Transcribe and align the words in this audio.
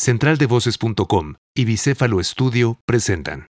Centraldevoces.com 0.00 1.34
y 1.56 1.64
Bicéfalo 1.64 2.20
Estudio 2.20 2.80
presentan. 2.86 3.48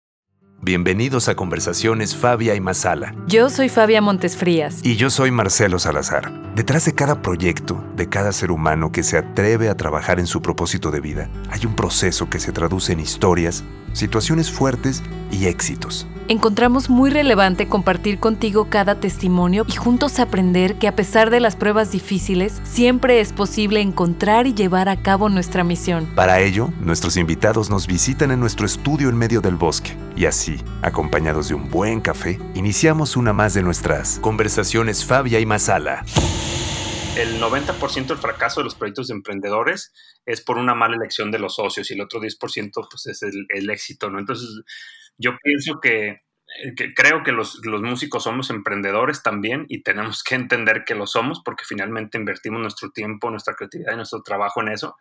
Bienvenidos 0.63 1.29
a 1.29 1.35
Conversaciones 1.35 2.15
Fabia 2.15 2.55
y 2.55 2.61
Masala. 2.61 3.17
Yo 3.27 3.51
soy 3.51 3.69
Fabia 3.69 4.01
Montesfrías. 4.01 4.81
Y 4.85 4.95
yo 4.95 5.11
soy 5.11 5.33
Marcelo 5.33 5.81
Salazar. 5.81 6.55
Detrás 6.55 6.85
de 6.85 6.95
cada 6.95 7.21
proyecto, 7.21 7.85
de 7.97 8.09
cada 8.09 8.31
ser 8.31 8.53
humano 8.53 8.93
que 8.93 9.03
se 9.03 9.19
atreve 9.19 9.69
a 9.69 9.77
trabajar 9.77 10.21
en 10.21 10.29
su 10.29 10.41
propósito 10.41 10.93
de 10.93 11.01
vida, 11.01 11.29
hay 11.51 11.67
un 11.67 11.75
proceso 11.75 12.31
que 12.31 12.39
se 12.39 12.53
traduce 12.53 12.93
en 12.93 13.01
historias, 13.01 13.65
situaciones 13.97 14.51
fuertes 14.51 15.03
y 15.31 15.47
éxitos. 15.47 16.07
Encontramos 16.29 16.91
muy 16.91 17.11
relevante 17.11 17.69
compartir 17.69 18.19
contigo 18.19 18.67
cada 18.69 18.99
testimonio 18.99 19.65
y 19.69 19.77
juntos 19.77 20.19
aprender 20.19 20.75
que 20.75 20.89
a 20.89 20.97
pesar 20.97 21.31
de 21.31 21.39
las 21.39 21.55
pruebas 21.55 21.93
difíciles, 21.93 22.61
siempre 22.65 23.21
es 23.21 23.33
posible 23.33 23.81
encontrar 23.81 24.49
y 24.49 24.55
llevar 24.55 24.89
a 24.89 24.97
cabo 24.97 25.29
nuestra 25.29 25.63
misión. 25.63 26.07
Para 26.17 26.41
ello, 26.41 26.71
nuestros 26.81 27.17
invitados 27.17 27.71
nos 27.71 27.87
visitan 27.87 28.33
en 28.33 28.41
nuestro 28.41 28.67
estudio 28.67 29.09
en 29.09 29.17
medio 29.17 29.41
del 29.41 29.55
bosque 29.55 29.97
y 30.17 30.25
así, 30.25 30.61
acompañados 30.83 31.49
de 31.49 31.55
un 31.55 31.71
buen 31.71 32.01
café, 32.01 32.41
iniciamos 32.55 33.17
una 33.17 33.33
más 33.33 33.55
de 33.55 33.63
nuestras 33.63 34.19
conversaciones 34.19 35.05
Fabia 35.05 35.39
y 35.39 35.47
Masala. 35.47 36.05
El 37.17 37.41
90% 37.41 38.09
del 38.09 38.19
fracaso 38.19 38.61
de 38.61 38.65
los 38.65 38.75
proyectos 38.75 39.09
de 39.09 39.15
emprendedores 39.15 39.91
es 40.27 40.43
por 40.43 40.59
una 40.59 40.75
mala 40.75 40.97
elección 40.97 41.31
de 41.31 41.39
los 41.39 41.55
socios 41.55 41.91
y 41.91 41.95
el 41.95 42.03
otro 42.03 42.21
10% 42.21 42.71
pues, 42.91 43.07
es 43.07 43.23
el, 43.23 43.71
éxito, 43.71 44.11
¿no? 44.11 44.19
Entonces, 44.19 44.47
yo 45.17 45.39
pienso 45.43 45.81
que, 45.81 46.21
creo 46.95 47.23
que 47.23 47.33
los, 47.33 47.63
músicos 47.65 48.25
somos 48.25 48.51
emprendedores 48.51 49.23
también 49.23 49.65
y 49.71 49.83
tenemos 49.83 50.23
que 50.23 50.35
entender 50.35 50.85
que 50.85 50.95
lo 50.95 51.07
somos 51.07 51.41
porque 51.43 51.65
finalmente 51.67 52.19
invertimos 52.19 52.61
nuestro 52.61 52.91
tiempo, 52.91 53.31
nuestra 53.31 53.55
creatividad 53.55 53.95
y 53.95 53.97
nuestro 53.97 54.23
trabajo 54.23 54.61
en 54.61 54.69
eso. 54.69 54.95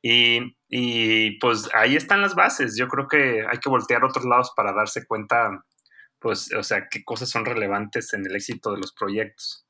Y, 0.00 0.56
y, 0.68 1.40
pues 1.40 1.68
ahí 1.74 1.96
están 1.96 2.22
las 2.22 2.36
bases. 2.36 2.76
Yo 2.78 2.86
creo 2.86 3.08
que 3.08 3.44
hay 3.50 3.58
que 3.58 3.68
voltear 3.68 4.04
a 4.04 4.06
otros 4.06 4.24
lados 4.26 4.52
para 4.54 4.72
darse 4.72 5.04
cuenta, 5.06 5.64
pues, 6.20 6.52
o 6.52 6.62
sea, 6.62 6.86
qué 6.88 7.02
cosas 7.02 7.30
son 7.30 7.44
relevantes 7.44 8.14
en 8.14 8.24
el 8.24 8.36
éxito 8.36 8.70
de 8.70 8.78
los 8.78 8.92
proyectos. 8.92 9.67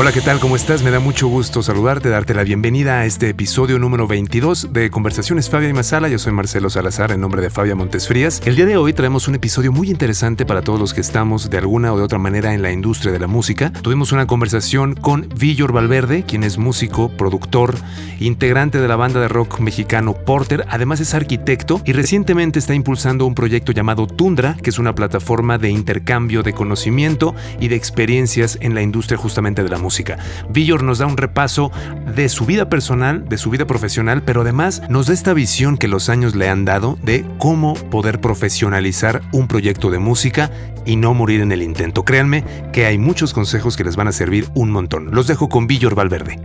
Hola, 0.00 0.12
¿qué 0.12 0.20
tal? 0.20 0.38
¿Cómo 0.38 0.54
estás? 0.54 0.84
Me 0.84 0.92
da 0.92 1.00
mucho 1.00 1.26
gusto 1.26 1.60
saludarte, 1.60 2.08
darte 2.08 2.32
la 2.32 2.44
bienvenida 2.44 3.00
a 3.00 3.04
este 3.04 3.30
episodio 3.30 3.80
número 3.80 4.06
22 4.06 4.72
de 4.72 4.90
Conversaciones 4.90 5.50
Fabia 5.50 5.70
y 5.70 5.72
Masala. 5.72 6.08
Yo 6.08 6.20
soy 6.20 6.32
Marcelo 6.32 6.70
Salazar 6.70 7.10
en 7.10 7.20
nombre 7.20 7.42
de 7.42 7.50
Fabia 7.50 7.74
Montesfrías. 7.74 8.40
El 8.44 8.54
día 8.54 8.64
de 8.64 8.76
hoy 8.76 8.92
traemos 8.92 9.26
un 9.26 9.34
episodio 9.34 9.72
muy 9.72 9.90
interesante 9.90 10.46
para 10.46 10.62
todos 10.62 10.78
los 10.78 10.94
que 10.94 11.00
estamos 11.00 11.50
de 11.50 11.58
alguna 11.58 11.92
o 11.92 11.98
de 11.98 12.04
otra 12.04 12.20
manera 12.20 12.54
en 12.54 12.62
la 12.62 12.70
industria 12.70 13.10
de 13.10 13.18
la 13.18 13.26
música. 13.26 13.72
Tuvimos 13.72 14.12
una 14.12 14.28
conversación 14.28 14.94
con 14.94 15.28
Villor 15.36 15.72
Valverde, 15.72 16.22
quien 16.22 16.44
es 16.44 16.58
músico, 16.58 17.08
productor, 17.08 17.74
integrante 18.20 18.80
de 18.80 18.86
la 18.86 18.94
banda 18.94 19.18
de 19.18 19.26
rock 19.26 19.58
mexicano 19.58 20.14
Porter, 20.14 20.64
además 20.68 21.00
es 21.00 21.12
arquitecto 21.14 21.80
y 21.84 21.90
recientemente 21.90 22.60
está 22.60 22.72
impulsando 22.72 23.26
un 23.26 23.34
proyecto 23.34 23.72
llamado 23.72 24.06
Tundra, 24.06 24.56
que 24.62 24.70
es 24.70 24.78
una 24.78 24.94
plataforma 24.94 25.58
de 25.58 25.70
intercambio 25.70 26.44
de 26.44 26.52
conocimiento 26.52 27.34
y 27.58 27.66
de 27.66 27.74
experiencias 27.74 28.58
en 28.60 28.76
la 28.76 28.82
industria 28.82 29.18
justamente 29.18 29.47
de 29.54 29.68
la 29.68 29.78
música. 29.78 30.18
Villor 30.50 30.82
nos 30.82 30.98
da 30.98 31.06
un 31.06 31.16
repaso 31.16 31.70
de 32.14 32.28
su 32.28 32.44
vida 32.46 32.68
personal, 32.68 33.28
de 33.28 33.38
su 33.38 33.50
vida 33.50 33.66
profesional, 33.66 34.22
pero 34.22 34.42
además 34.42 34.82
nos 34.88 35.06
da 35.06 35.14
esta 35.14 35.32
visión 35.32 35.78
que 35.78 35.88
los 35.88 36.08
años 36.08 36.34
le 36.34 36.48
han 36.48 36.64
dado 36.64 36.98
de 37.02 37.24
cómo 37.38 37.74
poder 37.74 38.20
profesionalizar 38.20 39.22
un 39.32 39.48
proyecto 39.48 39.90
de 39.90 39.98
música 39.98 40.50
y 40.84 40.96
no 40.96 41.14
morir 41.14 41.40
en 41.40 41.52
el 41.52 41.62
intento. 41.62 42.04
Créanme 42.04 42.44
que 42.72 42.86
hay 42.86 42.98
muchos 42.98 43.32
consejos 43.32 43.76
que 43.76 43.84
les 43.84 43.96
van 43.96 44.08
a 44.08 44.12
servir 44.12 44.48
un 44.54 44.70
montón. 44.70 45.10
Los 45.12 45.26
dejo 45.26 45.48
con 45.48 45.66
Villor 45.66 45.94
Valverde. 45.94 46.38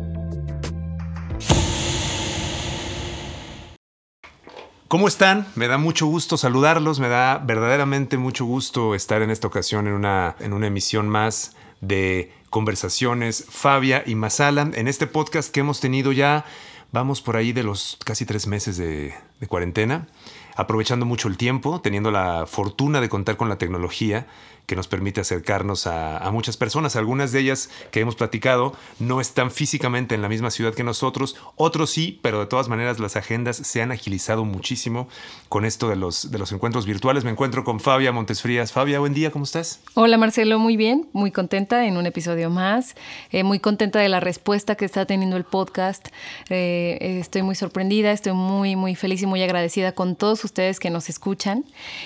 ¿Cómo 4.93 5.07
están? 5.07 5.47
Me 5.55 5.67
da 5.67 5.79
mucho 5.79 6.05
gusto 6.05 6.37
saludarlos, 6.37 6.99
me 6.99 7.09
da 7.09 7.39
verdaderamente 7.39 8.19
mucho 8.19 8.45
gusto 8.45 8.93
estar 8.93 9.23
en 9.23 9.31
esta 9.31 9.47
ocasión 9.47 9.87
en 9.87 9.93
una, 9.93 10.35
en 10.39 10.53
una 10.53 10.67
emisión 10.67 11.09
más 11.09 11.55
de 11.81 12.31
conversaciones 12.53 13.45
Fabia 13.49 14.03
y 14.05 14.14
Masala 14.14 14.69
en 14.75 14.87
este 14.87 15.08
podcast 15.08 15.52
que 15.52 15.61
hemos 15.61 15.80
tenido 15.80 16.11
ya, 16.11 16.45
vamos 16.91 17.19
por 17.19 17.36
ahí 17.36 17.52
de 17.52 17.64
los 17.64 17.97
casi 18.05 18.27
tres 18.27 18.45
meses 18.45 18.77
de, 18.77 19.11
de 19.39 19.47
cuarentena, 19.47 20.08
aprovechando 20.55 21.08
mucho 21.08 21.27
el 21.30 21.36
tiempo, 21.36 21.81
teniendo 21.81 22.11
la 22.11 22.45
fortuna 22.45 23.02
de 23.02 23.09
contar 23.09 23.37
con 23.37 23.49
la 23.49 23.58
tecnología 23.58 24.27
que 24.65 24.75
nos 24.75 24.87
permite 24.87 25.21
acercarnos 25.21 25.87
a, 25.87 26.29
muchas 26.31 26.57
personas. 26.57 26.95
Algunas 26.95 27.31
de 27.31 27.39
ellas 27.39 27.69
que 27.91 27.99
hemos 27.99 28.15
platicado 28.15 28.73
no 28.97 29.21
están 29.21 29.51
físicamente 29.51 30.15
en 30.15 30.21
la 30.21 30.29
misma 30.29 30.49
ciudad 30.49 30.73
que 30.73 30.83
nosotros, 30.83 31.35
otros 31.55 31.91
sí, 31.91 32.19
pero 32.23 32.39
de 32.39 32.47
todas 32.47 32.69
maneras 32.69 32.99
las 32.99 33.15
agendas 33.15 33.57
se 33.57 33.81
han 33.83 33.91
agilizado 33.91 34.45
muchísimo 34.45 35.07
con 35.47 35.63
esto 35.63 35.89
de 35.89 35.95
los, 35.95 36.31
de 36.31 36.39
los 36.39 36.51
encuentros 36.51 36.87
virtuales. 36.87 37.23
Me 37.23 37.31
encuentro 37.31 37.63
con 37.63 37.79
Fabia 37.79 38.11
Montesfrías. 38.11 38.71
Fabia, 38.71 38.99
buen 38.99 39.13
día, 39.13 39.29
¿cómo 39.29 39.45
estás? 39.45 39.81
Hola 39.93 40.17
Marcelo, 40.17 40.57
muy 40.57 40.75
bien, 40.75 41.07
muy 41.13 41.31
contenta 41.31 41.85
en 41.85 41.97
un 41.97 42.07
episodio 42.07 42.49
más, 42.49 42.95
eh, 43.31 43.43
muy 43.43 43.59
contenta 43.59 43.99
de 43.99 44.09
la 44.09 44.19
respuesta 44.19 44.75
que 44.75 44.85
está 44.85 45.05
teniendo 45.05 45.37
el 45.37 45.43
podcast. 45.43 46.07
Eh, 46.49 47.19
estoy 47.19 47.43
muy 47.43 47.55
sorprendida, 47.55 48.11
estoy 48.11 48.33
muy, 48.33 48.75
muy 48.75 48.95
feliz 48.95 49.21
y 49.21 49.27
muy 49.27 49.43
agradecida 49.43 49.91
con 49.91 50.15
todos 50.15 50.43
ustedes 50.43 50.80
que 50.80 50.89
nos 50.89 51.09
escuchan. 51.09 51.65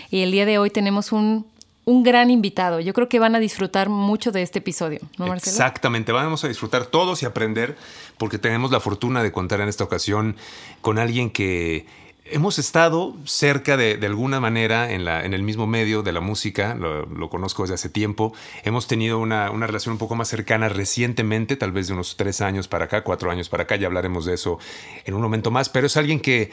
Y 0.09 0.21
el 0.21 0.31
día 0.31 0.45
de 0.45 0.57
hoy 0.57 0.69
tenemos 0.69 1.11
un 1.11 1.45
un 1.87 2.03
gran 2.03 2.29
invitado. 2.29 2.81
Yo 2.81 2.93
creo 2.93 3.07
que 3.07 3.17
van 3.17 3.33
a 3.33 3.39
disfrutar 3.39 3.87
mucho 3.87 4.33
de 4.33 4.41
este 4.41 4.59
episodio. 4.59 4.99
Exactamente, 5.35 6.11
vamos 6.11 6.43
a 6.43 6.49
disfrutar 6.49 6.85
todos 6.85 7.23
y 7.23 7.25
aprender 7.25 7.77
porque 8.17 8.37
tenemos 8.37 8.71
la 8.71 8.81
fortuna 8.81 9.23
de 9.23 9.31
contar 9.31 9.61
en 9.61 9.69
esta 9.69 9.85
ocasión 9.85 10.35
con 10.81 10.99
alguien 10.99 11.29
que 11.29 11.85
hemos 12.31 12.59
estado 12.59 13.15
cerca 13.25 13.77
de, 13.77 13.99
alguna 14.05 14.39
manera 14.39 14.91
en, 14.91 15.07
el 15.07 15.43
mismo 15.43 15.67
medio 15.67 16.03
de 16.03 16.11
la 16.11 16.21
música, 16.21 16.75
lo, 16.75 17.29
conozco 17.29 17.63
desde 17.63 17.75
hace 17.75 17.89
tiempo, 17.89 18.33
hemos 18.63 18.87
tenido 18.87 19.19
una, 19.19 19.49
relación 19.49 19.93
un 19.93 19.97
poco 19.97 20.15
más 20.15 20.27
cercana 20.27 20.69
recientemente, 20.69 21.55
tal 21.55 21.71
vez 21.71 21.87
de 21.87 21.93
unos 21.93 22.17
tres 22.17 22.41
años 22.41 22.67
para 22.67 22.85
acá, 22.85 23.03
cuatro 23.03 23.31
años 23.31 23.49
para 23.49 23.63
acá, 23.63 23.75
ya 23.75 23.87
hablaremos 23.87 24.25
de 24.25 24.33
eso 24.33 24.59
en 25.05 25.13
un 25.13 25.21
momento 25.21 25.51
más, 25.51 25.69
pero 25.69 25.87
es 25.87 25.97
alguien 25.97 26.19
que, 26.19 26.51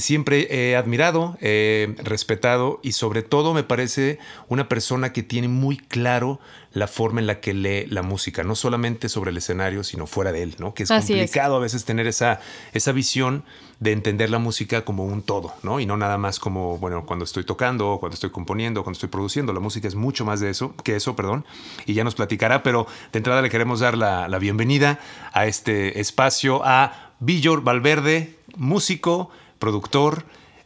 siempre 0.00 0.48
he 0.50 0.76
admirado, 0.76 1.36
he 1.40 1.94
respetado 1.98 2.80
y 2.82 2.92
sobre 2.92 3.22
todo 3.22 3.54
me 3.54 3.62
parece 3.62 4.18
una 4.48 4.68
persona 4.68 5.12
que 5.12 5.22
tiene 5.22 5.48
muy 5.48 5.76
claro 5.76 6.40
la 6.72 6.86
forma 6.86 7.20
en 7.20 7.26
la 7.26 7.40
que 7.40 7.54
lee 7.54 7.86
la 7.86 8.02
música, 8.02 8.42
no 8.44 8.54
solamente 8.54 9.08
sobre 9.08 9.30
el 9.30 9.36
escenario, 9.36 9.84
sino 9.84 10.06
fuera 10.06 10.32
de 10.32 10.42
él, 10.42 10.56
¿no? 10.58 10.74
Que 10.74 10.84
es 10.84 10.88
complicado 10.88 11.56
a 11.56 11.58
veces 11.58 11.84
tener 11.84 12.06
esa, 12.06 12.40
esa 12.72 12.92
visión 12.92 13.44
de 13.80 13.92
entender 13.92 14.30
la 14.30 14.38
música 14.38 14.84
como 14.84 15.04
un 15.04 15.22
todo, 15.22 15.54
¿no? 15.62 15.80
Y 15.80 15.86
no 15.86 15.96
nada 15.96 16.16
más 16.16 16.38
como, 16.38 16.78
bueno, 16.78 17.04
cuando 17.04 17.24
estoy 17.24 17.44
tocando, 17.44 17.98
cuando 18.00 18.14
estoy 18.14 18.30
componiendo, 18.30 18.82
cuando 18.84 18.96
estoy 18.96 19.08
produciendo. 19.08 19.52
La 19.52 19.60
música 19.60 19.88
es 19.88 19.94
mucho 19.94 20.24
más 20.24 20.40
de 20.40 20.50
eso, 20.50 20.74
que 20.82 20.96
eso, 20.96 21.14
perdón, 21.16 21.44
y 21.84 21.94
ya 21.94 22.04
nos 22.04 22.14
platicará, 22.14 22.62
pero 22.62 22.86
de 23.12 23.18
entrada 23.18 23.42
le 23.42 23.50
queremos 23.50 23.80
dar 23.80 23.96
la, 23.96 24.28
la 24.28 24.38
bienvenida 24.38 24.98
a 25.32 25.46
este 25.46 26.00
espacio 26.00 26.64
a 26.64 27.12
Villor 27.20 27.62
Valverde, 27.62 28.38
músico, 28.56 29.30
productor, 29.58 30.24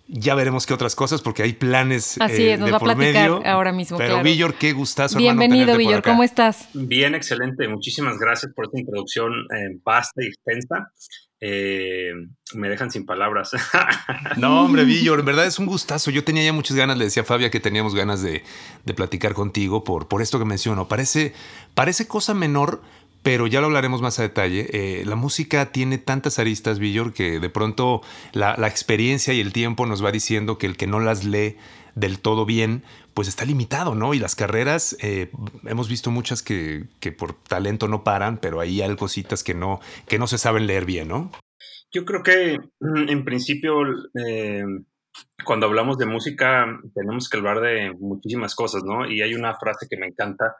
ya 0.08 0.34
veremos 0.34 0.66
qué 0.66 0.74
otras 0.74 0.94
cosas 0.94 1.20
porque 1.22 1.42
hay 1.42 1.52
planes. 1.52 2.16
Así 2.20 2.48
es, 2.48 2.54
eh, 2.54 2.56
nos 2.58 2.72
va 2.72 2.76
a 2.76 2.80
platicar 2.80 3.46
ahora 3.46 3.72
mismo. 3.72 3.98
Pero 3.98 4.22
Villor, 4.22 4.54
qué 4.54 4.72
gustazo. 4.72 5.18
Bienvenido, 5.18 5.76
Villor, 5.76 6.02
¿cómo 6.02 6.22
estás? 6.22 6.68
Bien, 6.74 7.14
excelente. 7.14 7.68
Muchísimas 7.68 8.18
gracias 8.18 8.52
por 8.54 8.66
esta 8.66 8.78
introducción 8.78 9.32
eh, 9.32 9.78
vasta 9.84 10.22
y 10.22 10.28
extensa. 10.28 10.92
Eh, 11.40 12.12
me 12.54 12.68
dejan 12.68 12.90
sin 12.90 13.04
palabras. 13.04 13.50
no, 14.36 14.64
hombre, 14.64 14.84
Villor, 14.84 15.20
en 15.20 15.26
verdad 15.26 15.46
es 15.46 15.58
un 15.58 15.66
gustazo. 15.66 16.10
Yo 16.10 16.24
tenía 16.24 16.44
ya 16.44 16.52
muchas 16.52 16.76
ganas, 16.76 16.96
le 16.96 17.04
decía 17.04 17.22
a 17.22 17.26
Fabia 17.26 17.50
que 17.50 17.60
teníamos 17.60 17.94
ganas 17.94 18.22
de, 18.22 18.42
de 18.84 18.94
platicar 18.94 19.34
contigo 19.34 19.84
por, 19.84 20.08
por 20.08 20.22
esto 20.22 20.38
que 20.38 20.44
menciono. 20.44 20.88
Parece, 20.88 21.34
parece 21.74 22.06
cosa 22.08 22.32
menor, 22.32 22.80
pero 23.26 23.48
ya 23.48 23.60
lo 23.60 23.66
hablaremos 23.66 24.02
más 24.02 24.20
a 24.20 24.22
detalle. 24.22 24.68
Eh, 24.72 25.04
la 25.04 25.16
música 25.16 25.72
tiene 25.72 25.98
tantas 25.98 26.38
aristas, 26.38 26.78
Villor, 26.78 27.12
que 27.12 27.40
de 27.40 27.50
pronto 27.50 28.00
la, 28.32 28.54
experiencia 28.68 29.34
y 29.34 29.40
el 29.40 29.52
tiempo 29.52 29.84
nos 29.84 30.04
va 30.04 30.12
diciendo 30.12 30.58
que 30.58 30.66
el 30.68 30.76
que 30.76 30.86
no 30.86 31.00
las 31.00 31.24
lee 31.24 31.56
del 31.96 32.20
todo 32.20 32.46
bien, 32.46 32.84
pues 33.14 33.26
está 33.26 33.44
limitado, 33.44 33.96
¿no? 33.96 34.14
Y 34.14 34.20
las 34.20 34.36
carreras, 34.36 34.96
eh, 35.02 35.32
hemos 35.64 35.88
visto 35.88 36.12
muchas 36.12 36.40
que, 36.40 36.86
por 37.18 37.34
talento 37.34 37.88
no 37.88 38.04
paran, 38.04 38.38
pero 38.38 38.60
hay 38.60 38.80
cositas 38.94 39.42
que 39.42 39.54
no, 39.54 39.80
que 40.06 40.20
no 40.20 40.28
se 40.28 40.38
saben 40.38 40.68
leer 40.68 40.84
bien, 40.84 41.08
¿no? 41.08 41.32
Yo 41.90 42.04
creo 42.04 42.22
que 42.22 42.60
mm, 42.78 43.08
en 43.08 43.24
principio, 43.24 43.74
eh, 44.24 44.62
cuando 45.44 45.66
hablamos 45.66 45.98
de 45.98 46.06
música, 46.06 46.64
tenemos 46.94 47.28
que 47.28 47.38
hablar 47.38 47.60
de 47.60 47.92
muchísimas 47.98 48.54
cosas, 48.54 48.84
¿no? 48.84 49.04
Y 49.10 49.20
hay 49.20 49.34
una 49.34 49.58
frase 49.58 49.88
que 49.90 49.96
me 49.96 50.06
encanta 50.06 50.54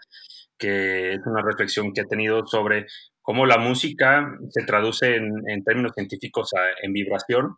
que 0.59 1.15
es 1.15 1.21
una 1.27 1.43
reflexión 1.43 1.93
que 1.93 2.03
ha 2.03 2.07
tenido 2.07 2.47
sobre 2.47 2.87
cómo 3.23 3.47
la 3.47 3.59
música 3.59 4.29
se 4.51 4.65
traduce 4.65 5.17
en, 5.17 5.65
términos 5.65 5.93
científicos 5.95 6.51
en 6.83 6.93
vibración 6.93 7.57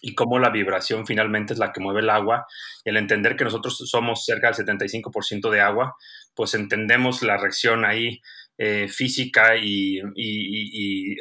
y 0.00 0.14
cómo 0.14 0.38
la 0.38 0.50
vibración 0.50 1.06
finalmente 1.06 1.52
es 1.52 1.58
la 1.58 1.72
que 1.72 1.80
mueve 1.80 2.00
el 2.00 2.10
agua. 2.10 2.46
El 2.84 2.96
entender 2.96 3.36
que 3.36 3.44
nosotros 3.44 3.76
somos 3.84 4.24
cerca 4.24 4.50
del 4.50 4.66
75% 4.66 5.50
de 5.50 5.60
agua, 5.60 5.94
pues 6.34 6.54
entendemos 6.54 7.22
la 7.22 7.36
reacción 7.36 7.84
ahí 7.84 8.20
eh, 8.58 8.88
física 8.88 9.56
y, 9.56 10.00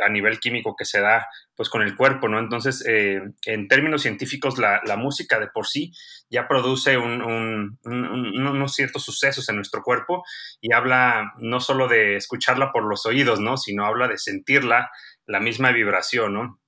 a 0.05 0.09
nivel 0.09 0.39
químico 0.39 0.75
que 0.77 0.85
se 0.85 0.99
da 0.99 1.27
pues 1.55 1.69
con 1.69 1.81
el 1.81 1.95
cuerpo, 1.95 2.27
¿no? 2.27 2.39
Entonces, 2.39 2.83
eh, 2.87 3.21
en 3.45 3.67
términos 3.67 4.01
científicos, 4.01 4.57
la, 4.57 4.81
música 4.97 5.39
de 5.39 5.47
por 5.47 5.67
sí 5.67 5.93
ya 6.29 6.47
produce 6.47 6.97
unos 6.97 8.73
ciertos 8.73 9.03
sucesos 9.03 9.47
en 9.49 9.55
nuestro 9.55 9.81
cuerpo 9.83 10.23
y 10.59 10.73
habla 10.73 11.33
no 11.37 11.59
solo 11.59 11.87
de 11.87 12.15
escucharla 12.15 12.71
por 12.71 12.83
los 12.83 13.05
oídos, 13.05 13.39
¿no? 13.39 13.57
Sino 13.57 13.85
habla 13.85 14.07
de 14.07 14.17
sentirla, 14.17 14.91
la 15.25 15.39
misma 15.39 15.71
vibración, 15.71 16.33
¿no? 16.33 16.61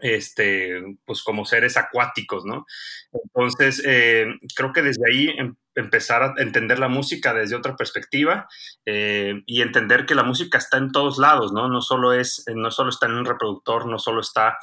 este, 0.00 0.82
pues 1.04 1.22
como 1.22 1.44
seres 1.44 1.76
acuáticos, 1.76 2.44
¿no? 2.44 2.66
Entonces, 3.12 3.82
eh, 3.84 4.26
creo 4.54 4.72
que 4.72 4.82
desde 4.82 5.02
ahí 5.10 5.28
em, 5.38 5.54
empezar 5.80 6.22
a 6.22 6.34
entender 6.38 6.78
la 6.78 6.88
música 6.88 7.34
desde 7.34 7.56
otra 7.56 7.76
perspectiva 7.76 8.48
eh, 8.86 9.42
y 9.46 9.62
entender 9.62 10.06
que 10.06 10.14
la 10.14 10.22
música 10.22 10.58
está 10.58 10.78
en 10.78 10.92
todos 10.92 11.18
lados, 11.18 11.52
¿no? 11.52 11.68
No 11.68 11.80
solo, 11.82 12.12
es, 12.12 12.44
no 12.54 12.70
solo 12.70 12.90
está 12.90 13.06
en 13.06 13.14
un 13.14 13.24
reproductor, 13.24 13.86
no 13.86 13.98
solo 13.98 14.20
está 14.20 14.58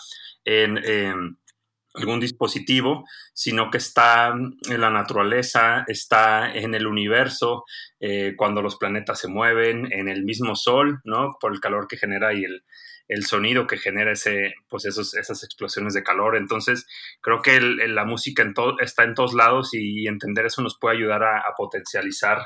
en... 0.45 1.37
algún 1.93 2.19
dispositivo, 2.19 3.05
sino 3.33 3.71
que 3.71 3.79
está 3.79 4.27
en 4.29 4.81
la 4.81 4.91
naturaleza, 4.91 5.83
está 5.87 6.53
en 6.53 6.75
el 6.75 6.85
universo, 6.85 7.63
eh, 7.99 8.35
cuando 8.37 8.61
los 8.61 8.75
planetas 8.75 9.19
se 9.19 9.27
mueven, 9.27 9.91
en 9.91 10.07
el 10.07 10.23
mismo 10.23 10.55
sol, 10.55 11.01
¿no? 11.05 11.37
Por 11.39 11.53
el 11.53 11.59
calor 11.59 11.87
que 11.87 11.97
genera 11.97 12.33
y 12.33 12.43
el, 12.43 12.63
el 13.07 13.25
sonido 13.25 13.67
que 13.67 13.77
genera 13.77 14.11
ese, 14.11 14.53
pues 14.69 14.85
esos, 14.85 15.13
esas 15.13 15.43
explosiones 15.43 15.93
de 15.93 16.03
calor. 16.03 16.35
Entonces, 16.35 16.85
creo 17.21 17.41
que 17.41 17.59
la 17.61 18.05
música 18.05 18.43
en 18.43 18.53
está 18.79 19.03
en 19.03 19.13
todos 19.13 19.33
lados 19.33 19.69
y 19.73 20.07
entender 20.07 20.45
eso 20.45 20.61
nos 20.61 20.77
puede 20.79 20.97
ayudar 20.97 21.23
a, 21.23 21.43
potencializar 21.57 22.39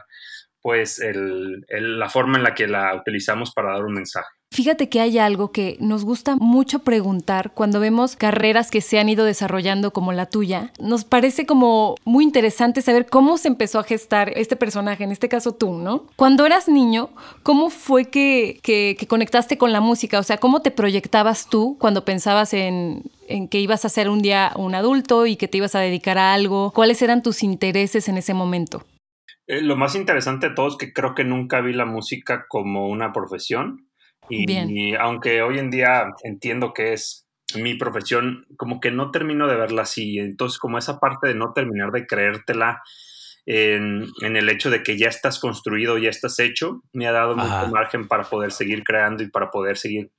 pues 0.61 1.01
la 1.03 2.09
forma 2.09 2.37
en 2.37 2.43
la 2.43 2.53
que 2.53 2.67
la 2.67 2.95
utilizamos 2.95 3.51
para 3.53 3.73
dar 3.73 3.83
un 3.83 3.93
mensaje. 3.93 4.29
Fíjate 4.53 4.89
que 4.89 4.99
hay 4.99 5.17
algo 5.17 5.53
que 5.53 5.77
nos 5.79 6.03
gusta 6.03 6.35
mucho 6.35 6.79
preguntar 6.79 7.53
cuando 7.53 7.79
vemos 7.79 8.17
carreras 8.17 8.69
que 8.69 8.81
se 8.81 8.99
han 8.99 9.07
ido 9.07 9.23
desarrollando 9.23 9.91
como 9.91 10.11
la 10.11 10.25
tuya. 10.25 10.73
Nos 10.77 11.05
parece 11.05 11.45
como 11.45 11.95
muy 12.03 12.25
interesante 12.25 12.81
saber 12.81 13.05
cómo 13.05 13.37
se 13.37 13.47
empezó 13.47 13.79
a 13.79 13.85
gestar 13.85 14.33
este 14.35 14.57
personaje, 14.57 15.05
en 15.05 15.13
este 15.13 15.29
caso 15.29 15.53
tú, 15.53 15.75
¿no? 15.75 16.03
Cuando 16.17 16.45
eras 16.45 16.67
niño, 16.67 17.11
¿cómo 17.43 17.69
fue 17.69 18.09
que, 18.09 18.59
que, 18.61 18.97
conectaste 19.07 19.57
con 19.57 19.71
la 19.71 19.79
música? 19.79 20.19
O 20.19 20.23
sea, 20.23 20.37
¿cómo 20.37 20.61
te 20.61 20.71
proyectabas 20.71 21.47
tú 21.47 21.77
cuando 21.79 22.03
pensabas 22.03 22.53
en, 22.53 23.03
en 23.29 23.47
que 23.47 23.61
ibas 23.61 23.85
a 23.85 23.89
ser 23.89 24.09
un 24.09 24.21
día 24.21 24.51
un 24.57 24.75
adulto 24.75 25.27
y 25.27 25.37
que 25.37 25.47
te 25.47 25.59
ibas 25.59 25.75
a 25.75 25.79
dedicar 25.79 26.17
a 26.17 26.33
algo? 26.33 26.71
¿Cuáles 26.71 27.01
eran 27.01 27.23
tus 27.23 27.41
intereses 27.43 28.09
en 28.09 28.17
ese 28.17 28.33
momento? 28.33 28.83
Eh, 29.47 29.61
lo 29.61 29.77
más 29.77 29.95
interesante 29.95 30.49
de 30.49 30.55
todo 30.55 30.67
es 30.67 30.75
que 30.75 30.91
creo 30.91 31.15
que 31.15 31.23
nunca 31.23 31.61
vi 31.61 31.71
la 31.71 31.85
música 31.85 32.47
como 32.49 32.89
una 32.89 33.13
profesión 33.13 33.87
y, 34.31 34.95
aunque 34.95 35.41
hoy 35.41 35.59
en 35.59 35.69
día 35.69 36.11
entiendo 36.23 36.73
que 36.73 36.93
es 36.93 37.27
mi 37.55 37.75
profesión, 37.75 38.45
como 38.57 38.79
que 38.79 38.91
no 38.91 39.11
termino 39.11 39.47
de 39.47 39.55
verla 39.55 39.83
así. 39.83 40.19
Entonces, 40.19 40.57
como 40.57 40.77
esa 40.77 40.99
parte 40.99 41.27
de 41.27 41.35
no 41.35 41.53
terminar 41.53 41.91
de 41.91 42.07
creértela 42.07 42.81
en, 43.45 44.07
el 44.21 44.49
hecho 44.49 44.69
de 44.69 44.83
que 44.83 44.97
ya 44.97 45.07
estás 45.07 45.39
construido, 45.39 45.97
ya 45.97 46.09
estás 46.09 46.39
hecho, 46.39 46.81
me 46.93 47.07
ha 47.07 47.11
dado 47.11 47.35
mucho 47.35 47.67
margen 47.71 48.07
para 48.07 48.23
poder 48.23 48.51
seguir 48.51 48.83
creando 48.83 49.23
y 49.23 49.29
para 49.29 49.49
poder 49.49 49.77
seguir 49.77 50.11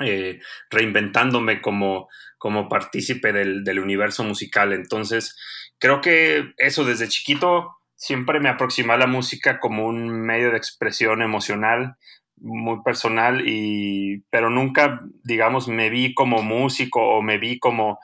eh, 0.00 0.40
reinventándome 0.70 1.62
como, 1.62 2.08
como 2.38 2.68
partícipe 2.68 3.32
del, 3.32 3.64
del 3.64 3.78
universo 3.78 4.24
musical. 4.24 4.72
Entonces, 4.72 5.36
creo 5.78 6.00
que 6.00 6.52
eso 6.58 6.84
desde 6.84 7.08
chiquito 7.08 7.76
siempre 7.94 8.40
me 8.40 8.50
aproximé 8.50 8.92
a 8.92 8.98
la 8.98 9.06
música 9.06 9.58
como 9.58 9.86
un 9.86 10.20
medio 10.20 10.50
de 10.50 10.58
expresión 10.58 11.22
emocional, 11.22 11.96
muy 12.38 12.82
personal 12.82 13.42
y 13.46 14.22
pero 14.30 14.50
nunca 14.50 15.00
digamos 15.24 15.68
me 15.68 15.90
vi 15.90 16.14
como 16.14 16.42
músico 16.42 17.00
o 17.00 17.22
me 17.22 17.38
vi 17.38 17.58
como 17.58 17.98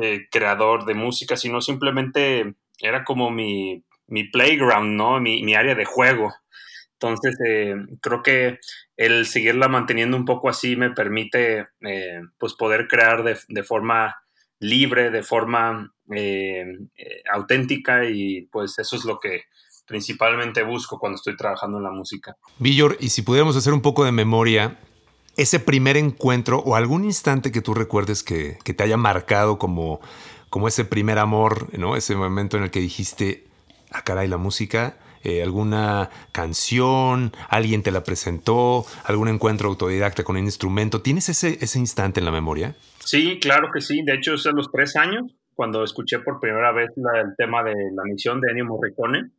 eh, 0.00 0.26
creador 0.30 0.84
de 0.84 0.94
música 0.94 1.36
sino 1.36 1.60
simplemente 1.60 2.54
era 2.80 3.04
como 3.04 3.30
mi, 3.30 3.84
mi 4.06 4.24
playground 4.24 4.96
no 4.96 5.20
mi, 5.20 5.42
mi, 5.42 5.54
área 5.54 5.74
de 5.74 5.84
juego. 5.84 6.32
Entonces 6.94 7.36
eh, 7.46 7.74
creo 8.00 8.22
que 8.22 8.58
el 8.96 9.26
seguirla 9.26 9.68
manteniendo 9.68 10.16
un 10.16 10.24
poco 10.24 10.48
así 10.48 10.76
me 10.76 10.90
permite 10.90 11.66
eh, 11.80 12.20
pues 12.38 12.54
poder 12.54 12.86
crear 12.86 13.24
de, 13.24 13.36
de, 13.48 13.62
forma 13.64 14.16
libre 14.60 15.10
de 15.10 15.22
forma 15.22 15.92
auténtica 17.32 18.04
y 18.04 18.42
pues 18.52 18.78
eso 18.78 18.96
es 18.96 19.04
lo 19.04 19.18
que 19.18 19.44
principalmente 19.86 20.62
busco 20.62 20.98
cuando 20.98 21.16
estoy 21.16 21.36
trabajando 21.36 21.78
en 21.78 21.84
la 21.84 21.90
música. 21.90 22.36
Villor, 22.58 22.96
y 23.00 23.10
si 23.10 23.22
pudiéramos 23.22 23.56
hacer 23.56 23.72
un 23.72 23.82
poco 23.82 24.04
de 24.04 24.12
memoria, 24.12 24.78
ese 25.36 25.60
primer 25.60 25.96
encuentro 25.96 26.58
o 26.58 26.76
algún 26.76 27.04
instante 27.04 27.52
que 27.52 27.62
tú 27.62 27.74
recuerdes 27.74 28.22
que, 28.22 28.58
te 28.64 28.82
haya 28.82 28.96
marcado 28.96 29.58
como, 29.58 30.00
como 30.50 30.68
ese 30.68 30.84
primer 30.84 31.18
amor, 31.18 31.76
¿no? 31.78 31.96
Ese 31.96 32.14
momento 32.14 32.56
en 32.56 32.64
el 32.64 32.70
que 32.70 32.80
dijiste, 32.80 33.44
ah, 33.90 34.02
caray, 34.02 34.28
la 34.28 34.36
música, 34.36 34.96
eh, 35.24 35.42
alguna 35.42 36.10
canción, 36.32 37.32
alguien 37.48 37.82
te 37.82 37.92
la 37.92 38.02
presentó, 38.02 38.84
algún 39.04 39.28
encuentro 39.28 39.68
autodidacta 39.68 40.24
con 40.24 40.36
un 40.36 40.44
instrumento. 40.44 41.00
¿Tienes 41.00 41.28
ese, 41.28 41.58
ese 41.60 41.78
instante 41.78 42.20
en 42.20 42.26
la 42.26 42.32
memoria? 42.32 42.74
Sí, 43.04 43.38
claro 43.40 43.68
que 43.72 43.80
sí. 43.80 44.02
De 44.04 44.14
hecho, 44.14 44.34
es 44.34 44.46
a 44.46 44.52
los 44.52 44.70
tres 44.70 44.96
años, 44.96 45.32
cuando 45.54 45.84
escuché 45.84 46.18
por 46.18 46.40
primera 46.40 46.72
vez 46.72 46.90
el 46.96 47.34
tema 47.36 47.62
de 47.62 47.74
la 47.94 48.02
misión 48.04 48.40
de 48.40 48.50
Ennio 48.50 48.64
Morricone. 48.66 49.30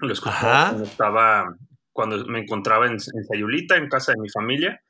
Lo 0.00 0.12
escuchaba 0.12 0.68
cuando 0.70 0.84
estaba, 0.84 1.56
cuando 1.92 2.24
me 2.26 2.40
encontraba 2.40 2.86
en, 2.86 2.98
Sayulita, 3.00 3.76
en 3.76 3.88
casa 3.88 4.12
de 4.12 4.20
mi 4.20 4.28
familia, 4.30 4.80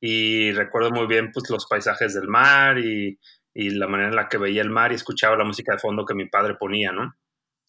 y 0.00 0.52
recuerdo 0.52 0.90
muy 0.90 1.06
bien 1.06 1.30
pues 1.32 1.50
los 1.50 1.66
paisajes 1.66 2.14
del 2.14 2.28
mar 2.28 2.78
y, 2.78 3.18
y, 3.54 3.70
la 3.70 3.88
manera 3.88 4.10
en 4.10 4.16
la 4.16 4.28
que 4.28 4.38
veía 4.38 4.62
el 4.62 4.70
mar 4.70 4.92
y 4.92 4.96
escuchaba 4.96 5.36
la 5.36 5.44
música 5.44 5.72
de 5.72 5.78
fondo 5.78 6.04
que 6.04 6.14
mi 6.14 6.28
padre 6.28 6.54
ponía, 6.54 6.92
¿no? 6.92 7.14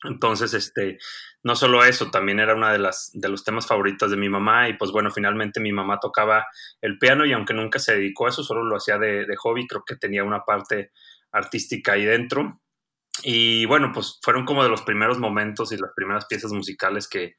Entonces, 0.04 0.54
este, 0.54 1.00
no 1.42 1.56
solo 1.56 1.84
eso, 1.84 2.12
también 2.12 2.40
era 2.40 2.54
una 2.54 2.72
de 2.72 2.80
las 2.80 3.12
de 3.14 3.30
los 3.30 3.44
temas 3.44 3.66
favoritos 3.66 4.12
de 4.12 4.18
mi 4.18 4.30
mamá 4.30 4.70
y 4.70 4.74
pues 4.74 4.92
bueno, 4.92 5.10
finalmente 5.10 5.60
mi 5.60 5.72
mamá 5.72 6.00
tocaba 6.00 6.46
el 6.82 7.00
piano 7.00 7.26
y 7.26 7.34
aunque 7.34 7.54
nunca 7.54 7.80
se 7.80 7.96
dedicó 7.96 8.28
a 8.28 8.30
eso, 8.30 8.44
solo 8.44 8.64
lo 8.64 8.76
hacía 8.76 8.98
de, 8.98 9.26
de 9.26 9.36
hobby, 9.38 9.66
creo 9.66 9.84
que 9.86 9.96
tenía 9.96 10.24
una 10.24 10.44
parte 10.44 10.92
artística 11.32 11.94
ahí 11.94 12.06
dentro 12.06 12.62
y 13.24 13.66
bueno, 13.66 13.92
pues 13.94 14.20
fueron 14.22 14.46
como 14.46 14.64
de 14.64 14.70
los 14.70 14.82
primeros 14.82 15.20
momentos 15.20 15.72
y 15.72 15.78
las 15.78 15.92
primeras 15.96 16.26
piezas 16.26 16.52
musicales 16.52 17.08
que, 17.08 17.36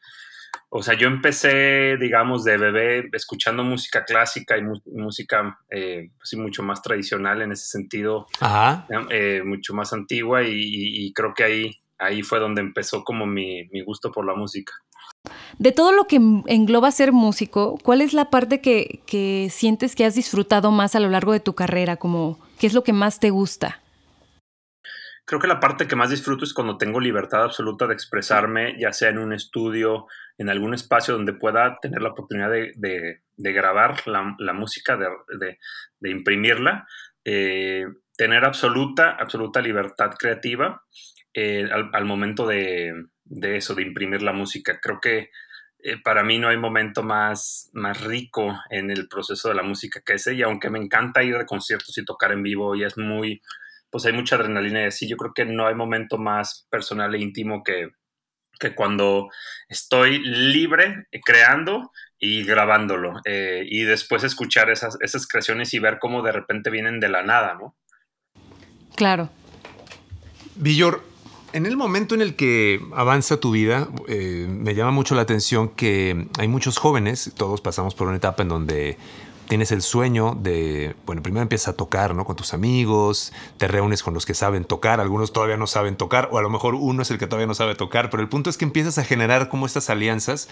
o 0.69 0.83
sea, 0.83 0.95
yo 0.95 1.07
empecé, 1.07 1.97
digamos, 1.99 2.45
de 2.45 2.57
bebé 2.57 3.09
escuchando 3.13 3.63
música 3.63 4.05
clásica 4.05 4.57
y 4.57 4.63
música, 4.87 5.59
eh, 5.71 6.11
pues 6.17 6.35
mucho 6.37 6.63
más 6.63 6.83
tradicional 6.83 7.43
en 7.43 7.53
ese 7.53 7.67
sentido, 7.67 8.27
eh, 9.11 9.43
mucho 9.45 9.75
más 9.75 9.93
antigua 9.93 10.43
y, 10.45 11.13
creo 11.13 11.35
que 11.35 11.45
ahí, 11.45 11.81
ahí 11.99 12.23
fue 12.23 12.39
donde 12.39 12.61
empezó 12.63 13.05
como 13.05 13.27
mi, 13.27 13.69
mi, 13.69 13.83
gusto 13.83 14.11
por 14.11 14.27
la 14.27 14.35
música. 14.35 14.73
De 15.59 15.73
todo 15.73 15.93
lo 15.93 16.07
que 16.07 16.17
engloba 16.47 16.91
ser 16.91 17.13
músico, 17.13 17.79
¿cuál 17.83 18.01
es 18.01 18.13
la 18.13 18.31
parte 18.31 18.61
que, 18.61 19.01
que 19.07 19.49
sientes 19.51 19.97
que 19.97 20.05
has 20.05 20.15
disfrutado 20.15 20.71
más 20.71 20.95
a 20.95 21.01
lo 21.01 21.09
largo 21.09 21.33
de 21.33 21.41
tu 21.41 21.55
carrera? 21.55 21.97
Como, 21.97 22.39
¿Qué 22.59 22.67
es 22.67 22.75
lo 22.75 22.85
que 22.85 22.93
más 22.93 23.21
te 23.21 23.31
gusta? 23.31 23.81
Creo 25.27 25.41
que 25.41 25.49
la 25.49 25.59
parte 25.59 25.89
que 25.89 25.97
más 25.97 26.11
disfruto 26.11 26.45
es 26.45 26.55
cuando 26.55 26.79
tengo 26.79 27.01
libertad 27.01 27.43
absoluta 27.43 27.89
de 27.89 27.95
expresarme, 27.95 28.77
ya 28.79 28.93
sea 28.93 29.09
en 29.09 29.19
un 29.19 29.33
estudio, 29.33 30.07
en 30.39 30.49
algún 30.49 30.73
espacio 30.73 31.15
donde 31.15 31.33
pueda 31.33 31.79
tener 31.83 32.01
la 32.01 32.11
oportunidad 32.11 32.49
de, 32.49 33.23
grabar 33.37 34.07
la, 34.07 34.53
música, 34.53 34.97
de, 34.97 35.59
imprimirla, 36.09 36.87
eh, 37.25 37.87
tener 38.17 38.45
absoluta, 38.45 39.17
absoluta 39.19 39.61
libertad 39.61 40.13
creativa 40.17 40.85
eh, 41.35 41.69
al, 41.73 42.05
momento 42.05 42.47
de, 42.47 43.07
eso, 43.43 43.75
de 43.75 43.83
imprimir 43.83 44.23
la 44.23 44.33
música. 44.33 44.79
Creo 44.81 45.01
que 45.01 45.31
eh, 45.81 45.97
para 46.05 46.23
mí 46.23 46.39
no 46.39 46.51
hay 46.51 46.57
momento 46.57 47.03
más, 47.03 47.69
más 47.73 48.01
rico 48.05 48.57
en 48.71 48.93
el 48.93 49.09
proceso 49.09 49.49
de 49.49 49.57
la 49.57 49.65
música 49.65 50.03
que 50.07 50.15
ese, 50.15 50.35
y 50.35 50.43
aunque 50.43 50.71
me 50.71 50.79
encanta 50.79 51.25
ir 51.25 51.37
de 51.37 51.47
conciertos 51.47 51.99
y 51.99 52.05
tocar 52.05 52.31
en 52.31 52.45
vivo, 52.45 52.77
y 52.77 52.85
es 52.85 52.97
muy 52.97 53.43
pues 53.97 54.05
hay 54.05 54.13
mucha 54.13 54.37
adrenalina 54.37 54.83
y 54.83 54.85
así. 54.89 55.09
Yo 55.09 55.17
creo 55.17 55.33
que 55.33 55.47
no 55.47 55.67
hay 55.67 55.75
momento 55.75 56.19
más 56.19 56.67
personal 56.69 57.15
e 57.15 57.19
íntimo 57.19 57.63
que, 57.65 57.89
que 58.61 58.75
cuando 58.75 59.31
estoy 59.71 60.19
libre 60.19 61.07
eh, 61.11 61.21
creando 61.25 61.93
y 62.19 62.45
grabándolo 62.45 63.15
eh, 63.25 63.65
y 63.67 63.85
después 63.85 64.23
escuchar 64.23 64.69
esas, 64.69 64.99
esas 65.01 65.27
creaciones 65.27 65.73
y 65.73 65.79
ver 65.79 65.99
cómo 65.99 66.21
de 66.21 66.33
repente 66.33 66.69
vienen 66.69 67.01
de 67.01 67.09
la 67.09 67.23
nada, 67.23 67.55
¿no? 67.55 67.75
Claro. 68.97 69.31
Villor, 70.57 71.03
en 71.55 71.65
el 71.65 71.79
momento 71.79 72.15
en 72.15 72.21
el 72.21 72.37
que 72.37 72.79
avanza 72.95 73.41
tu 73.41 73.53
vida, 73.53 73.89
eh, 74.09 74.47
me 74.47 74.75
llama 74.75 74.91
mucho 74.91 75.15
la 75.15 75.23
atención 75.23 75.71
que 75.71 76.29
hay 76.39 76.49
muchos 76.49 76.77
jóvenes, 76.77 77.33
todos 77.35 77.63
pasamos 77.63 77.95
por 77.95 78.09
una 78.09 78.19
etapa 78.19 78.43
en 78.43 78.51
donde 78.51 78.99
tienes 79.47 79.73
el 79.73 79.83
sueño 79.83 80.37
de, 80.41 80.95
bueno, 81.07 81.23
primero 81.23 81.43
empiezas 81.43 81.69
a 81.69 81.73
tocar, 81.77 82.15
¿no? 82.15 82.25
Con 82.25 82.37
tus 82.37 82.55
amigos, 82.55 83.33
te 83.57 83.69
reúnes 83.69 84.03
con 84.03 84.15
los 84.15 84.27
que 84.27 84.35
saben 84.35 84.65
tocar, 84.65 85.01
algunos 85.01 85.33
todavía 85.33 85.57
no 85.57 85.67
saben 85.67 85.97
tocar, 85.97 86.29
o 86.33 86.39
a 86.39 86.43
lo 86.43 86.51
mejor 86.51 86.75
uno 86.75 87.03
es 87.03 87.11
el 87.11 87.19
que 87.19 87.27
todavía 87.27 87.47
no 87.47 87.55
sabe 87.55 87.75
tocar, 87.75 88.11
pero 88.11 88.23
el 88.23 88.29
punto 88.29 88.51
es 88.51 88.57
que 88.57 88.65
empiezas 88.65 88.99
a 88.99 89.05
generar 89.05 89.49
como 89.49 89.67
estas 89.67 89.91
alianzas 89.91 90.49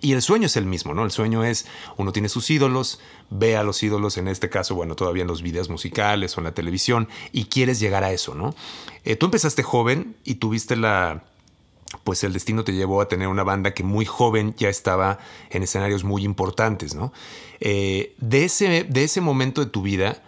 y 0.00 0.12
el 0.12 0.22
sueño 0.22 0.46
es 0.46 0.56
el 0.56 0.66
mismo, 0.66 0.94
¿no? 0.94 1.04
El 1.04 1.10
sueño 1.10 1.44
es, 1.44 1.66
uno 1.96 2.12
tiene 2.12 2.28
sus 2.28 2.50
ídolos, 2.50 3.00
ve 3.30 3.56
a 3.56 3.62
los 3.62 3.82
ídolos, 3.82 4.16
en 4.18 4.28
este 4.28 4.50
caso, 4.50 4.74
bueno, 4.74 4.94
todavía 4.94 5.22
en 5.22 5.28
los 5.28 5.42
videos 5.42 5.68
musicales 5.68 6.36
o 6.36 6.40
en 6.40 6.44
la 6.44 6.52
televisión, 6.52 7.08
y 7.32 7.46
quieres 7.46 7.80
llegar 7.80 8.04
a 8.04 8.12
eso, 8.12 8.34
¿no? 8.34 8.54
Eh, 9.04 9.16
tú 9.16 9.26
empezaste 9.26 9.62
joven 9.62 10.16
y 10.24 10.36
tuviste 10.36 10.76
la 10.76 11.24
pues 12.04 12.24
el 12.24 12.32
destino 12.32 12.64
te 12.64 12.72
llevó 12.72 13.00
a 13.00 13.08
tener 13.08 13.28
una 13.28 13.44
banda 13.44 13.74
que 13.74 13.82
muy 13.82 14.04
joven 14.04 14.54
ya 14.56 14.68
estaba 14.68 15.18
en 15.50 15.62
escenarios 15.62 16.04
muy 16.04 16.24
importantes, 16.24 16.94
¿no? 16.94 17.12
Eh, 17.60 18.14
de, 18.18 18.44
ese, 18.44 18.84
de 18.84 19.04
ese 19.04 19.20
momento 19.20 19.64
de 19.64 19.70
tu 19.70 19.82
vida, 19.82 20.22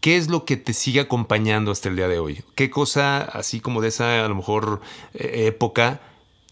¿qué 0.00 0.16
es 0.16 0.28
lo 0.28 0.44
que 0.44 0.56
te 0.56 0.72
sigue 0.72 1.00
acompañando 1.00 1.70
hasta 1.70 1.88
el 1.88 1.96
día 1.96 2.08
de 2.08 2.18
hoy? 2.18 2.42
¿Qué 2.54 2.70
cosa, 2.70 3.20
así 3.20 3.60
como 3.60 3.80
de 3.80 3.88
esa 3.88 4.24
a 4.24 4.28
lo 4.28 4.34
mejor 4.34 4.80
eh, 5.14 5.46
época, 5.46 6.00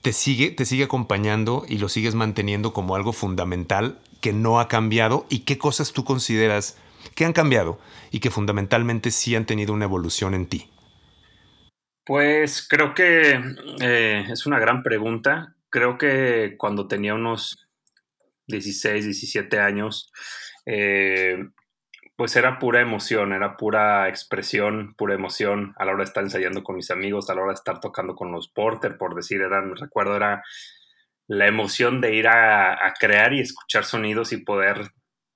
te 0.03 0.13
sigue, 0.13 0.51
te 0.51 0.65
sigue 0.65 0.85
acompañando 0.85 1.65
y 1.69 1.79
lo 1.79 1.89
sigues 1.89 2.15
manteniendo 2.15 2.73
como 2.73 2.97
algo 2.97 3.13
fundamental 3.13 3.99
que 4.21 4.33
no 4.33 4.61
ha 4.61 4.69
cambiado? 4.69 5.27
¿Y 5.29 5.41
qué 5.41 5.59
cosas 5.59 5.93
tú 5.93 6.05
consideras 6.05 6.77
que 7.15 7.25
han 7.25 7.33
cambiado 7.33 7.79
y 8.11 8.21
que 8.21 8.31
fundamentalmente 8.31 9.11
sí 9.11 9.35
han 9.37 9.47
tenido 9.47 9.73
una 9.73 9.85
evolución 9.85 10.35
en 10.35 10.47
ti? 10.47 10.69
Pues 12.07 12.65
creo 12.69 12.95
que 12.95 13.41
eh, 13.81 14.25
es 14.31 14.47
una 14.47 14.61
gran 14.61 14.85
pregunta. 14.85 15.57
Creo 15.71 15.99
que 15.99 16.55
cuando 16.57 16.87
tenía 16.87 17.15
unos 17.15 17.69
16, 18.47 19.07
17 19.07 19.59
años, 19.59 20.13
eh, 20.67 21.49
pues 22.15 22.37
era 22.37 22.61
pura 22.61 22.81
emoción, 22.81 23.33
era 23.33 23.57
pura 23.57 24.09
expresión, 24.09 24.95
pura 24.95 25.17
emoción 25.17 25.75
a 25.79 25.85
la 25.85 25.93
hora 25.93 26.05
de 26.05 26.09
estar 26.09 26.23
ensayando 26.23 26.63
con 26.63 26.77
mis 26.77 26.93
amigos, 26.93 27.29
a 27.29 27.35
la 27.35 27.43
hora 27.43 27.51
de 27.51 27.57
estar 27.57 27.81
tocando 27.81 28.15
con 28.15 28.31
los 28.31 28.49
Porter, 28.49 28.97
por 28.99 29.17
decir, 29.17 29.41
era, 29.43 29.61
recuerdo, 29.75 30.15
era 30.15 30.45
la 31.27 31.49
emoción 31.49 32.01
de 32.01 32.15
ir 32.15 32.29
a, 32.29 32.95
crear 33.01 33.33
y 33.35 33.41
escuchar 33.41 33.85
sonidos 33.85 34.33
y 34.33 34.37
poder 34.39 34.93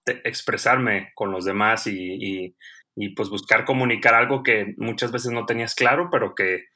expresarme 0.07 1.11
con 1.17 1.33
los 1.33 1.45
demás 1.45 1.89
y 1.89 2.15
y 2.15 2.57
pues 3.15 3.29
buscar 3.29 3.65
comunicar 3.65 4.15
algo 4.15 4.43
que 4.43 4.75
muchas 4.77 5.13
veces 5.13 5.33
no 5.33 5.47
tenías 5.47 5.75
claro, 5.75 6.09
pero 6.11 6.35
que, 6.35 6.67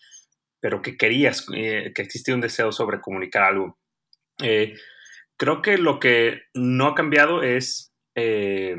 pero 0.60 0.82
que 0.82 0.96
querías, 0.96 1.46
eh, 1.54 1.92
que 1.94 2.02
existía 2.02 2.34
un 2.34 2.40
deseo 2.40 2.72
sobre 2.72 3.00
comunicar 3.00 3.42
algo. 3.42 3.78
Eh, 4.42 4.74
creo 5.36 5.62
que 5.62 5.78
lo 5.78 6.00
que 6.00 6.42
no 6.54 6.88
ha 6.88 6.94
cambiado 6.94 7.42
es 7.42 7.92
eh, 8.14 8.76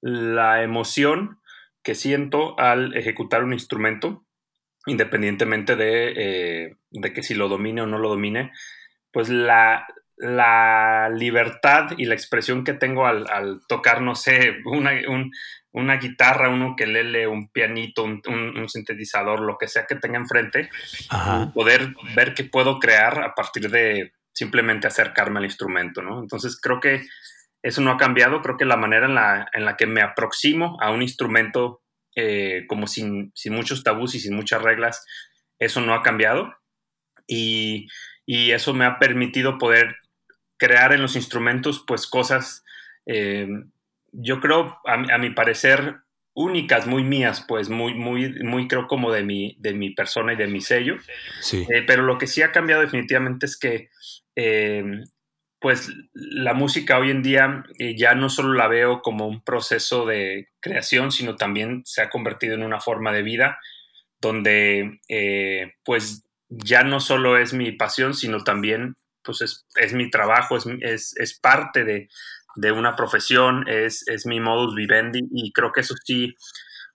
la 0.00 0.62
emoción 0.62 1.40
que 1.82 1.94
siento 1.94 2.58
al 2.58 2.96
ejecutar 2.96 3.42
un 3.42 3.52
instrumento, 3.52 4.24
independientemente 4.86 5.74
de, 5.74 6.76
de 6.90 7.12
que 7.12 7.22
si 7.22 7.34
lo 7.34 7.48
domine 7.48 7.82
o 7.82 7.86
no 7.86 7.98
lo 7.98 8.08
domine, 8.08 8.52
pues 9.10 9.28
la, 9.28 9.86
la 10.22 11.10
libertad 11.12 11.90
y 11.98 12.04
la 12.04 12.14
expresión 12.14 12.62
que 12.62 12.74
tengo 12.74 13.08
al, 13.08 13.60
tocar, 13.66 14.00
no 14.02 14.14
sé, 14.14 14.60
una, 14.64 14.92
una 15.72 15.96
guitarra, 15.96 16.48
uno 16.48 16.76
que 16.76 16.86
lele, 16.86 17.26
un 17.26 17.48
pianito, 17.48 18.04
un, 18.04 18.68
sintetizador, 18.68 19.40
lo 19.40 19.58
que 19.58 19.66
sea 19.66 19.84
que 19.84 19.96
tenga 19.96 20.18
enfrente, 20.18 20.70
poder 21.52 21.94
ver 22.14 22.34
qué 22.34 22.44
puedo 22.44 22.78
crear 22.78 23.20
a 23.20 23.34
partir 23.34 23.68
de 23.68 24.12
simplemente 24.32 24.86
acercarme 24.86 25.40
al 25.40 25.46
instrumento, 25.46 26.02
¿no? 26.02 26.20
Entonces 26.20 26.56
creo 26.60 26.78
que 26.78 27.02
eso 27.60 27.80
no 27.80 27.90
ha 27.90 27.96
cambiado, 27.96 28.42
creo 28.42 28.56
que 28.56 28.64
la 28.64 28.76
manera 28.76 29.06
en 29.06 29.16
la, 29.16 29.48
en 29.52 29.64
la 29.64 29.76
que 29.76 29.88
me 29.88 30.02
aproximo 30.02 30.78
a 30.80 30.92
un 30.92 31.02
instrumento 31.02 31.82
eh, 32.14 32.64
como 32.68 32.86
sin, 32.86 33.32
sin, 33.34 33.54
muchos 33.54 33.82
tabús 33.82 34.14
y 34.14 34.20
sin 34.20 34.36
muchas 34.36 34.62
reglas, 34.62 35.04
eso 35.58 35.80
no 35.80 35.94
ha 35.94 36.02
cambiado. 36.02 36.54
Y, 37.26 37.88
y 38.24 38.52
eso 38.52 38.72
me 38.72 38.84
ha 38.84 38.98
permitido 38.98 39.58
poder 39.58 39.96
crear 40.62 40.92
en 40.92 41.02
los 41.02 41.16
instrumentos 41.16 41.82
pues 41.84 42.06
cosas, 42.06 42.64
eh, 43.04 43.48
yo 44.12 44.40
creo, 44.40 44.78
a, 44.84 45.18
mi 45.18 45.30
parecer, 45.30 45.96
únicas, 46.34 46.86
muy 46.86 47.02
mías, 47.02 47.44
pues 47.48 47.68
muy, 47.68 47.94
muy, 47.94 48.32
muy 48.44 48.68
creo 48.68 48.86
como 48.86 49.10
de 49.10 49.24
mi, 49.24 49.56
de 49.58 49.74
mi 49.74 49.90
persona 49.90 50.34
y 50.34 50.36
de 50.36 50.46
mi 50.46 50.60
sello. 50.60 50.98
Sí. 51.40 51.66
Eh, 51.68 51.82
pero 51.84 52.04
lo 52.04 52.16
que 52.16 52.28
sí 52.28 52.42
ha 52.42 52.52
cambiado 52.52 52.80
definitivamente 52.80 53.46
es 53.46 53.58
que 53.58 53.88
eh, 54.36 54.84
pues 55.58 55.90
la 56.12 56.54
música 56.54 56.96
hoy 56.96 57.10
en 57.10 57.24
día 57.24 57.64
ya 57.96 58.14
no 58.14 58.28
solo 58.28 58.52
la 58.54 58.68
veo 58.68 59.02
como 59.02 59.26
un 59.26 59.42
proceso 59.42 60.06
de 60.06 60.48
creación, 60.60 61.10
sino 61.10 61.34
también 61.34 61.82
se 61.84 62.02
ha 62.02 62.10
convertido 62.10 62.54
en 62.54 62.62
una 62.62 62.80
forma 62.80 63.12
de 63.12 63.22
vida 63.22 63.58
donde 64.20 65.00
pues 65.84 66.24
ya 66.48 66.84
no 66.84 67.00
solo 67.00 67.36
es 67.36 67.52
mi 67.52 67.72
pasión, 67.72 68.14
sino 68.14 68.44
también 68.44 68.96
pues 69.24 69.64
es, 69.76 69.92
mi 69.94 70.10
trabajo, 70.10 70.56
es, 70.56 71.14
es, 71.16 71.38
parte 71.38 71.84
de, 71.84 72.72
una 72.72 72.96
profesión, 72.96 73.64
es, 73.68 74.04
mi 74.26 74.40
modus 74.40 74.74
vivendi 74.74 75.20
y 75.32 75.52
creo 75.52 75.72
que 75.72 75.80
eso 75.80 75.94
sí, 76.04 76.34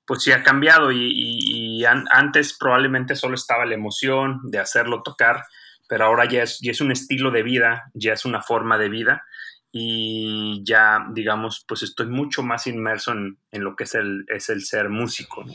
pues 0.06 0.24
sí 0.24 0.32
ha 0.32 0.44
cambiado 0.44 0.92
y, 0.92 1.84
antes 1.86 2.58
probablemente 2.58 3.16
solo 3.16 3.36
estaba 3.36 3.66
la 3.66 3.76
emoción 3.76 4.40
de 4.44 4.60
hacerlo 4.60 5.02
tocar, 5.04 5.44
pero 5.88 6.06
ahora 6.06 6.26
ya 6.26 6.44
es, 6.44 6.60
es 6.62 6.82
un 6.82 6.92
estilo 6.92 7.32
de 7.32 7.44
vida, 7.44 7.92
ya 7.94 8.14
es 8.14 8.26
una 8.26 8.42
forma 8.42 8.78
de 8.78 8.90
vida 8.90 9.24
y 9.72 10.64
ya, 10.64 11.06
digamos, 11.12 11.64
pues 11.68 11.84
estoy 11.84 12.08
mucho 12.08 12.42
más 12.42 12.68
inmerso 12.68 13.12
en, 13.12 13.38
lo 13.52 13.76
que 13.76 13.84
es 13.84 13.96
el, 13.96 14.26
es 14.28 14.50
el 14.50 14.64
ser 14.64 14.90
músico. 14.90 15.46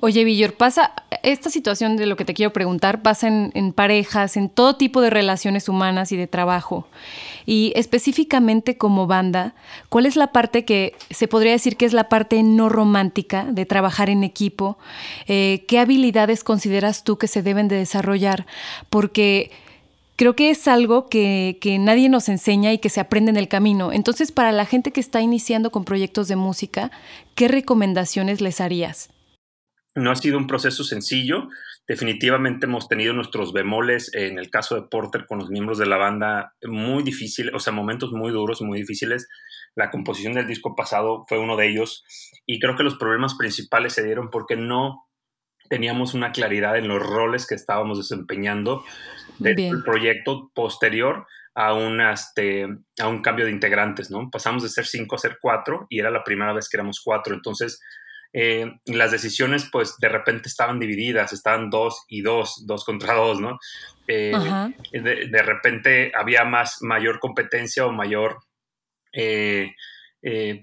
Oye, 0.00 0.24
Villor, 0.24 0.54
pasa, 0.54 0.92
esta 1.22 1.48
situación 1.48 1.96
de 1.96 2.04
lo 2.06 2.16
que 2.16 2.24
te 2.24 2.34
quiero 2.34 2.52
preguntar 2.52 3.00
pasa 3.00 3.28
en, 3.28 3.72
parejas, 3.72 4.36
en 4.36 4.50
todo 4.50 4.76
tipo 4.76 5.00
de 5.00 5.08
relaciones 5.08 5.68
humanas 5.68 6.12
y 6.12 6.16
de 6.16 6.26
trabajo. 6.26 6.86
Y 7.46 7.72
específicamente 7.76 8.76
como 8.76 9.06
banda, 9.06 9.54
¿cuál 9.88 10.04
es 10.04 10.16
la 10.16 10.32
parte 10.32 10.64
que 10.64 10.94
se 11.10 11.28
podría 11.28 11.52
decir 11.52 11.76
que 11.76 11.86
es 11.86 11.92
la 11.92 12.08
parte 12.08 12.42
no 12.42 12.68
romántica 12.68 13.44
de 13.44 13.64
trabajar 13.64 14.10
en 14.10 14.24
equipo? 14.24 14.76
Eh, 15.26 15.64
¿Qué 15.68 15.78
habilidades 15.78 16.44
consideras 16.44 17.04
tú 17.04 17.16
que 17.16 17.28
se 17.28 17.42
deben 17.42 17.68
de 17.68 17.76
desarrollar? 17.76 18.46
Porque 18.90 19.52
creo 20.16 20.36
que 20.36 20.50
es 20.50 20.68
algo 20.68 21.08
que, 21.08 21.56
que, 21.62 21.78
nadie 21.78 22.08
nos 22.08 22.28
enseña 22.28 22.72
y 22.72 22.78
que 22.78 22.90
se 22.90 23.00
aprende 23.00 23.30
en 23.30 23.36
el 23.36 23.48
camino. 23.48 23.92
Entonces, 23.92 24.32
para 24.32 24.52
la 24.52 24.66
gente 24.66 24.90
que 24.90 25.00
está 25.00 25.22
iniciando 25.22 25.70
con 25.70 25.84
proyectos 25.84 26.28
de 26.28 26.36
música, 26.36 26.90
¿qué 27.34 27.48
recomendaciones 27.48 28.40
les 28.40 28.60
harías? 28.60 29.13
No 29.94 30.10
ha 30.10 30.16
sido 30.16 30.38
un 30.38 30.46
proceso 30.46 30.82
sencillo. 30.82 31.48
Definitivamente 31.86 32.66
hemos 32.66 32.88
tenido 32.88 33.12
nuestros 33.12 33.52
bemoles 33.52 34.12
en 34.14 34.38
el 34.38 34.50
caso 34.50 34.74
de 34.74 34.88
Porter 34.88 35.26
con 35.26 35.38
los 35.38 35.50
miembros 35.50 35.78
de 35.78 35.86
la 35.86 35.96
banda 35.96 36.54
muy 36.62 37.02
difíciles, 37.02 37.54
o 37.54 37.60
sea, 37.60 37.72
momentos 37.72 38.10
muy 38.12 38.32
duros, 38.32 38.60
muy 38.62 38.80
difíciles. 38.80 39.28
La 39.76 39.90
composición 39.90 40.32
del 40.32 40.46
disco 40.46 40.74
pasado 40.74 41.24
fue 41.28 41.38
uno 41.38 41.56
de 41.56 41.68
ellos 41.68 42.04
y 42.46 42.58
creo 42.58 42.76
que 42.76 42.82
los 42.82 42.96
problemas 42.96 43.34
principales 43.34 43.92
se 43.92 44.04
dieron 44.04 44.30
porque 44.30 44.56
no 44.56 45.06
teníamos 45.68 46.14
una 46.14 46.32
claridad 46.32 46.76
en 46.76 46.88
los 46.88 47.02
roles 47.02 47.46
que 47.46 47.54
estábamos 47.54 47.98
desempeñando 47.98 48.84
del 49.38 49.82
proyecto 49.84 50.50
posterior 50.54 51.26
a 51.54 51.72
un, 51.72 52.00
este, 52.00 52.66
a 53.00 53.08
un 53.08 53.22
cambio 53.22 53.46
de 53.46 53.52
integrantes, 53.52 54.10
¿no? 54.10 54.28
Pasamos 54.30 54.62
de 54.62 54.68
ser 54.68 54.86
cinco 54.86 55.14
a 55.14 55.18
ser 55.18 55.38
cuatro 55.40 55.86
y 55.88 56.00
era 56.00 56.10
la 56.10 56.24
primera 56.24 56.52
vez 56.52 56.68
que 56.68 56.76
éramos 56.76 57.00
cuatro, 57.02 57.34
entonces 57.34 57.80
eh, 58.36 58.80
las 58.86 59.12
decisiones 59.12 59.68
pues 59.70 59.96
de 60.00 60.08
repente 60.08 60.48
estaban 60.48 60.80
divididas, 60.80 61.32
estaban 61.32 61.70
dos 61.70 62.04
y 62.08 62.20
dos, 62.20 62.66
dos 62.66 62.84
contra 62.84 63.14
dos, 63.14 63.40
¿no? 63.40 63.60
Eh, 64.08 64.32
de, 64.90 65.42
repente 65.42 66.10
había 66.16 66.44
más, 66.44 66.78
mayor 66.82 67.20
competencia 67.20 67.86
o 67.86 67.92
mayor 67.92 68.38
eh, 69.12 69.70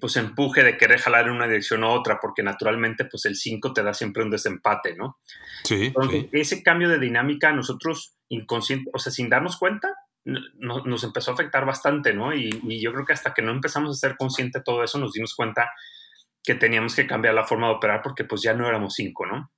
pues 0.01 0.18
empuje 0.18 0.63
de 0.63 0.75
querer 0.75 1.00
jalar 1.00 1.28
en 1.28 1.32
una 1.32 1.48
dirección 1.48 1.86
u 1.86 1.88
otra, 1.88 2.20
porque 2.20 2.44
naturalmente 2.44 3.06
pues 3.06 3.24
el 3.24 3.38
5 3.38 3.72
te 3.72 3.84
da 3.84 3.94
siempre 3.94 4.24
un 4.24 4.32
desempate, 4.32 4.98
¿no? 4.98 5.20
Sí, 5.63 5.94
Ese 6.34 6.63
cambio 6.63 6.90
de 6.90 7.00
dinámica 7.00 7.54
nosotros 7.54 8.18
inconsciente, 8.28 8.92
o 8.94 9.00
sea, 9.00 9.13
sin 9.13 9.30
darnos 9.30 9.56
cuenta, 9.56 9.96
nos 10.25 11.04
empezó 11.06 11.32
a 11.32 11.36
afectar 11.36 11.66
bastante, 11.66 12.13
¿no? 12.13 12.36
Y, 12.36 12.50
y, 12.68 12.82
yo 12.82 12.92
creo 12.92 13.06
que 13.06 13.13
hasta 13.13 13.34
que 13.34 13.42
no 13.42 13.51
empezamos 13.51 13.92
a 13.92 14.08
ser 14.08 14.18
consciente 14.18 14.60
de 14.60 14.63
todo 14.63 14.84
eso, 14.84 15.00
nos 15.00 15.13
dimos 15.13 15.34
cuenta 15.36 15.70
que 16.44 16.56
teníamos 16.56 16.96
que 16.96 17.08
cambiar 17.08 17.34
la 17.34 17.46
forma 17.46 17.68
de 17.68 17.76
operar 17.76 18.02
porque 18.02 18.26
pues 18.26 18.42
ya 18.42 18.54
no 18.54 18.68
éramos 18.68 18.96
cinco, 18.96 19.26
¿no? 19.26 19.52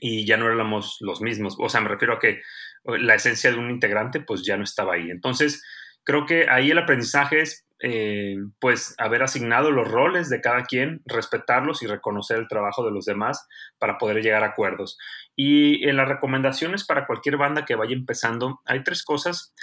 Y 0.00 0.26
ya 0.26 0.36
no 0.36 0.46
éramos 0.46 0.98
los 1.00 1.20
mismos. 1.22 1.56
O 1.58 1.68
sea, 1.68 1.80
me 1.80 1.88
refiero 1.88 2.14
a 2.14 2.18
que 2.18 2.42
la 2.84 3.14
esencia 3.14 3.50
de 3.50 3.58
un 3.58 3.70
integrante 3.70 4.20
pues 4.20 4.44
ya 4.44 4.56
no 4.56 4.64
estaba 4.64 4.94
ahí. 4.94 5.10
Entonces, 5.10 5.62
creo 6.04 6.26
que 6.26 6.48
ahí 6.50 6.70
el 6.70 6.78
aprendizaje 6.78 7.40
es 7.40 7.66
eh, 7.82 8.36
pues 8.58 8.94
haber 8.96 9.22
asignado 9.22 9.70
los 9.70 9.86
roles 9.86 10.30
de 10.30 10.40
cada 10.40 10.64
quien, 10.64 11.02
respetarlos 11.04 11.82
y 11.82 11.86
reconocer 11.86 12.38
el 12.38 12.48
trabajo 12.48 12.84
de 12.84 12.90
los 12.90 13.04
demás 13.04 13.46
para 13.78 13.98
poder 13.98 14.22
llegar 14.22 14.42
a 14.42 14.48
acuerdos. 14.48 14.96
Y 15.34 15.86
en 15.86 15.96
las 15.96 16.08
recomendaciones 16.08 16.86
para 16.86 17.06
cualquier 17.06 17.36
banda 17.36 17.66
que 17.66 17.74
vaya 17.74 17.94
empezando, 17.94 18.60
hay 18.64 18.82
tres 18.82 19.04
cosas 19.04 19.54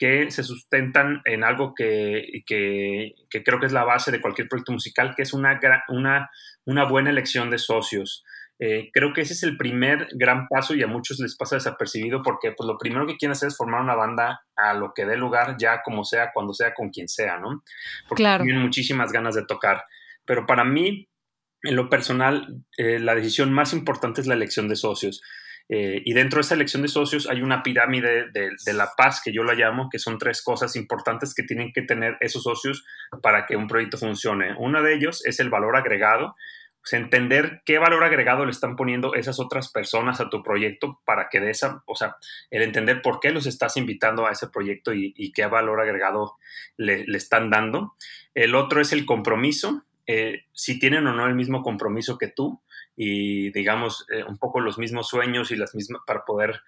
que 0.00 0.30
se 0.30 0.42
sustentan 0.42 1.20
en 1.26 1.44
algo 1.44 1.74
que, 1.74 2.42
que, 2.46 3.12
creo 3.44 3.60
que 3.60 3.66
es 3.66 3.72
la 3.72 3.84
base 3.84 4.10
de 4.10 4.22
cualquier 4.22 4.48
proyecto 4.48 4.72
musical, 4.72 5.12
que 5.14 5.22
es 5.22 5.34
una, 5.34 5.60
una, 5.88 6.30
una 6.64 6.84
buena 6.84 7.10
elección 7.10 7.50
de 7.50 7.58
socios. 7.58 8.24
Eh, 8.58 8.88
creo 8.94 9.12
que 9.12 9.20
ese 9.20 9.34
es 9.34 9.42
el 9.42 9.58
primer 9.58 10.08
gran 10.12 10.48
paso 10.48 10.74
y 10.74 10.82
a 10.82 10.86
muchos 10.86 11.18
les 11.20 11.36
pasa 11.36 11.56
desapercibido 11.56 12.22
porque 12.22 12.52
pues, 12.52 12.66
lo 12.66 12.78
primero 12.78 13.06
que 13.06 13.18
quieren 13.18 13.32
hacer 13.32 13.48
es 13.48 13.58
formar 13.58 13.82
una 13.82 13.94
banda 13.94 14.40
a 14.56 14.72
lo 14.72 14.94
que 14.94 15.04
dé 15.04 15.18
lugar, 15.18 15.56
ya 15.58 15.82
como 15.82 16.02
sea, 16.02 16.30
cuando 16.32 16.54
sea, 16.54 16.72
con 16.72 16.88
quien 16.88 17.06
sea, 17.06 17.38
¿no? 17.38 17.62
Porque 18.08 18.24
tienen 18.24 18.62
muchísimas 18.62 19.12
ganas 19.12 19.34
de 19.34 19.44
tocar. 19.44 19.84
Pero 20.24 20.46
para 20.46 20.64
mí, 20.64 21.10
en 21.62 21.76
lo 21.76 21.90
personal, 21.90 22.64
eh, 22.78 22.98
la 22.98 23.14
decisión 23.14 23.52
más 23.52 23.74
importante 23.74 24.22
es 24.22 24.26
la 24.26 24.34
elección 24.34 24.66
de 24.66 24.76
socios. 24.76 25.20
Eh, 25.72 26.02
y 26.04 26.14
dentro 26.14 26.38
de 26.38 26.40
esa 26.40 26.56
elección 26.56 26.82
de 26.82 26.88
socios 26.88 27.28
hay 27.30 27.42
una 27.42 27.62
pirámide 27.62 28.28
de, 28.32 28.72
la 28.72 28.90
paz, 28.96 29.22
que 29.24 29.32
yo 29.32 29.44
la 29.44 29.54
llamo, 29.54 29.88
que 29.88 30.00
son 30.00 30.18
tres 30.18 30.42
cosas 30.42 30.74
importantes 30.74 31.32
que 31.32 31.44
tienen 31.44 31.72
que 31.72 31.82
tener 31.82 32.16
esos 32.20 32.42
socios 32.42 32.84
para 33.22 33.46
que 33.46 33.54
un 33.54 33.68
proyecto 33.68 33.96
funcione. 33.96 34.54
Uno 34.58 34.82
de 34.82 34.94
ellos 34.94 35.24
es 35.24 35.38
el 35.38 35.48
valor 35.48 35.76
agregado, 35.76 36.34
entender 36.90 37.62
qué 37.64 37.78
valor 37.78 38.02
agregado 38.02 38.44
le 38.44 38.50
están 38.50 38.74
poniendo 38.74 39.14
esas 39.14 39.38
otras 39.38 39.70
personas 39.70 40.20
a 40.20 40.28
tu 40.28 40.42
proyecto 40.42 41.00
para 41.04 41.28
que 41.28 41.38
de 41.38 41.50
esa, 41.50 41.84
o 41.86 41.94
sea, 41.94 42.16
el 42.50 42.62
entender 42.62 43.00
por 43.00 43.20
qué 43.20 43.30
los 43.30 43.46
estás 43.46 43.76
invitando 43.76 44.26
a 44.26 44.32
ese 44.32 44.48
proyecto 44.48 44.92
y, 44.92 45.32
qué 45.32 45.46
valor 45.46 45.80
agregado 45.80 46.36
le, 46.76 47.04
están 47.16 47.48
dando. 47.48 47.94
El 48.34 48.56
otro 48.56 48.80
es 48.80 48.92
el 48.92 49.06
compromiso, 49.06 49.84
eh, 50.08 50.46
si 50.52 50.80
tienen 50.80 51.06
o 51.06 51.14
no 51.14 51.26
el 51.26 51.36
mismo 51.36 51.62
compromiso 51.62 52.18
que 52.18 52.26
tú 52.26 52.60
y 53.02 53.50
digamos 53.52 54.04
eh, 54.10 54.24
un 54.24 54.36
poco 54.36 54.60
los 54.60 54.76
mismos 54.76 55.08
sueños 55.08 55.50
y 55.50 55.56
las 55.56 55.74
mismas 55.74 56.02
para 56.06 56.22
poder 56.26 56.60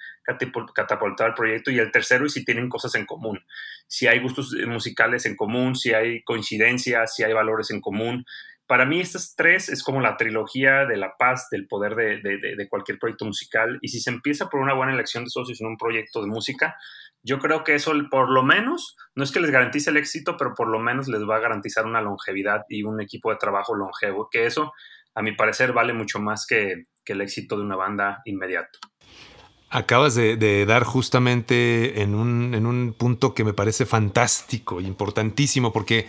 catapultar 0.74 1.28
el 1.28 1.34
proyecto. 1.34 1.70
Y 1.70 1.78
el 1.78 1.92
tercero 1.92 2.24
es 2.24 2.32
si 2.32 2.42
tienen 2.42 2.70
cosas 2.70 2.94
en 2.94 3.04
común. 3.04 3.44
Si 3.86 4.06
hay 4.06 4.18
gustos 4.18 4.56
musicales 4.66 5.26
en 5.26 5.36
común 5.36 5.76
si 5.76 5.92
hay 5.92 6.22
coincidencias 6.22 7.14
si 7.14 7.22
hay 7.22 7.34
valores 7.34 7.70
en 7.70 7.82
común. 7.82 8.24
Para 8.66 8.86
mí 8.86 8.98
estas 8.98 9.34
tres 9.36 9.68
es 9.68 9.82
como 9.82 10.00
la 10.00 10.16
trilogía 10.16 10.86
de 10.86 10.96
la 10.96 11.18
paz, 11.18 11.48
del 11.50 11.68
poder 11.68 11.94
de, 11.96 12.68
cualquier 12.70 12.98
proyecto 12.98 13.26
musical. 13.26 13.78
Y 13.82 13.88
si 13.88 14.00
se 14.00 14.08
empieza 14.08 14.48
por 14.48 14.60
una 14.60 14.72
buena 14.72 14.94
elección 14.94 15.24
de 15.24 15.30
socios 15.30 15.60
en 15.60 15.66
un 15.66 15.76
proyecto 15.76 16.22
de 16.22 16.28
música, 16.28 16.76
yo 17.22 17.40
creo 17.40 17.62
que 17.64 17.74
eso 17.74 17.92
por 18.10 18.30
lo 18.30 18.42
menos, 18.42 18.96
no 19.14 19.24
es 19.24 19.32
que 19.32 19.40
les 19.40 19.50
garantice 19.50 19.90
el 19.90 19.98
éxito, 19.98 20.38
pero 20.38 20.54
por 20.54 20.68
lo 20.68 20.78
menos 20.78 21.08
les 21.08 21.20
va 21.28 21.36
a 21.36 21.40
garantizar 21.40 21.84
una 21.84 22.00
longevidad 22.00 22.62
y 22.70 22.84
un 22.84 23.02
equipo 23.02 23.30
de 23.30 23.36
trabajo 23.36 23.74
longevo, 23.74 24.30
que 24.30 24.46
eso, 24.46 24.72
a 25.14 25.22
mi 25.22 25.32
parecer, 25.32 25.72
vale 25.72 25.92
mucho 25.92 26.20
más 26.20 26.46
que, 26.46 26.86
el 27.04 27.20
éxito 27.20 27.56
de 27.56 27.62
una 27.62 27.76
banda 27.76 28.22
inmediato. 28.24 28.78
Acabas 29.68 30.14
de, 30.14 30.66
dar 30.66 30.84
justamente 30.84 32.00
en 32.00 32.14
un, 32.14 32.54
en 32.54 32.66
un 32.66 32.94
punto 32.94 33.34
que 33.34 33.44
me 33.44 33.52
parece 33.52 33.86
fantástico, 33.86 34.80
importantísimo, 34.80 35.72
porque 35.72 36.06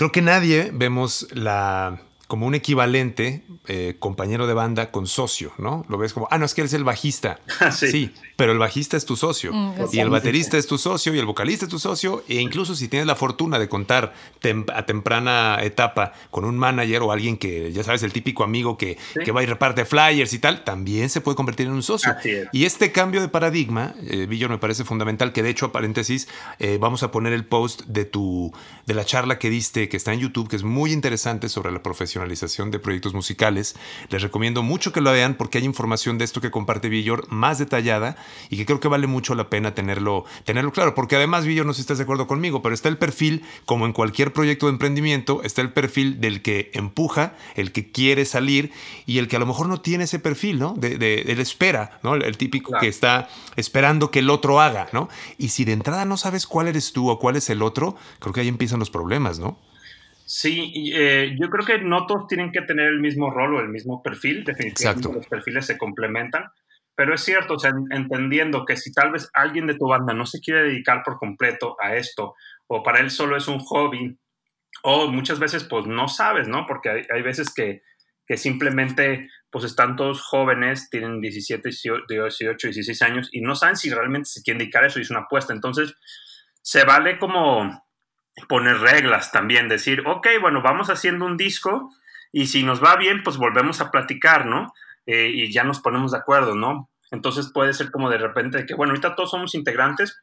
Creo 0.00 0.12
que 0.12 0.22
nadie 0.22 0.70
vemos 0.72 1.28
la 1.34 2.00
como 2.30 2.46
un 2.46 2.54
equivalente 2.54 3.42
eh, 3.66 3.96
compañero 3.98 4.46
de 4.46 4.54
banda 4.54 4.92
con 4.92 5.08
socio, 5.08 5.50
¿no? 5.58 5.84
Lo 5.88 5.98
ves 5.98 6.12
como, 6.12 6.28
ah, 6.30 6.38
no, 6.38 6.46
es 6.46 6.54
que 6.54 6.60
él 6.60 6.66
es 6.66 6.74
el 6.74 6.84
bajista. 6.84 7.40
sí. 7.76 8.12
pero 8.36 8.52
el 8.52 8.58
bajista 8.58 8.96
es 8.96 9.04
tu 9.04 9.16
socio. 9.16 9.52
Mm, 9.52 9.72
y 9.90 9.98
el 9.98 10.10
baterista 10.10 10.56
es 10.56 10.68
tu 10.68 10.78
socio 10.78 11.12
y 11.12 11.18
el 11.18 11.26
vocalista 11.26 11.64
es 11.64 11.70
tu 11.72 11.80
socio. 11.80 12.22
E 12.28 12.36
incluso 12.36 12.76
si 12.76 12.86
tienes 12.86 13.08
la 13.08 13.16
fortuna 13.16 13.58
de 13.58 13.68
contar 13.68 14.14
a 14.72 14.86
temprana 14.86 15.58
etapa 15.62 16.12
con 16.30 16.44
un 16.44 16.56
manager 16.56 17.02
o 17.02 17.10
alguien 17.10 17.36
que, 17.36 17.72
ya 17.72 17.82
sabes, 17.82 18.04
el 18.04 18.12
típico 18.12 18.44
amigo 18.44 18.78
que, 18.78 18.96
que, 19.24 19.32
va 19.32 19.42
y 19.42 19.46
reparte 19.46 19.84
flyers 19.84 20.32
y 20.32 20.38
tal, 20.38 20.62
también 20.62 21.10
se 21.10 21.20
puede 21.20 21.34
convertir 21.34 21.66
en 21.66 21.72
un 21.72 21.82
socio. 21.82 22.14
Y 22.52 22.64
este 22.64 22.92
cambio 22.92 23.20
de 23.22 23.28
paradigma, 23.28 23.96
eh, 24.08 24.26
Villor, 24.26 24.50
me 24.50 24.58
parece 24.58 24.84
fundamental, 24.84 25.32
que 25.32 25.42
de 25.42 25.50
hecho, 25.50 25.66
a 25.66 25.72
paréntesis, 25.72 26.28
eh, 26.60 26.78
vamos 26.80 27.02
a 27.02 27.10
poner 27.10 27.32
el 27.32 27.44
post 27.44 27.82
de 27.86 28.04
tu, 28.04 28.52
de 28.86 28.94
la 28.94 29.04
charla 29.04 29.40
que 29.40 29.50
diste, 29.50 29.88
que 29.88 29.96
está 29.96 30.12
en 30.12 30.20
YouTube, 30.20 30.48
que 30.48 30.54
es 30.54 30.62
muy 30.62 30.92
interesante 30.92 31.48
sobre 31.48 31.72
la 31.72 31.82
profesión 31.82 32.19
de 32.20 32.78
proyectos 32.78 33.14
musicales. 33.14 33.76
Les 34.08 34.22
recomiendo 34.22 34.62
mucho 34.62 34.92
que 34.92 35.00
lo 35.00 35.12
vean 35.12 35.34
porque 35.34 35.58
hay 35.58 35.64
información 35.64 36.18
de 36.18 36.24
esto 36.24 36.40
que 36.40 36.50
comparte 36.50 36.88
Villor 36.88 37.26
más 37.30 37.58
detallada 37.58 38.16
y 38.48 38.56
que 38.56 38.66
creo 38.66 38.80
que 38.80 38.88
vale 38.88 39.06
mucho 39.06 39.34
la 39.34 39.50
pena 39.50 39.74
tenerlo, 39.74 40.24
tenerlo 40.44 40.72
claro. 40.72 40.94
Porque 40.94 41.16
además, 41.16 41.46
Villor, 41.46 41.66
no 41.66 41.72
sé 41.72 41.78
si 41.78 41.82
estás 41.82 41.98
de 41.98 42.04
acuerdo 42.04 42.26
conmigo, 42.26 42.62
pero 42.62 42.74
está 42.74 42.88
el 42.88 42.98
perfil, 42.98 43.42
como 43.64 43.86
en 43.86 43.92
cualquier 43.92 44.32
proyecto 44.32 44.66
de 44.66 44.72
emprendimiento, 44.72 45.42
está 45.42 45.62
el 45.62 45.72
perfil 45.72 46.20
del 46.20 46.42
que 46.42 46.70
empuja, 46.74 47.34
el 47.56 47.72
que 47.72 47.90
quiere 47.90 48.24
salir 48.24 48.72
y 49.06 49.18
el 49.18 49.28
que 49.28 49.36
a 49.36 49.38
lo 49.38 49.46
mejor 49.46 49.68
no 49.68 49.80
tiene 49.80 50.04
ese 50.04 50.18
perfil, 50.18 50.58
¿no? 50.58 50.74
De, 50.76 50.98
de, 50.98 51.40
espera, 51.40 52.00
¿no? 52.02 52.14
El, 52.14 52.36
típico 52.36 52.72
que 52.78 52.88
está 52.88 53.28
esperando 53.56 54.10
que 54.10 54.20
el 54.20 54.30
otro 54.30 54.60
haga, 54.60 54.88
¿no? 54.92 55.08
Y 55.38 55.48
si 55.48 55.64
de 55.64 55.72
entrada 55.72 56.04
no 56.04 56.16
sabes 56.16 56.46
cuál 56.46 56.68
eres 56.68 56.92
tú 56.92 57.10
o 57.10 57.18
cuál 57.18 57.36
es 57.36 57.50
el 57.50 57.62
otro, 57.62 57.96
creo 58.18 58.32
que 58.32 58.40
ahí 58.40 58.48
empiezan 58.48 58.78
los 58.78 58.90
problemas, 58.90 59.38
¿no? 59.38 59.58
Sí, 60.32 60.92
eh, 60.94 61.34
yo 61.40 61.50
creo 61.50 61.66
que 61.66 61.78
no 61.80 62.06
todos 62.06 62.28
tienen 62.28 62.52
que 62.52 62.62
tener 62.62 62.86
el 62.86 63.00
mismo 63.00 63.32
rol 63.32 63.56
o 63.56 63.60
el 63.60 63.68
mismo 63.68 64.00
perfil, 64.00 64.44
definitivamente 64.44 65.12
los 65.12 65.26
perfiles 65.26 65.66
se 65.66 65.76
complementan, 65.76 66.44
pero 66.94 67.16
es 67.16 67.22
cierto, 67.22 67.54
o 67.54 67.58
sea, 67.58 67.72
entendiendo 67.90 68.64
que 68.64 68.76
si 68.76 68.92
tal 68.92 69.10
vez 69.10 69.28
alguien 69.34 69.66
de 69.66 69.74
tu 69.74 69.88
banda 69.88 70.14
no 70.14 70.26
se 70.26 70.38
quiere 70.38 70.62
dedicar 70.62 71.02
por 71.04 71.18
completo 71.18 71.76
a 71.80 71.96
esto, 71.96 72.36
o 72.68 72.84
para 72.84 73.00
él 73.00 73.10
solo 73.10 73.36
es 73.36 73.48
un 73.48 73.58
hobby, 73.58 74.16
o 74.84 75.08
muchas 75.08 75.40
veces 75.40 75.64
pues 75.64 75.86
no 75.86 76.06
sabes, 76.06 76.46
¿no? 76.46 76.64
Porque 76.64 76.90
hay, 76.90 77.02
hay 77.12 77.22
veces 77.22 77.52
que, 77.52 77.82
que, 78.24 78.36
simplemente 78.36 79.28
pues 79.50 79.64
están 79.64 79.96
todos 79.96 80.22
jóvenes, 80.22 80.90
tienen 80.90 81.20
17, 81.20 81.70
18, 82.08 82.68
16 82.68 83.02
años 83.02 83.28
y 83.32 83.40
no 83.40 83.56
saben 83.56 83.74
si 83.74 83.90
realmente 83.90 84.28
se 84.28 84.44
quieren 84.44 84.60
dedicar 84.60 84.84
a 84.84 84.86
eso 84.86 85.00
y 85.00 85.02
es 85.02 85.10
una 85.10 85.22
apuesta, 85.22 85.52
entonces 85.52 85.92
se 86.62 86.84
vale 86.84 87.18
como 87.18 87.82
poner 88.48 88.78
reglas 88.78 89.32
también, 89.32 89.68
decir, 89.68 90.02
ok, 90.06 90.26
bueno, 90.40 90.62
vamos 90.62 90.90
haciendo 90.90 91.26
un 91.26 91.36
disco 91.36 91.92
y 92.32 92.46
si 92.46 92.62
nos 92.62 92.82
va 92.82 92.96
bien, 92.96 93.22
pues 93.22 93.36
volvemos 93.36 93.80
a 93.80 93.90
platicar, 93.90 94.46
¿no? 94.46 94.72
Eh, 95.06 95.30
y 95.34 95.52
ya 95.52 95.64
nos 95.64 95.80
ponemos 95.80 96.12
de 96.12 96.18
acuerdo, 96.18 96.54
¿no? 96.54 96.90
Entonces 97.10 97.50
puede 97.52 97.72
ser 97.72 97.90
como 97.90 98.10
de 98.10 98.18
repente 98.18 98.66
que, 98.66 98.74
bueno, 98.74 98.92
ahorita 98.92 99.16
todos 99.16 99.30
somos 99.30 99.54
integrantes, 99.54 100.22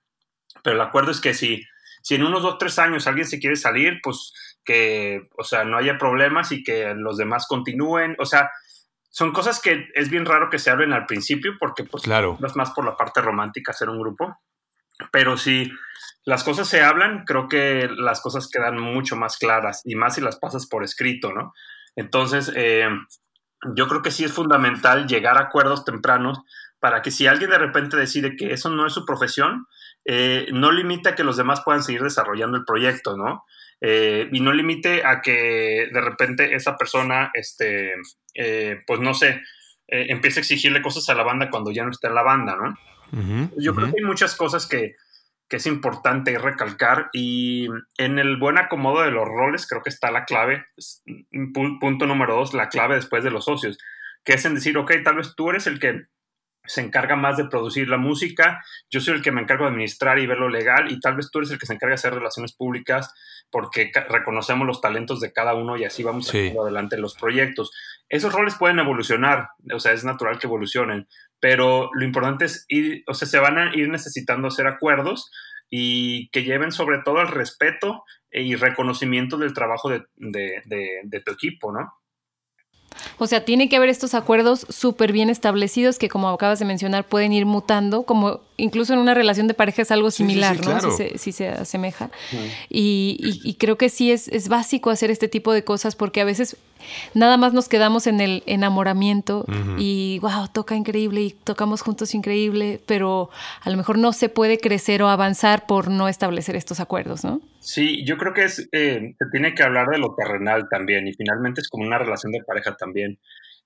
pero 0.63 0.75
el 0.75 0.81
acuerdo 0.81 1.11
es 1.11 1.19
que 1.19 1.33
si, 1.33 1.65
si 2.01 2.15
en 2.15 2.23
unos 2.23 2.41
dos, 2.41 2.57
tres 2.57 2.79
años 2.79 3.07
alguien 3.07 3.27
se 3.27 3.39
quiere 3.39 3.55
salir, 3.55 3.99
pues 4.01 4.33
que, 4.63 5.27
o 5.37 5.43
sea, 5.43 5.63
no 5.63 5.77
haya 5.77 5.97
problemas 5.97 6.51
y 6.51 6.63
que 6.63 6.93
los 6.95 7.17
demás 7.17 7.47
continúen, 7.47 8.15
o 8.19 8.25
sea, 8.25 8.51
son 9.09 9.31
cosas 9.31 9.61
que 9.61 9.89
es 9.95 10.09
bien 10.09 10.25
raro 10.25 10.49
que 10.49 10.59
se 10.59 10.69
hablen 10.69 10.93
al 10.93 11.05
principio 11.05 11.53
porque 11.59 11.83
pues 11.83 12.03
claro. 12.03 12.37
es 12.45 12.55
más 12.55 12.71
por 12.71 12.85
la 12.85 12.95
parte 12.95 13.21
romántica 13.21 13.73
ser 13.73 13.89
un 13.89 13.99
grupo, 13.99 14.39
pero 15.11 15.37
si 15.37 15.71
las 16.27 16.43
cosas 16.43 16.67
se 16.67 16.81
hablan, 16.81 17.23
creo 17.23 17.47
que 17.47 17.87
las 17.89 18.19
cosas 18.19 18.49
quedan 18.49 18.77
mucho 18.77 19.15
más 19.15 19.37
claras 19.37 19.81
y 19.85 19.95
más 19.95 20.15
si 20.15 20.21
las 20.21 20.37
pasas 20.37 20.67
por 20.67 20.83
escrito, 20.83 21.31
¿no? 21.31 21.53
Entonces, 21.95 22.51
eh, 22.53 22.89
yo 23.75 23.87
creo 23.87 24.01
que 24.01 24.11
sí 24.11 24.25
es 24.25 24.33
fundamental 24.33 25.07
llegar 25.07 25.37
a 25.37 25.43
acuerdos 25.43 25.85
tempranos 25.85 26.41
para 26.81 27.01
que 27.01 27.11
si 27.11 27.27
alguien 27.27 27.49
de 27.49 27.57
repente 27.57 27.95
decide 27.95 28.35
que 28.35 28.51
eso 28.51 28.69
no 28.69 28.85
es 28.85 28.91
su 28.91 29.05
profesión, 29.05 29.67
eh, 30.03 30.47
no 30.51 30.73
limite 30.73 31.07
a 31.07 31.15
que 31.15 31.23
los 31.23 31.37
demás 31.37 31.61
puedan 31.63 31.81
seguir 31.81 32.01
desarrollando 32.01 32.57
el 32.57 32.65
proyecto, 32.65 33.15
¿no? 33.15 33.45
Eh, 33.79 34.27
y 34.29 34.41
no 34.41 34.51
limite 34.51 35.05
a 35.05 35.21
que 35.21 35.87
de 35.93 36.01
repente 36.01 36.55
esa 36.55 36.75
persona, 36.75 37.31
este, 37.35 37.93
pues 38.85 38.99
no 38.99 39.13
sé, 39.13 39.41
empiece 39.87 40.41
a 40.41 40.41
exigirle 40.41 40.81
cosas 40.81 41.07
a 41.07 41.15
la 41.15 41.23
banda 41.23 41.49
cuando 41.49 41.71
ya 41.71 41.85
no 41.85 41.91
está 41.91 42.09
en 42.09 42.15
la 42.15 42.23
banda, 42.23 42.57
¿no? 42.57 42.77
yo 43.57 43.73
creo 43.73 43.89
que 43.89 43.99
hay 43.99 44.05
muchas 44.05 44.35
cosas 44.35 44.67
que, 44.67 44.97
que 45.49 45.57
es 45.57 45.65
importante 45.65 46.37
recalcar 46.37 47.09
y 47.13 47.67
en 47.97 48.19
el 48.19 48.37
buen 48.37 48.57
acomodo 48.57 49.01
de 49.01 49.11
los 49.11 49.27
roles 49.27 49.67
creo 49.67 49.81
que 49.81 49.89
está 49.89 50.11
la 50.11 50.25
clave, 50.25 50.65
punto 51.53 52.05
número 52.05 52.35
dos, 52.35 52.53
la 52.53 52.69
clave 52.69 52.95
después 52.95 53.23
de 53.23 53.31
los 53.31 53.45
socios, 53.45 53.77
que 54.23 54.33
es 54.33 54.45
en 54.45 54.55
decir, 54.55 54.77
ok, 54.77 54.91
tal 55.03 55.15
vez 55.15 55.35
tú 55.35 55.49
eres 55.49 55.67
el 55.67 55.79
que 55.79 56.07
se 56.67 56.81
encarga 56.81 57.15
más 57.15 57.37
de 57.37 57.45
producir 57.45 57.87
la 57.89 57.97
música, 57.97 58.63
yo 58.89 58.99
soy 58.99 59.15
el 59.15 59.21
que 59.21 59.31
me 59.31 59.41
encargo 59.41 59.65
de 59.65 59.71
administrar 59.71 60.19
y 60.19 60.27
ver 60.27 60.37
lo 60.37 60.49
legal 60.49 60.91
y 60.91 60.99
tal 60.99 61.15
vez 61.15 61.31
tú 61.31 61.39
eres 61.39 61.51
el 61.51 61.59
que 61.59 61.65
se 61.65 61.73
encarga 61.73 61.91
de 61.91 61.99
hacer 61.99 62.13
relaciones 62.13 62.53
públicas 62.53 63.13
porque 63.49 63.91
reconocemos 64.09 64.67
los 64.67 64.81
talentos 64.81 65.19
de 65.19 65.31
cada 65.31 65.53
uno 65.55 65.77
y 65.77 65.85
así 65.85 66.03
vamos 66.03 66.33
a 66.33 66.37
adelante 66.61 66.97
los 66.97 67.15
proyectos. 67.15 67.71
Esos 68.09 68.33
roles 68.33 68.55
pueden 68.55 68.79
evolucionar, 68.79 69.49
o 69.73 69.79
sea, 69.79 69.93
es 69.93 70.03
natural 70.03 70.39
que 70.39 70.47
evolucionen, 70.47 71.07
pero 71.39 71.89
lo 71.93 72.05
importante 72.05 72.45
es 72.45 72.65
ir, 72.67 73.03
o 73.07 73.13
sea, 73.13 73.27
se 73.27 73.39
van 73.39 73.57
a 73.57 73.75
ir 73.75 73.89
necesitando 73.89 74.47
hacer 74.47 74.67
acuerdos 74.67 75.31
y 75.69 76.29
que 76.29 76.43
lleven 76.43 76.71
sobre 76.71 76.99
todo 77.03 77.21
el 77.21 77.27
respeto 77.27 78.03
y 78.31 78.55
reconocimiento 78.55 79.37
del 79.37 79.53
trabajo 79.53 79.89
de, 79.89 80.03
de 80.15 81.21
tu 81.21 81.31
equipo, 81.31 81.71
¿no? 81.71 81.93
O 83.19 83.27
sea, 83.27 83.45
tiene 83.45 83.69
que 83.69 83.75
haber 83.75 83.89
estos 83.89 84.13
acuerdos 84.13 84.65
súper 84.69 85.11
bien 85.11 85.29
establecidos 85.29 85.97
que, 85.97 86.09
como 86.09 86.29
acabas 86.29 86.59
de 86.59 86.65
mencionar, 86.65 87.05
pueden 87.05 87.33
ir 87.33 87.45
mutando, 87.45 88.03
como 88.03 88.39
incluso 88.57 88.93
en 88.93 88.99
una 88.99 89.13
relación 89.13 89.47
de 89.47 89.53
pareja 89.53 89.83
es 89.83 89.91
algo 89.91 90.11
similar, 90.11 90.59
¿no? 90.65 90.79
Si 91.15 91.31
se, 91.31 91.49
asemeja. 91.49 92.09
Y, 92.69 93.55
creo 93.59 93.77
que 93.77 93.89
sí 93.89 94.11
es, 94.11 94.27
es 94.27 94.49
básico 94.49 94.89
hacer 94.89 95.11
este 95.11 95.27
tipo 95.27 95.53
de 95.53 95.63
cosas 95.63 95.95
porque 95.95 96.21
a 96.21 96.25
veces 96.25 96.57
nada 97.13 97.37
más 97.37 97.53
nos 97.53 97.67
quedamos 97.67 98.07
en 98.07 98.21
el 98.21 98.43
enamoramiento 98.45 99.45
y 99.77 100.19
wow, 100.21 100.47
toca 100.51 100.75
increíble 100.75 101.21
y 101.21 101.31
tocamos 101.31 101.81
juntos 101.81 102.13
increíble, 102.13 102.81
pero 102.85 103.29
a 103.61 103.69
lo 103.69 103.77
mejor 103.77 103.97
no 103.97 104.13
se 104.13 104.29
puede 104.29 104.59
crecer 104.59 105.01
o 105.01 105.09
avanzar 105.09 105.65
por 105.65 105.89
no 105.89 106.07
establecer 106.07 106.55
estos 106.55 106.79
acuerdos, 106.79 107.23
¿no? 107.23 107.41
Sí, 107.67 108.05
yo 108.05 108.17
creo 108.17 108.33
que 108.33 108.43
es, 108.45 108.69
eh, 108.71 109.13
se 109.19 109.25
tiene 109.29 109.53
que 109.53 109.61
hablar 109.61 109.87
de 109.89 109.97
lo 109.97 110.15
terrenal 110.15 110.69
también 110.69 111.05
y 111.05 111.13
finalmente 111.13 111.59
es 111.59 111.67
como 111.67 111.85
una 111.85 111.97
relación 111.97 112.31
de 112.31 112.41
pareja 112.45 112.77
también. 112.77 113.19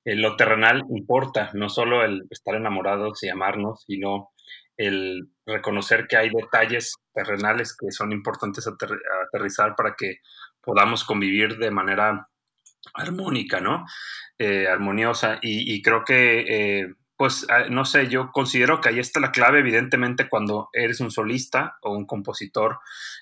Eh, 0.05 0.15
lo 0.15 0.35
terrenal 0.35 0.81
importa, 0.89 1.51
no 1.53 1.69
solo 1.69 2.03
el 2.03 2.23
estar 2.31 2.55
enamorados 2.55 3.21
y 3.21 3.29
amarnos, 3.29 3.83
sino 3.85 4.31
el 4.75 5.29
reconocer 5.45 6.07
que 6.07 6.17
hay 6.17 6.31
detalles 6.31 6.95
terrenales 7.13 7.77
que 7.77 7.91
son 7.91 8.11
importantes 8.11 8.65
aterrizar 8.67 9.75
para 9.75 9.93
que 9.95 10.15
podamos 10.61 11.03
convivir 11.03 11.57
de 11.57 11.69
manera 11.69 12.27
armónica, 12.95 13.61
¿no? 13.61 13.85
Eh, 14.39 14.67
armoniosa. 14.67 15.37
Y, 15.43 15.79
creo 15.83 16.03
que, 16.03 16.39
eh, 16.81 16.93
pues, 17.21 17.45
ah, 17.51 17.65
no 17.69 17.85
sé, 17.85 18.07
yo 18.07 18.31
considero 18.31 18.81
que 18.81 18.89
ahí 18.89 18.97
está 18.97 19.19
la 19.19 19.31
clave, 19.31 19.59
evidentemente, 19.59 20.27
cuando 20.27 20.69
eres 20.73 21.01
un 21.01 21.11
solista 21.11 21.77
o 21.83 21.91
un 21.91 22.07
compositor 22.07 22.79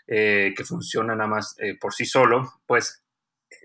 eh, 0.08 0.54
que 0.56 0.64
funciona 0.64 1.16
nada 1.16 1.30
más 1.30 1.58
por 1.82 1.94
sí 1.94 2.06
solo, 2.06 2.50
pues 2.66 3.04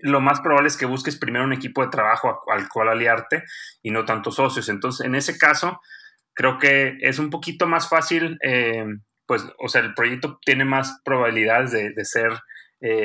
lo 0.01 0.19
más 0.19 0.41
probable 0.41 0.67
es 0.67 0.75
que 0.75 0.85
busques 0.85 1.15
primero 1.15 1.45
un 1.45 1.53
equipo 1.53 1.83
de 1.83 1.87
trabajo 1.87 2.41
al 2.51 2.67
cual 2.67 2.89
aliarte 2.89 3.45
y 3.81 3.91
no 3.91 4.03
tantos 4.03 4.35
socios. 4.35 4.67
Entonces, 4.67 5.05
en 5.05 5.15
ese 5.15 5.37
caso, 5.37 5.79
creo 6.33 6.59
que 6.59 6.97
es 6.99 7.17
un 7.17 7.29
poquito 7.29 7.65
más 7.65 7.87
fácil, 7.87 8.37
pues, 9.25 9.45
o 9.57 9.69
sea, 9.69 9.79
el 9.79 9.93
proyecto 9.93 10.37
tiene 10.45 10.65
más 10.65 10.99
probabilidades 11.05 11.71
de, 11.71 11.91
de 11.91 12.03
ser 12.03 12.41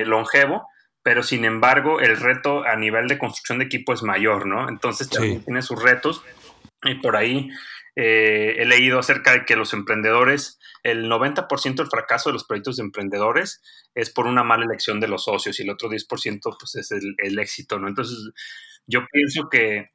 longevo 0.05 0.67
pero 1.03 1.23
sin 1.23 1.47
embargo 1.47 2.01
el 2.01 2.17
reto 2.19 2.65
a 2.65 2.77
nivel 2.77 3.09
de 3.09 3.17
construcción 3.17 3.59
de 3.59 3.65
equipo 3.65 3.95
es 3.95 4.03
mayor, 4.03 4.47
¿no? 4.47 4.69
Entonces 4.69 5.09
también 5.09 5.43
tiene 5.43 5.63
sus 5.63 5.83
retos 5.83 6.23
y 6.85 6.95
por 6.97 7.17
ahí 7.17 7.51
eh, 7.97 8.57
he 8.59 8.65
leído 8.65 8.99
acerca 8.99 9.33
de 9.33 9.45
que 9.45 9.57
los 9.57 9.73
emprendedores, 9.75 10.59
el 10.83 11.11
90% 11.11 11.75
del 11.75 11.89
fracaso 11.89 12.31
de 12.31 12.35
los 12.35 12.45
proyectos 12.45 12.77
de 12.77 12.85
emprendedores 12.85 13.63
es 13.95 14.11
por 14.11 14.27
una 14.27 14.45
mala 14.45 14.65
elección 14.65 15.01
de 15.01 15.09
los 15.09 15.25
socios 15.25 15.59
y 15.59 15.65
el 15.65 15.71
otro 15.71 15.91
10% 15.91 16.41
pues 16.59 16.75
es 16.77 16.91
el, 16.93 17.39
éxito, 17.39 17.79
¿no? 17.79 17.89
Entonces 17.89 18.31
yo 18.87 19.07
pienso 19.11 19.49
que, 19.51 19.91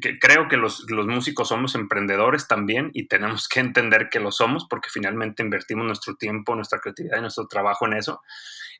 que 0.00 0.18
creo 0.18 0.48
que 0.48 0.56
los, 0.56 0.84
los, 0.90 1.06
músicos 1.06 1.48
somos 1.48 1.74
emprendedores 1.74 2.48
también 2.48 2.90
y 2.92 3.08
tenemos 3.08 3.48
que 3.48 3.60
entender 3.60 4.08
que 4.10 4.20
lo 4.20 4.32
somos 4.32 4.66
porque 4.68 4.90
finalmente 4.90 5.42
invertimos 5.42 5.86
nuestro 5.86 6.16
tiempo, 6.16 6.54
nuestra 6.54 6.80
creatividad 6.80 7.18
y 7.18 7.22
nuestro 7.22 7.46
trabajo 7.46 7.86
en 7.86 7.94
eso. 7.94 8.20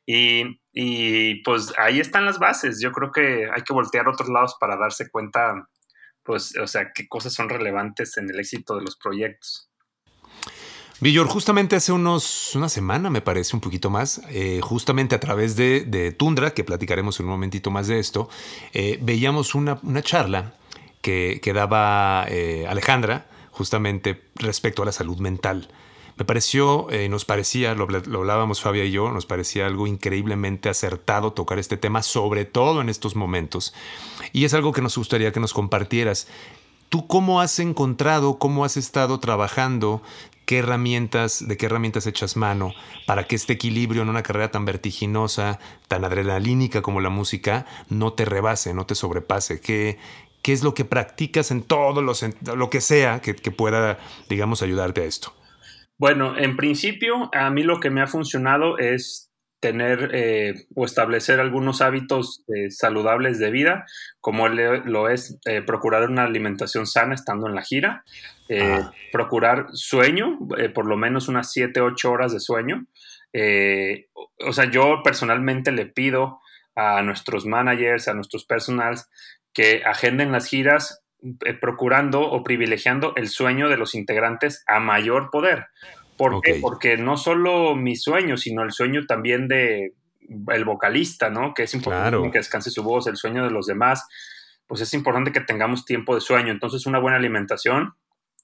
Y, 0.09 1.43
pues 1.43 1.73
ahí 1.77 1.99
están 1.99 2.25
las 2.25 2.39
bases. 2.39 2.79
Yo 2.81 2.91
creo 2.93 3.11
que 3.11 3.49
hay 3.53 3.61
que 3.63 3.73
voltear 3.73 4.07
a 4.07 4.11
otros 4.11 4.29
lados 4.29 4.55
para 4.59 4.77
darse 4.77 5.09
cuenta, 5.11 5.67
pues, 6.27 6.55
o 6.57 6.67
sea, 6.67 6.91
qué 6.93 7.07
cosas 7.07 7.33
son 7.33 7.47
relevantes 7.47 8.17
en 8.17 8.29
el 8.29 8.37
éxito 8.37 8.75
de 8.75 8.81
los 8.81 8.97
proyectos. 8.97 9.71
Villor, 10.99 11.27
justamente 11.27 11.77
hace 11.77 11.93
unos, 11.93 12.53
una 12.55 12.67
semana, 12.67 13.09
me 13.09 13.21
parece, 13.21 13.55
un 13.55 13.61
poquito 13.61 13.89
más, 13.89 14.21
eh, 14.29 14.59
justamente 14.61 15.15
a 15.15 15.19
través 15.21 15.55
de, 15.55 16.13
Tundra, 16.17 16.53
que 16.53 16.65
platicaremos 16.65 17.19
en 17.19 17.27
un 17.27 17.31
momentito 17.31 17.71
más 17.71 17.87
de 17.87 17.99
esto, 17.99 18.29
eh, 18.73 18.99
veíamos 19.01 19.55
una, 19.55 19.79
charla 20.01 20.55
que, 21.01 21.39
que 21.41 21.53
daba 21.53 22.25
eh, 22.27 22.65
Alejandra, 22.67 23.27
justamente 23.51 24.23
respecto 24.35 24.81
a 24.81 24.85
la 24.85 24.91
salud 24.91 25.19
mental. 25.19 25.69
Me 26.17 26.25
pareció, 26.25 26.89
eh, 26.89 27.09
nos 27.09 27.25
parecía, 27.25 27.75
lo, 27.75 27.85
hablábamos 27.85 28.59
Fabia 28.59 28.83
y 28.83 28.91
yo, 28.91 29.11
nos 29.11 29.27
parecía 29.27 29.67
algo 29.67 29.85
increíblemente 29.85 30.67
acertado 30.67 31.31
tocar 31.31 31.59
este 31.59 31.77
tema, 31.77 32.01
sobre 32.01 32.43
todo 32.43 32.81
en 32.81 32.89
estos 32.89 33.15
momentos. 33.15 33.75
Y 34.33 34.45
es 34.45 34.55
algo 34.55 34.71
que 34.71 34.81
nos 34.81 34.97
gustaría 34.97 35.31
que 35.31 35.39
nos 35.39 35.53
compartieras. 35.53 36.27
¿Tú 36.89 37.05
cómo 37.05 37.39
has 37.39 37.59
encontrado, 37.59 38.39
cómo 38.39 38.65
has 38.65 38.77
estado 38.77 39.19
trabajando, 39.19 40.01
qué 40.47 40.57
herramientas, 40.57 41.47
de 41.47 41.55
qué 41.55 41.67
herramientas 41.67 42.07
echas 42.07 42.35
mano 42.35 42.73
para 43.05 43.27
que 43.27 43.35
este 43.35 43.53
equilibrio 43.53 44.01
en 44.01 44.09
una 44.09 44.23
carrera 44.23 44.49
tan 44.49 44.65
vertiginosa, 44.65 45.59
tan 45.87 46.03
adrenalínica 46.03 46.81
como 46.81 46.99
la 46.99 47.09
música, 47.09 47.67
no 47.89 48.13
te 48.13 48.25
rebase, 48.25 48.73
no 48.73 48.87
te 48.87 48.95
sobrepase? 48.95 49.61
¿Qué, 49.61 49.99
qué 50.41 50.53
es 50.53 50.63
lo 50.63 50.73
que 50.73 50.83
practicas 50.83 51.51
en 51.51 51.61
todo 51.61 52.01
lo, 52.01 52.13
lo 52.55 52.69
que 52.71 52.81
sea 52.81 53.21
que, 53.21 53.35
que 53.35 53.51
pueda, 53.51 53.99
digamos, 54.29 54.63
ayudarte 54.63 55.01
a 55.01 55.05
esto? 55.05 55.31
Bueno, 55.97 56.37
en 56.37 56.55
principio, 56.55 57.29
a 57.33 57.49
mí 57.49 57.63
lo 57.63 57.79
que 57.79 57.89
me 57.89 58.01
ha 58.01 58.07
funcionado 58.07 58.77
es 58.77 59.31
tener 59.59 60.11
eh, 60.13 60.53
o 60.75 60.85
establecer 60.85 61.39
algunos 61.39 61.81
hábitos 61.81 62.43
eh, 62.55 62.69
saludables 62.69 63.39
de 63.39 63.49
vida, 63.49 63.85
como 64.21 64.47
lo 64.47 65.09
es 65.09 65.39
eh, 65.45 65.63
procurar 65.63 66.07
una 66.07 66.25
alimentación 66.25 66.85
sana 66.85 67.15
estando 67.15 67.47
en 67.47 67.55
la 67.55 67.63
gira, 67.63 68.03
ah. 68.61 68.91
procurar 69.11 69.67
sueño, 69.73 70.37
por 70.75 70.85
lo 70.85 70.95
menos 70.95 71.27
unas 71.27 71.51
7, 71.51 71.81
8 71.81 72.11
horas 72.11 72.33
de 72.33 72.39
sueño. 72.39 72.85
o 74.45 74.53
sea, 74.53 74.65
yo 74.69 75.01
personalmente 75.03 75.71
le 75.71 75.87
pido 75.87 76.39
a 76.75 77.01
nuestros 77.01 77.47
managers, 77.47 78.07
a 78.07 78.13
nuestros 78.13 78.45
personals, 78.45 79.09
que 79.51 79.81
agenden 79.83 80.31
las 80.31 80.45
giras 80.47 81.01
eh, 81.01 81.06
procurando 81.59 82.21
o 82.21 82.43
privilegiando 82.43 83.13
el 83.15 83.27
sueño 83.27 83.69
de 83.69 83.77
los 83.77 83.95
integrantes 83.95 84.63
a 84.67 84.79
mayor 84.79 85.29
poder. 85.31 85.67
¿Por 86.17 86.41
qué? 86.41 86.59
Porque 86.61 86.97
no 86.97 87.17
solo 87.17 87.75
mi 87.75 87.95
sueño, 87.95 88.37
sino 88.37 88.63
el 88.63 88.71
sueño 88.71 89.05
también 89.05 89.47
de 89.47 89.93
el 90.49 90.65
vocalista, 90.65 91.29
¿no? 91.29 91.53
Que 91.53 91.63
es 91.63 91.73
importante 91.73 92.31
que 92.31 92.39
descanse 92.39 92.71
su 92.71 92.83
voz, 92.83 93.07
el 93.07 93.17
sueño 93.17 93.43
de 93.43 93.51
los 93.51 93.67
demás. 93.67 94.07
Pues 94.65 94.81
es 94.81 94.93
importante 94.93 95.31
que 95.31 95.41
tengamos 95.41 95.85
tiempo 95.85 96.15
de 96.15 96.21
sueño. 96.21 96.51
Entonces, 96.51 96.85
una 96.85 96.99
buena 96.99 97.17
alimentación, 97.17 97.93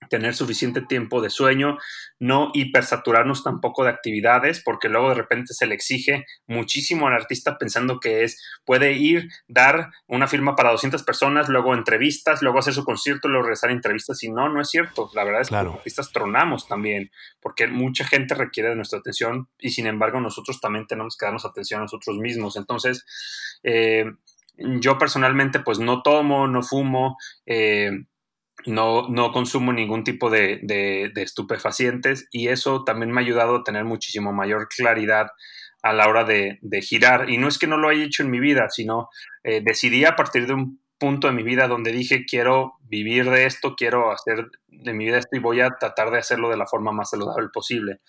tener 0.09 0.35
suficiente 0.35 0.81
tiempo 0.81 1.21
de 1.21 1.29
sueño, 1.29 1.77
no 2.19 2.51
hipersaturarnos 2.53 3.43
tampoco 3.43 3.83
de 3.83 3.89
actividades, 3.89 4.61
porque 4.63 4.89
luego 4.89 5.09
de 5.09 5.15
repente 5.15 5.53
se 5.53 5.65
le 5.65 5.75
exige 5.75 6.25
muchísimo 6.47 7.07
al 7.07 7.13
artista 7.13 7.57
pensando 7.57 7.99
que 7.99 8.23
es, 8.23 8.41
puede 8.65 8.93
ir, 8.93 9.29
dar 9.47 9.91
una 10.07 10.27
firma 10.27 10.55
para 10.55 10.71
200 10.71 11.03
personas, 11.03 11.49
luego 11.49 11.73
entrevistas, 11.73 12.41
luego 12.41 12.59
hacer 12.59 12.73
su 12.73 12.83
concierto, 12.83 13.27
luego 13.27 13.43
regresar 13.43 13.69
a 13.69 13.73
entrevistas, 13.73 14.23
y 14.23 14.29
no, 14.29 14.49
no 14.49 14.61
es 14.61 14.69
cierto. 14.69 15.09
La 15.13 15.23
verdad 15.23 15.41
es 15.41 15.49
que 15.49 15.55
los 15.55 15.75
artistas 15.75 16.11
tronamos 16.11 16.67
también, 16.67 17.11
porque 17.39 17.67
mucha 17.67 18.05
gente 18.05 18.35
requiere 18.35 18.69
de 18.69 18.75
nuestra 18.75 18.99
atención 18.99 19.49
y 19.59 19.71
sin 19.71 19.87
embargo 19.87 20.19
nosotros 20.19 20.59
también 20.59 20.87
tenemos 20.87 21.17
que 21.17 21.25
darnos 21.25 21.45
atención 21.45 21.79
a 21.79 21.83
nosotros 21.83 22.17
mismos. 22.17 22.55
Entonces, 22.55 23.05
eh, 23.63 24.05
yo 24.57 24.97
personalmente 24.97 25.59
pues 25.59 25.79
no 25.79 26.01
tomo, 26.01 26.47
no 26.47 26.61
fumo, 26.61 27.17
eh, 27.45 27.91
no, 28.65 29.07
no 29.09 29.31
consumo 29.31 29.73
ningún 29.73 30.03
tipo 30.03 30.29
de, 30.29 30.59
de, 30.63 31.11
estupefacientes 31.15 32.27
y 32.31 32.47
eso 32.47 32.83
también 32.83 33.11
me 33.11 33.21
ha 33.21 33.23
ayudado 33.23 33.57
a 33.57 33.63
tener 33.63 33.85
muchísimo 33.85 34.33
mayor 34.33 34.67
claridad 34.67 35.27
a 35.81 35.93
la 35.93 36.07
hora 36.07 36.23
de, 36.23 36.59
girar. 36.81 37.29
Y 37.29 37.37
no 37.37 37.47
es 37.47 37.57
que 37.57 37.67
no 37.67 37.77
lo 37.77 37.89
haya 37.89 38.03
hecho 38.03 38.23
en 38.23 38.31
mi 38.31 38.39
vida, 38.39 38.69
sino 38.69 39.09
eh, 39.43 39.61
decidí 39.63 40.05
a 40.05 40.15
partir 40.15 40.47
de 40.47 40.53
un 40.53 40.79
punto 40.97 41.27
de 41.27 41.33
mi 41.33 41.43
vida 41.43 41.67
donde 41.67 41.91
dije 41.91 42.23
quiero 42.25 42.75
vivir 42.83 43.29
de 43.29 43.45
esto, 43.45 43.75
quiero 43.75 44.11
hacer 44.11 44.49
de 44.67 44.93
mi 44.93 45.05
vida 45.05 45.17
esto 45.17 45.35
y 45.35 45.39
voy 45.39 45.59
a 45.59 45.71
tratar 45.77 46.11
de 46.11 46.19
hacerlo 46.19 46.49
de 46.49 46.57
la 46.57 46.65
forma 46.65 46.91
más 46.91 47.09
saludable 47.09 47.49
posible. 47.53 47.99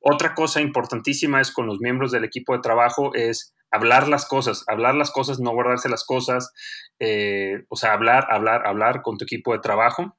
Otra 0.00 0.34
cosa 0.34 0.60
importantísima 0.60 1.40
es 1.40 1.52
con 1.52 1.66
los 1.66 1.80
miembros 1.80 2.12
del 2.12 2.24
equipo 2.24 2.54
de 2.54 2.60
trabajo 2.60 3.14
es 3.14 3.54
hablar 3.74 4.06
las 4.08 4.26
cosas, 4.26 4.64
hablar 4.68 4.94
las 4.94 5.10
cosas, 5.10 5.40
no 5.40 5.52
guardarse 5.52 5.88
las 5.88 6.04
cosas, 6.04 6.52
eh, 7.00 7.64
o 7.68 7.76
sea, 7.76 7.92
hablar, 7.92 8.28
hablar, 8.30 8.66
hablar 8.66 9.02
con 9.02 9.18
tu 9.18 9.24
equipo 9.24 9.52
de 9.52 9.58
trabajo, 9.58 10.16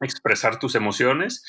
expresar 0.00 0.58
tus 0.58 0.74
emociones. 0.74 1.42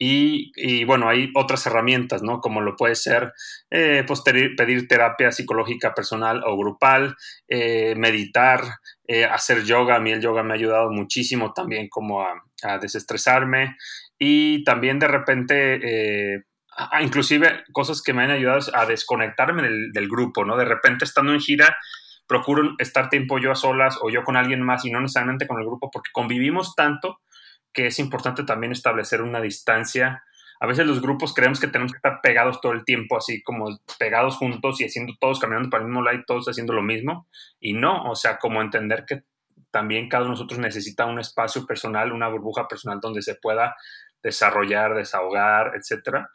Y, 0.00 0.84
bueno, 0.84 1.08
hay 1.08 1.32
otras 1.34 1.66
herramientas, 1.66 2.22
¿no? 2.22 2.40
Como 2.40 2.60
lo 2.60 2.76
puede 2.76 2.94
ser 2.94 3.32
eh, 3.68 4.04
pues, 4.06 4.22
pedir 4.22 4.86
terapia 4.86 5.32
psicológica 5.32 5.92
personal 5.92 6.44
o 6.46 6.56
grupal, 6.56 7.16
eh, 7.48 7.96
meditar, 7.96 8.60
hacer 9.28 9.64
yoga. 9.64 9.96
A 9.96 10.00
mí 10.00 10.12
el 10.12 10.20
yoga 10.20 10.44
me 10.44 10.52
ha 10.52 10.56
ayudado 10.56 10.92
muchísimo 10.92 11.52
también 11.52 11.88
como 11.88 12.22
a, 12.22 12.32
a 12.62 12.78
desestresarme 12.78 13.74
y 14.16 14.62
también 14.62 15.00
de 15.00 15.08
repente 15.08 16.44
inclusive 17.00 17.64
cosas 17.72 18.02
que 18.02 18.12
me 18.12 18.22
han 18.22 18.30
ayudado 18.30 18.60
a 18.74 18.86
desconectarme 18.86 19.62
del, 19.62 20.08
grupo, 20.08 20.44
¿no? 20.44 20.56
De 20.56 20.64
repente 20.64 21.04
estando 21.04 21.32
en 21.32 21.40
gira, 21.40 21.76
procuro 22.26 22.74
estar 22.78 23.08
tiempo 23.08 23.38
yo 23.38 23.50
a 23.50 23.56
solas 23.56 23.98
o 24.02 24.10
yo 24.10 24.22
con 24.22 24.36
alguien 24.36 24.62
más 24.62 24.84
y 24.84 24.90
no 24.90 25.00
necesariamente 25.00 25.46
con 25.46 25.58
el 25.58 25.66
grupo 25.66 25.90
porque 25.90 26.10
convivimos 26.12 26.74
tanto 26.74 27.20
que 27.72 27.86
es 27.86 27.98
importante 27.98 28.44
también 28.44 28.72
establecer 28.72 29.22
una 29.22 29.40
distancia. 29.40 30.22
A 30.60 30.66
veces 30.66 30.86
los 30.86 31.00
grupos 31.00 31.34
creemos 31.34 31.60
que 31.60 31.68
tenemos 31.68 31.92
que 31.92 31.98
estar 31.98 32.20
pegados 32.22 32.60
todo 32.60 32.72
el 32.72 32.84
tiempo, 32.84 33.16
así 33.16 33.42
como 33.42 33.78
pegados 33.98 34.36
juntos 34.36 34.80
y 34.80 34.84
haciendo 34.84 35.14
todos 35.20 35.38
caminando 35.38 35.70
para 35.70 35.82
el 35.82 35.88
mismo 35.88 36.02
lado 36.02 36.16
y 36.16 36.24
todos 36.24 36.48
haciendo 36.48 36.72
lo 36.72 36.82
mismo. 36.82 37.28
Y 37.60 37.74
no, 37.74 38.04
o 38.10 38.16
sea, 38.16 38.38
como 38.38 38.60
entender 38.60 39.04
que 39.06 39.22
también 39.70 40.08
cada 40.08 40.24
uno 40.24 40.30
de 40.30 40.38
nosotros 40.38 40.58
necesita 40.58 41.06
un 41.06 41.20
espacio 41.20 41.66
personal, 41.66 42.12
una 42.12 42.28
burbuja 42.28 42.66
personal 42.66 42.98
donde 43.00 43.22
se 43.22 43.36
pueda 43.36 43.76
desarrollar, 44.22 44.94
desahogar, 44.94 45.72
etcétera 45.76 46.28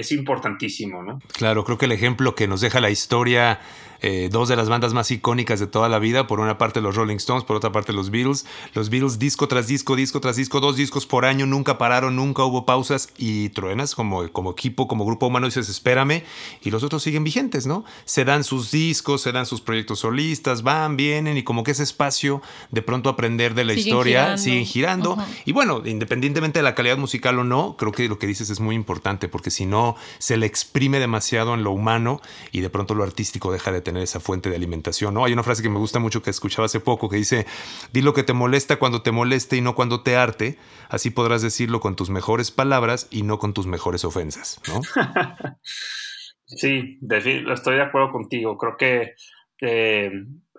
es 0.00 0.12
importantísimo, 0.12 1.02
¿no? 1.02 1.20
Claro, 1.32 1.64
creo 1.64 1.78
que 1.78 1.86
el 1.86 1.92
ejemplo 1.92 2.34
que 2.34 2.48
nos 2.48 2.60
deja 2.60 2.80
la 2.80 2.90
historia 2.90 3.60
eh, 4.00 4.28
dos 4.30 4.48
de 4.48 4.56
las 4.56 4.68
bandas 4.68 4.92
más 4.92 5.10
icónicas 5.10 5.60
de 5.60 5.66
toda 5.66 5.88
la 5.88 5.98
vida. 5.98 6.26
Por 6.26 6.40
una 6.40 6.58
parte 6.58 6.80
los 6.80 6.96
Rolling 6.96 7.16
Stones, 7.16 7.44
por 7.44 7.56
otra 7.56 7.72
parte 7.72 7.92
los 7.92 8.10
Beatles. 8.10 8.46
Los 8.74 8.90
Beatles 8.90 9.18
disco 9.18 9.48
tras 9.48 9.66
disco, 9.66 9.96
disco 9.96 10.20
tras 10.20 10.36
disco, 10.36 10.60
dos 10.60 10.76
discos 10.76 11.06
por 11.06 11.24
año, 11.24 11.46
nunca 11.46 11.78
pararon, 11.78 12.16
nunca 12.16 12.44
hubo 12.44 12.66
pausas 12.66 13.08
y 13.16 13.48
truenas 13.50 13.94
como, 13.94 14.30
como 14.32 14.50
equipo, 14.50 14.88
como 14.88 15.04
grupo 15.04 15.26
humano 15.26 15.46
dices, 15.46 15.68
espérame. 15.68 16.22
Y 16.62 16.70
los 16.70 16.82
otros 16.82 17.02
siguen 17.02 17.24
vigentes, 17.24 17.66
¿no? 17.66 17.84
Se 18.04 18.24
dan 18.24 18.44
sus 18.44 18.70
discos, 18.70 19.22
se 19.22 19.32
dan 19.32 19.46
sus 19.46 19.60
proyectos 19.60 20.00
solistas, 20.00 20.62
van, 20.62 20.96
vienen 20.96 21.36
y 21.36 21.42
como 21.42 21.62
que 21.62 21.72
ese 21.72 21.82
espacio 21.82 22.42
de 22.70 22.82
pronto 22.82 23.08
aprender 23.08 23.54
de 23.54 23.64
la 23.64 23.74
historia 23.74 24.36
siguen 24.38 24.66
girando. 24.66 25.16
Y 25.44 25.52
bueno, 25.52 25.82
independientemente 25.84 26.58
de 26.58 26.62
la 26.62 26.74
calidad 26.74 26.98
musical 26.98 27.38
o 27.38 27.44
no, 27.44 27.76
creo 27.76 27.92
que 27.92 28.08
lo 28.08 28.18
que 28.18 28.26
dices 28.26 28.50
es 28.50 28.60
muy 28.60 28.74
importante 28.74 29.28
porque 29.28 29.50
si 29.50 29.66
no 29.66 29.85
se 30.18 30.36
le 30.36 30.46
exprime 30.46 30.98
demasiado 30.98 31.54
en 31.54 31.62
lo 31.62 31.70
humano 31.70 32.20
y 32.50 32.60
de 32.60 32.70
pronto 32.70 32.94
lo 32.94 33.04
artístico 33.04 33.52
deja 33.52 33.70
de 33.70 33.80
tener 33.80 34.02
esa 34.02 34.18
fuente 34.18 34.50
de 34.50 34.56
alimentación. 34.56 35.14
¿no? 35.14 35.24
Hay 35.24 35.32
una 35.32 35.42
frase 35.42 35.62
que 35.62 35.68
me 35.68 35.78
gusta 35.78 35.98
mucho 35.98 36.22
que 36.22 36.30
escuchaba 36.30 36.66
hace 36.66 36.80
poco 36.80 37.08
que 37.08 37.16
dice, 37.16 37.46
di 37.92 38.02
lo 38.02 38.14
que 38.14 38.24
te 38.24 38.32
molesta 38.32 38.76
cuando 38.76 39.02
te 39.02 39.12
moleste 39.12 39.56
y 39.56 39.60
no 39.60 39.74
cuando 39.74 40.02
te 40.02 40.16
arte, 40.16 40.58
así 40.88 41.10
podrás 41.10 41.42
decirlo 41.42 41.80
con 41.80 41.94
tus 41.94 42.10
mejores 42.10 42.50
palabras 42.50 43.06
y 43.10 43.22
no 43.22 43.38
con 43.38 43.54
tus 43.54 43.66
mejores 43.66 44.04
ofensas. 44.04 44.60
¿no? 44.68 44.80
sí, 46.46 46.98
estoy 47.50 47.76
de 47.76 47.82
acuerdo 47.82 48.10
contigo. 48.10 48.58
Creo 48.58 48.76
que 48.76 49.14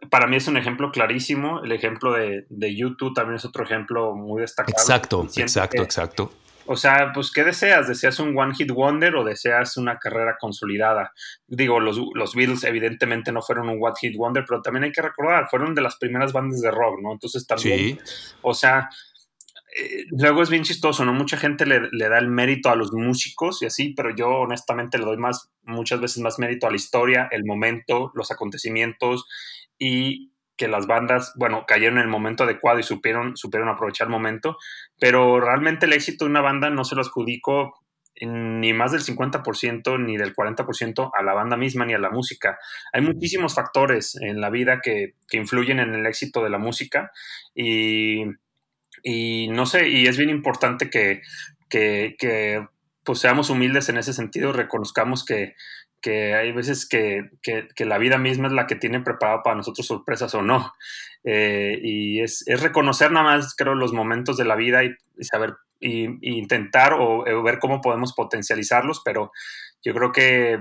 para 0.10 0.28
mí 0.28 0.36
es 0.36 0.48
un 0.48 0.58
ejemplo 0.58 0.92
clarísimo. 0.92 1.62
El 1.64 1.72
ejemplo 1.72 2.14
de, 2.14 2.46
de, 2.50 2.76
YouTube 2.76 3.14
también 3.14 3.36
es 3.36 3.46
otro 3.46 3.64
ejemplo 3.64 4.16
muy 4.16 4.42
destacado. 4.42 4.74
Exacto, 4.78 5.28
exacto, 5.36 5.84
exacto. 5.84 6.32
O 6.68 6.76
sea, 6.76 7.12
pues, 7.14 7.32
¿qué 7.32 7.44
deseas? 7.44 7.88
¿Deseas 7.88 8.20
un 8.20 8.38
One 8.38 8.54
Hit 8.54 8.72
Wonder 8.72 9.16
o 9.16 9.24
deseas 9.24 9.78
una 9.78 9.98
carrera 9.98 10.38
consolidada? 10.40 11.14
Digo, 11.48 11.80
los, 11.80 12.00
los 12.14 12.36
Beatles 12.36 12.64
evidentemente 12.66 13.32
no 13.32 13.42
fueron 13.42 13.70
un 13.70 13.80
One 13.82 13.96
Hit 14.00 14.18
Wonder, 14.18 14.44
pero 14.48 14.62
también 14.62 14.84
hay 14.84 14.92
que 14.92 15.02
recordar, 15.02 15.48
fueron 15.50 15.74
de 15.74 15.82
las 15.82 15.98
primeras 15.98 16.34
bandas 16.34 16.62
de 16.62 16.72
rock, 16.72 17.00
¿no? 17.02 17.14
Entonces 17.14 17.48
también, 17.48 18.00
o 18.42 18.54
sea, 18.54 18.90
eh, 19.78 20.06
luego 20.10 20.44
es 20.44 20.50
bien 20.50 20.64
chistoso, 20.64 21.06
¿no? 21.06 21.14
Mucha 21.14 21.38
gente 21.38 21.66
le, 21.66 21.90
le, 21.92 22.10
da 22.10 22.18
el 22.18 22.28
mérito 22.28 22.70
a 22.70 22.76
los 22.76 22.92
músicos 22.92 23.62
y 23.62 23.66
así, 23.66 23.94
pero 23.96 24.14
yo 24.16 24.28
honestamente 24.30 24.98
le 24.98 25.06
doy 25.06 25.18
más, 25.18 25.50
muchas 25.64 26.02
veces 26.02 26.22
más 26.22 26.38
mérito 26.38 26.68
a 26.68 26.72
la 26.72 26.76
historia, 26.76 27.30
el 27.32 27.46
momento, 27.46 28.12
los 28.14 28.32
acontecimientos 28.32 29.26
y 29.80 30.32
que 30.58 30.68
las 30.68 30.88
bandas, 30.88 31.34
bueno, 31.36 31.66
cayeron 31.68 31.98
en 31.98 32.04
el 32.04 32.10
momento 32.10 32.44
adecuado 32.44 32.80
y 32.80 32.84
supieron, 32.84 33.38
supieron 33.38 33.70
aprovechar 33.70 34.08
el 34.08 34.12
momento, 34.12 34.58
pero 35.00 35.40
realmente 35.40 35.86
el 35.86 35.94
éxito 35.94 36.26
de 36.26 36.32
una 36.32 36.42
banda 36.42 36.70
no 36.70 36.84
se 36.84 36.96
lo 36.96 37.02
adjudico 37.02 37.74
ni 38.26 38.74
más 38.74 38.92
del 38.92 39.02
50% 39.02 40.04
ni 40.04 40.18
del 40.18 40.36
40% 40.36 41.12
a 41.14 41.24
la 41.24 41.34
banda 41.34 41.58
misma 41.58 41.86
ni 41.86 41.94
a 41.94 42.00
la 42.00 42.10
música. 42.10 42.58
Hay 42.94 43.02
muchísimos 43.02 43.54
factores 43.54 44.16
en 44.16 44.42
la 44.42 44.50
vida 44.50 44.82
que, 44.82 45.14
influyen 45.32 45.80
en 45.80 45.94
el 45.94 46.06
éxito 46.06 46.44
de 46.44 46.50
la 46.50 46.58
música 46.58 47.12
y, 47.54 48.26
no 49.50 49.66
sé, 49.66 49.90
y 49.90 50.08
es 50.08 50.18
bien 50.18 50.30
importante 50.30 50.90
que, 50.90 51.22
que, 51.70 52.66
pues 53.04 53.20
seamos 53.20 53.50
humildes 53.50 53.88
en 53.90 53.98
ese 53.98 54.14
sentido, 54.14 54.52
reconozcamos 54.52 55.24
que, 55.24 55.54
que 56.08 56.34
hay 56.34 56.54
veces 56.54 56.88
que, 56.88 57.32
la 57.80 57.98
vida 57.98 58.18
misma 58.18 58.48
es 58.48 58.54
la 58.54 58.66
que 58.66 58.76
tiene 58.76 59.02
preparado 59.02 59.42
para 59.44 59.58
nosotros 59.58 59.86
sorpresas 59.86 60.34
o 60.36 60.42
no. 60.42 60.72
Eh, 61.26 61.78
y 61.84 62.22
es, 62.22 62.46
reconocer 62.62 63.12
nada 63.12 63.26
más, 63.26 63.54
creo, 63.54 63.76
los 63.76 63.92
momentos 63.92 64.38
de 64.38 64.46
la 64.46 64.56
vida 64.56 64.86
y, 64.86 64.96
saber, 65.20 65.56
y, 65.82 66.06
intentar 66.38 66.94
o, 66.94 67.26
ver 67.44 67.60
cómo 67.60 67.82
podemos 67.82 68.14
potencializarlos, 68.14 69.02
pero 69.04 69.34
yo 69.84 69.94
creo 69.94 70.14
que 70.14 70.58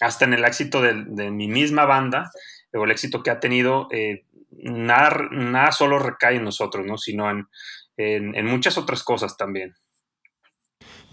hasta 0.00 0.26
en 0.26 0.34
el 0.34 0.44
éxito 0.44 0.80
de, 0.80 0.94
mi 1.32 1.48
misma 1.48 1.86
banda, 1.86 2.30
o 2.72 2.84
el 2.84 2.92
éxito 2.92 3.24
que 3.24 3.32
ha 3.32 3.40
tenido, 3.40 3.88
eh, 3.90 4.26
nada, 4.52 5.28
nada 5.32 5.72
solo 5.72 5.98
recae 5.98 6.36
en 6.36 6.44
nosotros, 6.44 6.86
¿no? 6.86 6.98
sino 6.98 7.28
en, 7.32 7.48
en 7.96 8.46
muchas 8.46 8.78
otras 8.78 9.02
cosas 9.02 9.36
también. 9.36 9.74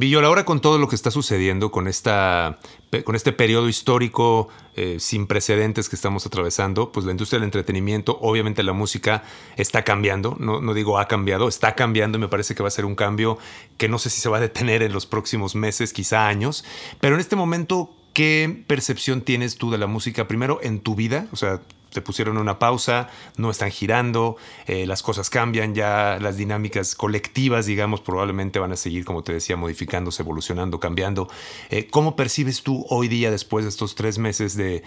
Villor, 0.02 0.26
ahora 0.26 0.46
con 0.46 0.62
todo 0.62 0.80
lo 0.80 0.88
que 0.88 0.96
está 0.96 1.12
sucediendo, 1.12 1.70
con, 1.70 1.88
esta, 1.88 2.58
con 3.06 3.16
este 3.16 3.34
periodo 3.34 3.70
histórico 3.70 4.50
eh, 4.76 4.98
sin 5.00 5.28
precedentes 5.28 5.90
que 5.90 5.96
estamos 5.96 6.26
atravesando, 6.26 6.92
pues 6.92 7.06
la 7.06 7.12
industria 7.12 7.38
del 7.38 7.44
entretenimiento, 7.44 8.18
obviamente 8.20 8.64
la 8.64 8.74
música 8.74 9.22
está 9.58 9.84
cambiando, 9.84 10.36
no, 10.40 10.60
no 10.60 10.74
digo 10.74 10.98
ha 10.98 11.08
cambiado, 11.08 11.48
está 11.48 11.76
cambiando 11.76 12.18
y 12.18 12.22
me 12.22 12.30
parece 12.30 12.56
que 12.56 12.64
va 12.64 12.70
a 12.70 12.72
ser 12.72 12.86
un 12.86 12.96
cambio 12.96 13.38
que 13.78 13.90
no 13.90 14.00
sé 14.00 14.10
si 14.10 14.22
se 14.22 14.28
va 14.28 14.38
a 14.38 14.42
detener 14.42 14.82
en 14.82 14.92
los 14.92 15.06
próximos 15.06 15.54
meses, 15.54 15.94
quizá 15.94 16.28
años, 16.28 16.66
pero 17.00 17.14
en 17.14 17.22
este 17.22 17.36
momento, 17.36 17.96
¿qué 18.14 18.64
percepción 18.66 19.22
tienes 19.22 19.58
tú 19.58 19.70
de 19.70 19.78
la 19.78 19.86
música 19.86 20.28
primero 20.28 20.58
en 20.64 20.80
tu 20.80 20.96
vida? 20.96 21.28
O 21.32 21.36
sea, 21.36 21.62
te 21.92 22.02
pusieron 22.02 22.38
una 22.38 22.60
pausa, 22.60 23.10
no 23.38 23.52
están 23.52 23.72
girando, 23.72 24.38
eh, 24.66 24.86
las 24.86 25.04
cosas 25.04 25.30
cambian, 25.30 25.76
ya 25.76 26.18
las 26.22 26.38
dinámicas 26.38 26.96
colectivas, 26.96 27.66
digamos, 27.66 28.02
probablemente 28.02 28.60
van 28.60 28.72
a 28.72 28.78
seguir, 28.78 29.06
como 29.06 29.24
te 29.24 29.34
decía, 29.34 29.56
modificándose, 29.58 30.24
evolucionando, 30.24 30.80
cambiando. 30.80 31.30
Eh, 31.70 31.88
¿Cómo 31.88 32.16
percibes 32.16 32.64
tú 32.64 32.86
hoy 32.90 33.08
día, 33.08 33.32
después 33.32 33.66
de 33.66 33.70
estos 33.70 33.96
tres 33.96 34.18
meses 34.18 34.56
de, 34.56 34.84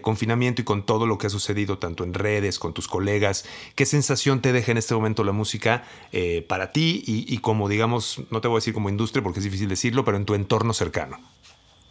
confinamiento 0.00 0.62
y 0.62 0.64
con 0.64 0.84
todo 0.84 1.06
lo 1.06 1.18
que 1.18 1.26
ha 1.28 1.30
sucedido, 1.30 1.78
tanto 1.78 2.04
en 2.04 2.14
redes, 2.14 2.58
con 2.58 2.72
tus 2.72 2.88
colegas, 2.88 3.44
qué 3.74 3.86
sensación 3.86 4.40
te 4.40 4.52
deja 4.52 4.72
en 4.72 4.78
este 4.78 4.94
momento 4.94 5.24
la 5.24 5.32
música 5.32 5.84
eh, 6.12 6.44
para 6.48 6.72
ti 6.72 7.02
y, 7.06 7.32
y 7.32 7.38
como, 7.38 7.68
digamos, 7.68 8.22
no 8.30 8.40
te 8.40 8.48
voy 8.48 8.56
a 8.56 8.58
decir 8.58 8.74
como 8.74 8.88
industria 8.88 9.22
porque 9.22 9.40
es 9.40 9.44
difícil 9.44 9.68
decirlo, 9.68 10.04
pero 10.04 10.16
en 10.16 10.24
tu 10.24 10.34
entorno 10.34 10.72
cercano? 10.72 11.18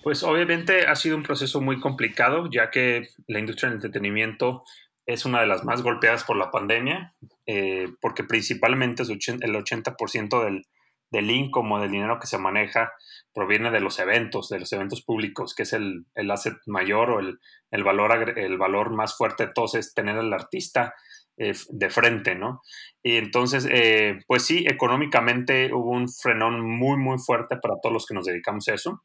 Pues 0.04 0.22
obviamente 0.24 0.86
ha 0.86 0.96
sido 0.96 1.16
un 1.16 1.24
proceso 1.24 1.62
muy 1.62 1.80
complicado, 1.80 2.50
ya 2.52 2.70
que 2.70 3.08
la 3.28 3.40
industria 3.40 3.70
del 3.70 3.78
entretenimiento 3.78 4.64
es 5.06 5.26
una 5.26 5.40
de 5.40 5.48
las 5.48 5.64
más 5.64 5.82
golpeadas 5.82 6.26
por 6.26 6.36
la 6.36 6.52
pandemia, 6.52 7.16
eh, 7.46 7.88
porque 8.02 8.24
principalmente 8.24 9.04
el 9.04 9.10
80% 9.10 10.44
del, 10.44 10.66
del 11.10 11.32
income 11.32 11.80
del 11.80 11.92
dinero 11.92 12.20
que 12.20 12.28
se 12.28 12.38
maneja 12.38 12.92
proviene 13.34 13.72
de 13.72 13.80
los 13.80 13.98
eventos, 14.00 14.50
de 14.50 14.60
los 14.60 14.74
eventos 14.74 15.04
públicos, 15.04 15.56
que 15.56 15.64
es 15.64 15.74
el, 15.74 16.06
el 16.16 16.32
asset 16.32 16.56
mayor 16.66 17.10
o 17.10 17.20
el, 17.20 17.40
el, 17.72 17.84
valor, 17.84 18.38
el 18.38 18.58
valor 18.58 18.92
más 18.92 19.16
fuerte 19.16 19.48
de 19.48 19.54
todos, 19.54 19.76
es 19.76 19.94
tener 19.94 20.18
al 20.18 20.34
artista 20.34 20.94
eh, 21.38 21.54
de 21.70 21.90
frente, 21.90 22.36
¿no? 22.36 22.62
Y 23.02 23.18
entonces, 23.18 23.68
eh, 23.72 24.20
pues 24.28 24.46
sí, 24.46 24.66
económicamente 24.68 25.74
hubo 25.74 25.92
un 25.92 26.08
frenón 26.10 26.62
muy, 26.62 26.98
muy 26.98 27.18
fuerte 27.18 27.58
para 27.58 27.76
todos 27.82 27.94
los 27.94 28.06
que 28.06 28.14
nos 28.14 28.26
dedicamos 28.26 28.68
a 28.68 28.74
eso. 28.74 29.04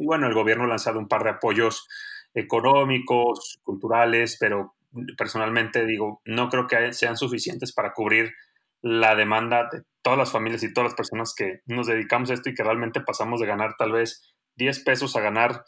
Y 0.00 0.06
bueno, 0.06 0.26
el 0.26 0.34
gobierno 0.34 0.64
ha 0.64 0.68
lanzado 0.68 0.98
un 0.98 1.08
par 1.08 1.24
de 1.24 1.30
apoyos 1.30 1.88
económicos, 2.34 3.58
culturales, 3.64 4.36
pero 4.38 4.74
personalmente 5.16 5.84
digo, 5.86 6.22
no 6.24 6.48
creo 6.48 6.66
que 6.66 6.92
sean 6.92 7.16
suficientes 7.16 7.72
para 7.72 7.92
cubrir 7.92 8.32
la 8.80 9.14
demanda 9.14 9.68
de 9.70 9.82
todas 10.02 10.18
las 10.18 10.30
familias 10.30 10.62
y 10.62 10.72
todas 10.72 10.90
las 10.90 10.96
personas 10.96 11.34
que 11.34 11.60
nos 11.66 11.88
dedicamos 11.88 12.30
a 12.30 12.34
esto 12.34 12.48
y 12.48 12.54
que 12.54 12.62
realmente 12.62 13.00
pasamos 13.00 13.40
de 13.40 13.46
ganar 13.46 13.74
tal 13.76 13.92
vez 13.92 14.34
10 14.56 14.84
pesos 14.84 15.16
a 15.16 15.20
ganar 15.20 15.64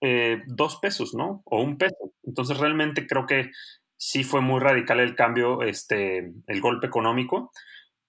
eh, 0.00 0.42
2 0.46 0.78
pesos, 0.80 1.14
¿no? 1.14 1.42
O 1.46 1.62
un 1.62 1.78
peso. 1.78 2.12
Entonces 2.22 2.58
realmente 2.58 3.06
creo 3.06 3.26
que 3.26 3.50
sí 3.96 4.24
fue 4.24 4.40
muy 4.40 4.60
radical 4.60 5.00
el 5.00 5.14
cambio, 5.14 5.62
este, 5.62 6.32
el 6.46 6.60
golpe 6.60 6.86
económico. 6.86 7.50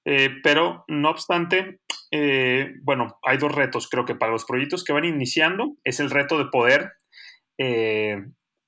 Eh, 0.05 0.29
pero 0.43 0.83
no 0.87 1.09
obstante, 1.09 1.79
eh, 2.11 2.73
bueno, 2.83 3.19
hay 3.23 3.37
dos 3.37 3.53
retos. 3.53 3.87
Creo 3.89 4.05
que 4.05 4.15
para 4.15 4.31
los 4.31 4.45
proyectos 4.45 4.83
que 4.83 4.93
van 4.93 5.05
iniciando 5.05 5.77
es 5.83 5.99
el 5.99 6.09
reto 6.09 6.37
de 6.37 6.45
poder 6.45 6.93
eh, 7.57 8.17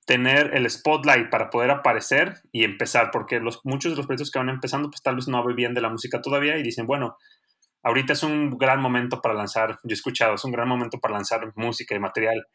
tener 0.06 0.52
el 0.56 0.70
spotlight 0.70 1.30
para 1.30 1.50
poder 1.50 1.72
aparecer 1.72 2.42
y 2.52 2.64
empezar, 2.64 3.10
porque 3.12 3.40
los, 3.40 3.62
muchos 3.64 3.92
de 3.92 3.98
los 3.98 4.06
proyectos 4.06 4.32
que 4.32 4.40
van 4.40 4.50
empezando, 4.50 4.90
pues 4.90 5.02
tal 5.02 5.16
vez 5.16 5.28
no 5.28 5.38
hablan 5.38 5.56
bien 5.56 5.74
de 5.74 5.82
la 5.82 5.90
música 5.90 6.22
todavía 6.22 6.58
y 6.58 6.64
dicen, 6.64 6.86
bueno, 6.86 7.18
ahorita 7.84 8.14
es 8.14 8.24
un 8.24 8.58
gran 8.58 8.82
momento 8.82 9.22
para 9.22 9.34
lanzar, 9.34 9.80
yo 9.84 9.92
he 9.92 9.94
escuchado, 9.94 10.36
es 10.36 10.44
un 10.44 10.52
gran 10.52 10.68
momento 10.68 11.00
para 11.00 11.16
lanzar 11.16 11.52
música 11.56 11.96
y 11.96 12.00
material 12.00 12.46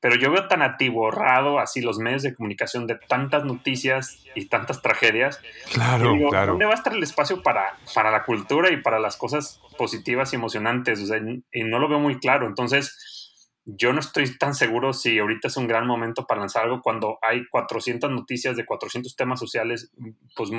pero 0.00 0.16
yo 0.16 0.30
veo 0.30 0.46
tan 0.46 0.62
atiborrado 0.62 1.58
así 1.58 1.80
los 1.80 1.98
medios 1.98 2.22
de 2.22 2.34
comunicación 2.34 2.86
de 2.86 2.96
tantas 3.08 3.44
noticias 3.44 4.22
y 4.34 4.46
tantas 4.46 4.82
tragedias. 4.82 5.40
Claro, 5.72 6.14
claro. 6.28 6.52
¿Dónde 6.52 6.66
va 6.66 6.72
a 6.72 6.74
estar 6.74 6.92
el 6.92 7.02
espacio 7.02 7.42
para, 7.42 7.76
para 7.94 8.10
la 8.10 8.24
cultura 8.24 8.70
y 8.70 8.82
para 8.82 8.98
las 8.98 9.16
cosas 9.16 9.60
positivas 9.78 10.32
y 10.32 10.36
emocionantes? 10.36 11.00
O 11.00 11.06
sea, 11.06 11.18
y 11.18 11.64
no 11.64 11.78
lo 11.78 11.88
veo 11.88 11.98
muy 11.98 12.18
claro. 12.18 12.46
Entonces, 12.46 13.16
yo 13.64 13.92
no 13.92 13.98
estoy 13.98 14.38
tan 14.38 14.54
seguro 14.54 14.92
si 14.92 15.18
ahorita 15.18 15.48
es 15.48 15.56
un 15.56 15.66
gran 15.66 15.86
momento 15.86 16.26
para 16.26 16.40
lanzar 16.40 16.64
algo 16.64 16.82
cuando 16.82 17.18
hay 17.20 17.46
400 17.48 18.10
noticias 18.10 18.56
de 18.56 18.64
400 18.64 19.16
temas 19.16 19.40
sociales, 19.40 19.90
pues, 20.36 20.50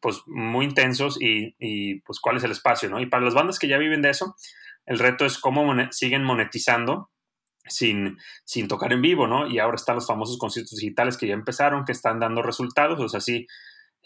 pues 0.00 0.22
muy 0.26 0.66
intensos 0.66 1.16
y, 1.20 1.56
y 1.58 2.00
pues 2.00 2.20
cuál 2.20 2.36
es 2.36 2.44
el 2.44 2.50
espacio, 2.50 2.90
¿no? 2.90 3.00
Y 3.00 3.06
para 3.06 3.24
las 3.24 3.32
bandas 3.32 3.58
que 3.58 3.68
ya 3.68 3.78
viven 3.78 4.02
de 4.02 4.10
eso, 4.10 4.36
el 4.84 4.98
reto 4.98 5.24
es 5.24 5.38
cómo 5.38 5.74
siguen 5.90 6.22
monetizando 6.22 7.08
sin, 7.66 8.18
sin 8.44 8.68
tocar 8.68 8.92
en 8.92 9.02
vivo, 9.02 9.26
¿no? 9.26 9.46
Y 9.46 9.58
ahora 9.58 9.76
están 9.76 9.96
los 9.96 10.06
famosos 10.06 10.38
conciertos 10.38 10.78
digitales 10.78 11.16
que 11.16 11.26
ya 11.26 11.34
empezaron, 11.34 11.84
que 11.84 11.92
están 11.92 12.20
dando 12.20 12.42
resultados, 12.42 13.00
o 13.00 13.08
sea, 13.08 13.20
sí, 13.20 13.46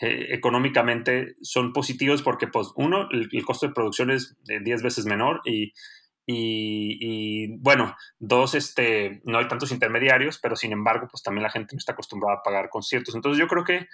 eh, 0.01 0.29
económicamente 0.31 1.35
son 1.42 1.73
positivos 1.73 2.23
porque, 2.23 2.47
pues, 2.47 2.68
uno, 2.77 3.09
el, 3.11 3.44
costo 3.44 3.66
de 3.66 3.73
producción 3.73 4.11
es 4.11 4.37
10 4.44 4.83
veces 4.83 5.07
menor 5.07 5.40
y, 5.44 5.73
y, 6.31 7.57
bueno, 7.59 7.97
dos, 8.18 8.55
este, 8.55 9.23
no 9.25 9.38
hay 9.38 9.49
tantos 9.49 9.73
intermediarios, 9.73 10.38
pero 10.38 10.57
sin 10.57 10.73
embargo, 10.73 11.09
pues 11.11 11.23
también 11.23 11.42
la 11.42 11.51
gente 11.51 11.75
no 11.75 11.79
está 11.79 11.92
acostumbrada 11.92 12.37
a 12.38 12.42
pagar 12.42 12.68
conciertos. 12.68 13.14
Entonces 13.14 13.40
yo 13.40 13.49
creo 13.49 13.64
que 13.64 13.88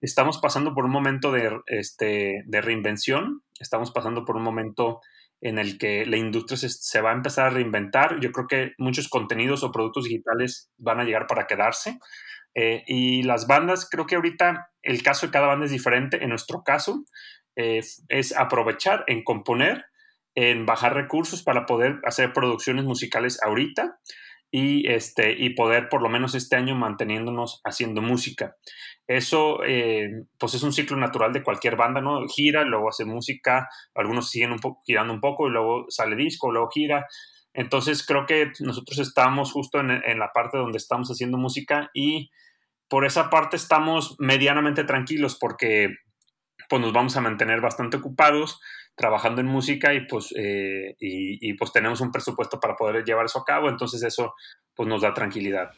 estamos 0.00 0.38
pasando 0.38 0.74
por 0.74 0.84
un 0.84 0.90
momento 0.90 1.30
de, 1.30 1.60
este, 1.66 2.42
de 2.46 2.60
reinvención, 2.60 3.42
estamos 3.60 3.92
pasando 3.92 4.24
por 4.24 4.36
un 4.36 4.42
momento 4.42 5.00
en 5.40 5.58
el 5.58 5.78
que 5.78 6.04
la 6.06 6.16
industria 6.16 6.56
se, 6.58 7.00
va 7.00 7.10
a 7.10 7.14
empezar 7.14 7.46
a 7.46 7.50
reinventar. 7.50 8.20
Yo 8.20 8.32
creo 8.32 8.46
que 8.46 8.72
muchos 8.78 9.08
contenidos 9.08 9.62
o 9.62 9.72
productos 9.72 10.04
digitales 10.04 10.70
van 10.78 11.00
a 11.00 11.04
llegar 11.04 11.26
para 11.26 11.46
quedarse. 11.46 11.98
Eh, 12.54 12.82
y 12.86 13.22
las 13.22 13.46
bandas, 13.46 13.88
creo 13.88 14.06
que 14.06 14.16
ahorita 14.16 14.70
el 14.82 15.02
caso 15.02 15.26
de 15.26 15.32
cada 15.32 15.46
banda 15.46 15.66
es 15.66 15.72
diferente. 15.72 16.22
En 16.22 16.30
nuestro 16.30 16.62
caso, 16.64 17.04
eh, 17.56 17.82
es 18.08 18.36
aprovechar 18.36 19.04
en 19.06 19.22
componer, 19.22 19.84
en 20.34 20.66
bajar 20.66 20.94
recursos 20.94 21.42
para 21.42 21.66
poder 21.66 22.00
hacer 22.04 22.32
producciones 22.32 22.84
musicales 22.84 23.40
ahorita 23.42 23.98
y, 24.50 24.90
este, 24.90 25.32
y 25.32 25.50
poder 25.50 25.88
por 25.88 26.02
lo 26.02 26.08
menos 26.08 26.34
este 26.34 26.56
año 26.56 26.74
manteniéndonos 26.74 27.60
haciendo 27.64 28.00
música. 28.00 28.56
Eso 29.06 29.62
eh, 29.64 30.24
pues 30.38 30.54
es 30.54 30.62
un 30.62 30.72
ciclo 30.72 30.96
natural 30.96 31.32
de 31.32 31.42
cualquier 31.42 31.76
banda, 31.76 32.00
¿no? 32.00 32.26
Gira, 32.28 32.64
luego 32.64 32.88
hace 32.88 33.04
música, 33.04 33.68
algunos 33.94 34.30
siguen 34.30 34.56
girando 34.84 35.12
un 35.12 35.20
poco 35.20 35.48
y 35.48 35.50
luego 35.50 35.86
sale 35.88 36.16
disco, 36.16 36.50
luego 36.50 36.70
gira. 36.70 37.06
Entonces 37.54 38.06
creo 38.06 38.26
que 38.26 38.52
nosotros 38.60 38.98
estamos 38.98 39.52
justo 39.52 39.80
en, 39.80 39.90
en 39.90 40.18
la 40.18 40.30
parte 40.32 40.58
donde 40.58 40.78
estamos 40.78 41.08
haciendo 41.08 41.38
música 41.38 41.90
y 41.94 42.30
por 42.88 43.04
esa 43.04 43.30
parte 43.30 43.56
estamos 43.56 44.16
medianamente 44.18 44.84
tranquilos 44.84 45.36
porque 45.38 45.94
pues 46.68 46.82
nos 46.82 46.92
vamos 46.92 47.16
a 47.16 47.20
mantener 47.20 47.60
bastante 47.60 47.96
ocupados 47.96 48.60
trabajando 48.98 49.40
en 49.40 49.46
música 49.46 49.94
y 49.94 50.06
pues, 50.06 50.34
eh, 50.36 50.96
y, 51.00 51.54
pues 51.54 51.72
tenemos 51.72 52.00
un 52.00 52.10
presupuesto 52.10 52.60
para 52.60 52.76
poder 52.76 53.04
llevar 53.04 53.26
eso 53.26 53.38
a 53.38 53.44
cabo, 53.44 53.70
entonces 53.70 54.02
eso 54.02 54.34
pues 54.74 54.88
nos 54.88 55.00
da 55.00 55.14
tranquilidad. 55.14 55.70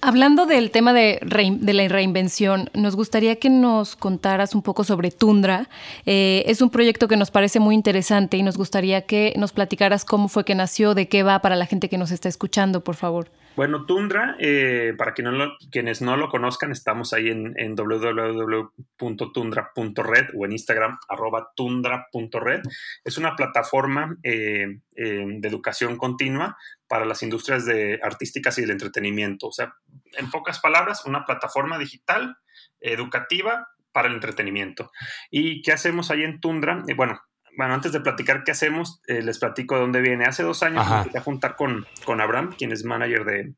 Hablando 0.00 0.46
del 0.46 0.70
tema 0.70 0.94
de, 0.94 1.18
de, 1.20 1.74
la 1.74 1.86
reinvención, 1.88 2.70
nos 2.72 2.96
gustaría 2.96 3.36
que 3.36 3.50
nos 3.50 3.96
contaras 3.96 4.54
un 4.54 4.62
poco 4.62 4.82
sobre 4.82 5.10
Tundra. 5.10 5.68
Eh, 6.06 6.42
es 6.46 6.62
un 6.62 6.70
proyecto 6.70 7.06
que 7.06 7.18
nos 7.18 7.30
parece 7.30 7.60
muy 7.60 7.74
interesante 7.74 8.38
y 8.38 8.42
nos 8.42 8.56
gustaría 8.56 9.02
que 9.02 9.34
nos 9.36 9.52
platicaras 9.52 10.06
cómo 10.06 10.28
fue 10.28 10.46
que 10.46 10.54
nació, 10.54 10.94
de 10.94 11.08
qué 11.08 11.22
va 11.22 11.40
para 11.42 11.56
la 11.56 11.66
gente 11.66 11.90
que 11.90 11.98
nos 11.98 12.12
está 12.12 12.30
escuchando, 12.30 12.82
por 12.82 12.94
favor. 12.94 13.28
Bueno, 13.56 13.84
Tundra, 13.84 14.36
eh, 14.38 14.94
para 14.96 15.12
quienes 15.12 16.02
no 16.02 16.16
lo 16.16 16.28
conozcan, 16.28 16.70
estamos 16.70 17.12
ahí 17.12 17.28
en, 17.28 17.74
www.tundra.red 17.74 20.26
o 20.34 20.44
en 20.46 20.52
Instagram, 20.52 20.98
arroba 21.08 21.50
tundra.red. 21.56 22.60
Es 23.04 23.18
una 23.18 23.34
plataforma 23.34 24.16
eh, 24.22 24.78
eh, 24.94 25.24
de 25.26 25.48
educación 25.48 25.96
continua 25.96 26.56
para 26.86 27.04
las 27.04 27.24
industrias 27.24 27.66
de 27.66 27.98
artísticas 28.02 28.56
y 28.58 28.60
del 28.62 28.70
entretenimiento. 28.70 29.48
O 29.48 29.52
sea, 29.52 29.74
en 30.12 30.30
pocas 30.30 30.60
palabras, 30.60 31.04
una 31.04 31.24
plataforma 31.24 31.76
digital 31.76 32.36
educativa 32.80 33.66
para 33.92 34.08
el 34.08 34.14
entretenimiento. 34.14 34.90
¿Y 35.30 35.62
qué 35.62 35.72
hacemos 35.72 36.10
ahí 36.10 36.22
en 36.22 36.40
Tundra? 36.40 36.84
bueno, 36.96 37.20
bueno, 37.56 37.74
antes 37.74 37.92
de 37.92 38.00
platicar 38.00 38.44
qué 38.44 38.52
hacemos, 38.52 39.00
eh, 39.06 39.22
les 39.22 39.38
platico 39.38 39.74
de 39.74 39.80
dónde 39.82 40.00
viene. 40.00 40.24
Hace 40.24 40.42
dos 40.42 40.62
años 40.62 40.88
me 40.88 41.10
fui 41.10 41.18
a 41.18 41.22
juntar 41.22 41.56
con, 41.56 41.86
con 42.04 42.20
Abraham, 42.20 42.54
quien 42.56 42.72
es 42.72 42.84
manager 42.84 43.24
de, 43.24 43.54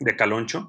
de 0.00 0.16
Caloncho, 0.16 0.68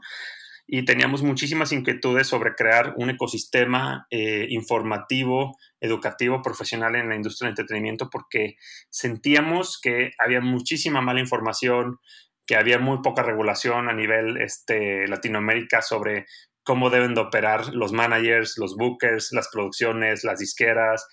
y 0.71 0.86
teníamos 0.86 1.23
muchísimas 1.23 1.71
inquietudes 1.71 2.27
sobre 2.27 2.53
crear 2.53 2.93
un 2.95 3.10
ecosistema 3.10 4.05
eh, 4.12 4.45
informativo, 4.49 5.58
educativo, 5.79 6.43
profesional 6.43 6.95
en 6.95 7.10
la 7.10 7.15
industria 7.15 7.47
del 7.47 7.53
entretenimiento, 7.53 8.10
porque 8.12 8.55
sentíamos 8.89 9.79
que 9.82 10.12
había 10.19 10.41
muchísima 10.41 11.01
mala 11.01 11.21
información, 11.21 11.99
que 12.45 12.55
había 12.55 12.77
muy 12.77 13.01
poca 13.01 13.23
regulación 13.23 13.89
a 13.89 13.93
nivel 13.93 14.38
este, 14.38 15.08
Latinoamérica 15.08 15.82
sobre 15.82 16.27
cómo 16.63 16.91
deben 16.91 17.15
de 17.15 17.21
operar 17.21 17.73
los 17.73 17.91
managers, 17.91 18.60
los 18.60 18.75
bookers, 18.75 19.32
las 19.32 19.49
producciones, 19.51 20.23
las 20.23 20.38
disqueras, 20.38 21.08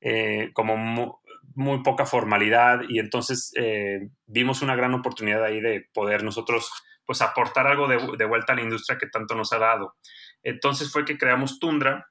eh, 0.00 0.50
como 0.54 0.76
muy, 0.76 1.82
poca 1.82 2.06
formalidad 2.06 2.80
y 2.88 2.98
entonces 2.98 3.52
eh, 3.56 4.08
vimos 4.26 4.62
una 4.62 4.76
gran 4.76 4.94
oportunidad 4.94 5.44
ahí 5.44 5.60
de 5.60 5.86
poder 5.92 6.22
nosotros 6.22 6.70
pues 7.04 7.20
aportar 7.22 7.66
algo 7.66 7.88
de, 7.88 8.24
vuelta 8.24 8.52
a 8.52 8.56
la 8.56 8.62
industria 8.62 8.96
que 8.98 9.08
tanto 9.08 9.34
nos 9.34 9.52
ha 9.52 9.58
dado. 9.58 9.96
Entonces 10.42 10.90
fue 10.90 11.04
que 11.04 11.18
creamos 11.18 11.58
Tundra 11.58 12.06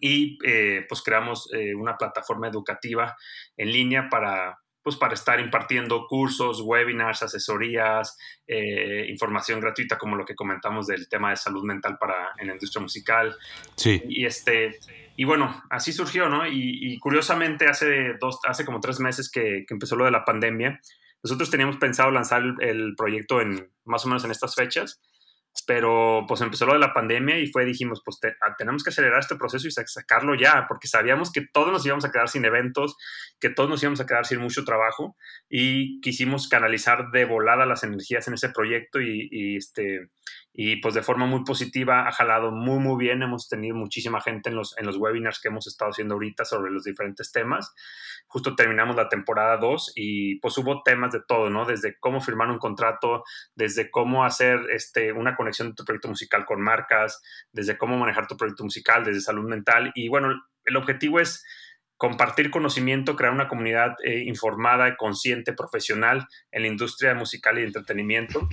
y 0.00 0.38
eh, 0.44 0.86
pues 0.88 1.02
creamos 1.02 1.48
una 1.76 1.98
plataforma 1.98 2.48
educativa 2.48 3.16
en 3.56 3.70
línea 3.70 4.08
para 4.08 4.58
pues 4.82 4.96
para 4.96 5.14
estar 5.14 5.40
impartiendo 5.40 6.06
cursos, 6.06 6.62
webinars, 6.62 7.22
asesorías, 7.22 8.16
información 9.08 9.60
gratuita 9.60 9.98
como 9.98 10.16
lo 10.16 10.24
que 10.24 10.34
comentamos 10.34 10.86
del 10.86 11.08
tema 11.08 11.30
de 11.30 11.36
salud 11.36 11.64
mental 11.64 11.98
para 11.98 12.30
en 12.38 12.48
la 12.48 12.54
industria 12.54 12.82
musical. 12.82 13.36
Sí. 13.76 14.02
Y 14.08 14.24
este 14.24 14.78
y 15.20 15.24
bueno, 15.24 15.62
así 15.68 15.92
surgió, 15.92 16.30
¿no? 16.30 16.46
Y, 16.46 16.98
curiosamente 16.98 17.66
hace, 17.66 18.14
dos, 18.18 18.38
hace 18.48 18.64
como 18.64 18.80
tres 18.80 19.00
meses 19.00 19.30
que, 19.30 19.66
empezó 19.68 19.94
lo 19.94 20.06
de 20.06 20.10
la 20.10 20.24
pandemia, 20.24 20.80
nosotros 21.22 21.50
teníamos 21.50 21.76
pensado 21.76 22.10
lanzar 22.10 22.42
el, 22.60 22.94
proyecto 22.96 23.42
en 23.42 23.70
más 23.84 24.06
o 24.06 24.08
menos 24.08 24.24
en 24.24 24.30
estas 24.30 24.54
fechas, 24.54 24.98
pero 25.66 26.24
pues 26.28 26.40
empezó 26.40 26.66
lo 26.66 26.74
de 26.74 26.78
la 26.78 26.94
pandemia 26.94 27.38
y 27.38 27.46
fue, 27.46 27.64
dijimos, 27.64 28.02
pues 28.04 28.18
ah, 28.24 28.54
tenemos 28.56 28.82
que 28.82 28.90
acelerar 28.90 29.20
este 29.20 29.36
proceso 29.36 29.68
y 29.68 29.70
sacarlo 29.70 30.34
ya, 30.34 30.66
porque 30.68 30.88
sabíamos 30.88 31.30
que 31.32 31.46
todos 31.52 31.72
nos 31.72 31.84
íbamos 31.84 32.04
a 32.04 32.10
quedar 32.10 32.28
sin 32.28 32.44
eventos, 32.44 32.96
que 33.38 33.50
todos 33.50 33.68
nos 33.68 33.82
íbamos 33.82 34.00
a 34.00 34.06
quedar 34.06 34.26
sin 34.26 34.40
mucho 34.40 34.64
trabajo 34.64 35.16
y 35.48 36.00
quisimos 36.00 36.48
canalizar 36.48 37.10
de 37.10 37.24
volada 37.24 37.66
las 37.66 37.82
energías 37.84 38.26
en 38.28 38.34
ese 38.34 38.50
proyecto 38.50 39.00
y, 39.00 39.28
y 39.30 39.56
este, 39.56 40.10
y 40.62 40.76
pues 40.76 40.92
de 40.92 41.02
forma 41.02 41.24
muy 41.24 41.42
positiva 41.42 42.06
ha 42.06 42.12
jalado 42.12 42.50
muy 42.50 42.78
muy 42.80 43.02
bien, 43.02 43.22
hemos 43.22 43.48
tenido 43.48 43.74
muchísima 43.74 44.20
gente 44.20 44.50
en 44.50 44.56
los, 44.56 44.76
en 44.76 44.84
los 44.84 44.98
webinars 44.98 45.40
que 45.40 45.48
hemos 45.48 45.66
estado 45.66 45.90
haciendo 45.90 46.16
ahorita 46.16 46.44
sobre 46.44 46.70
los 46.70 46.84
diferentes 46.84 47.32
temas. 47.32 47.74
Justo 48.26 48.54
terminamos 48.54 48.94
la 48.94 49.08
temporada 49.08 49.56
2 49.56 49.92
y 49.96 50.38
pues 50.40 50.58
hubo 50.58 50.82
temas 50.82 51.12
de 51.12 51.22
todo, 51.26 51.48
¿no? 51.48 51.64
Desde 51.64 51.98
cómo 51.98 52.20
firmar 52.20 52.50
un 52.50 52.58
contrato, 52.58 53.24
desde 53.54 53.90
cómo 53.90 54.22
hacer 54.22 54.60
este, 54.70 55.12
una 55.12 55.34
conexión 55.34 55.68
de 55.68 55.74
tu 55.76 55.86
proyecto 55.86 56.08
musical 56.08 56.44
con 56.44 56.60
marcas, 56.60 57.22
desde 57.52 57.78
cómo 57.78 57.96
manejar 57.96 58.26
tu 58.26 58.36
proyecto 58.36 58.62
musical, 58.62 59.02
desde 59.02 59.22
salud 59.22 59.48
mental 59.48 59.92
y 59.94 60.10
bueno, 60.10 60.28
el 60.66 60.76
objetivo 60.76 61.20
es 61.20 61.42
compartir 62.00 62.50
conocimiento, 62.50 63.14
crear 63.14 63.34
una 63.34 63.46
comunidad 63.46 63.94
eh, 64.02 64.22
informada, 64.24 64.96
consciente, 64.96 65.52
profesional 65.52 66.26
en 66.50 66.62
la 66.62 66.68
industria 66.68 67.12
musical 67.12 67.58
y 67.58 67.60
de 67.60 67.66
entretenimiento 67.66 68.48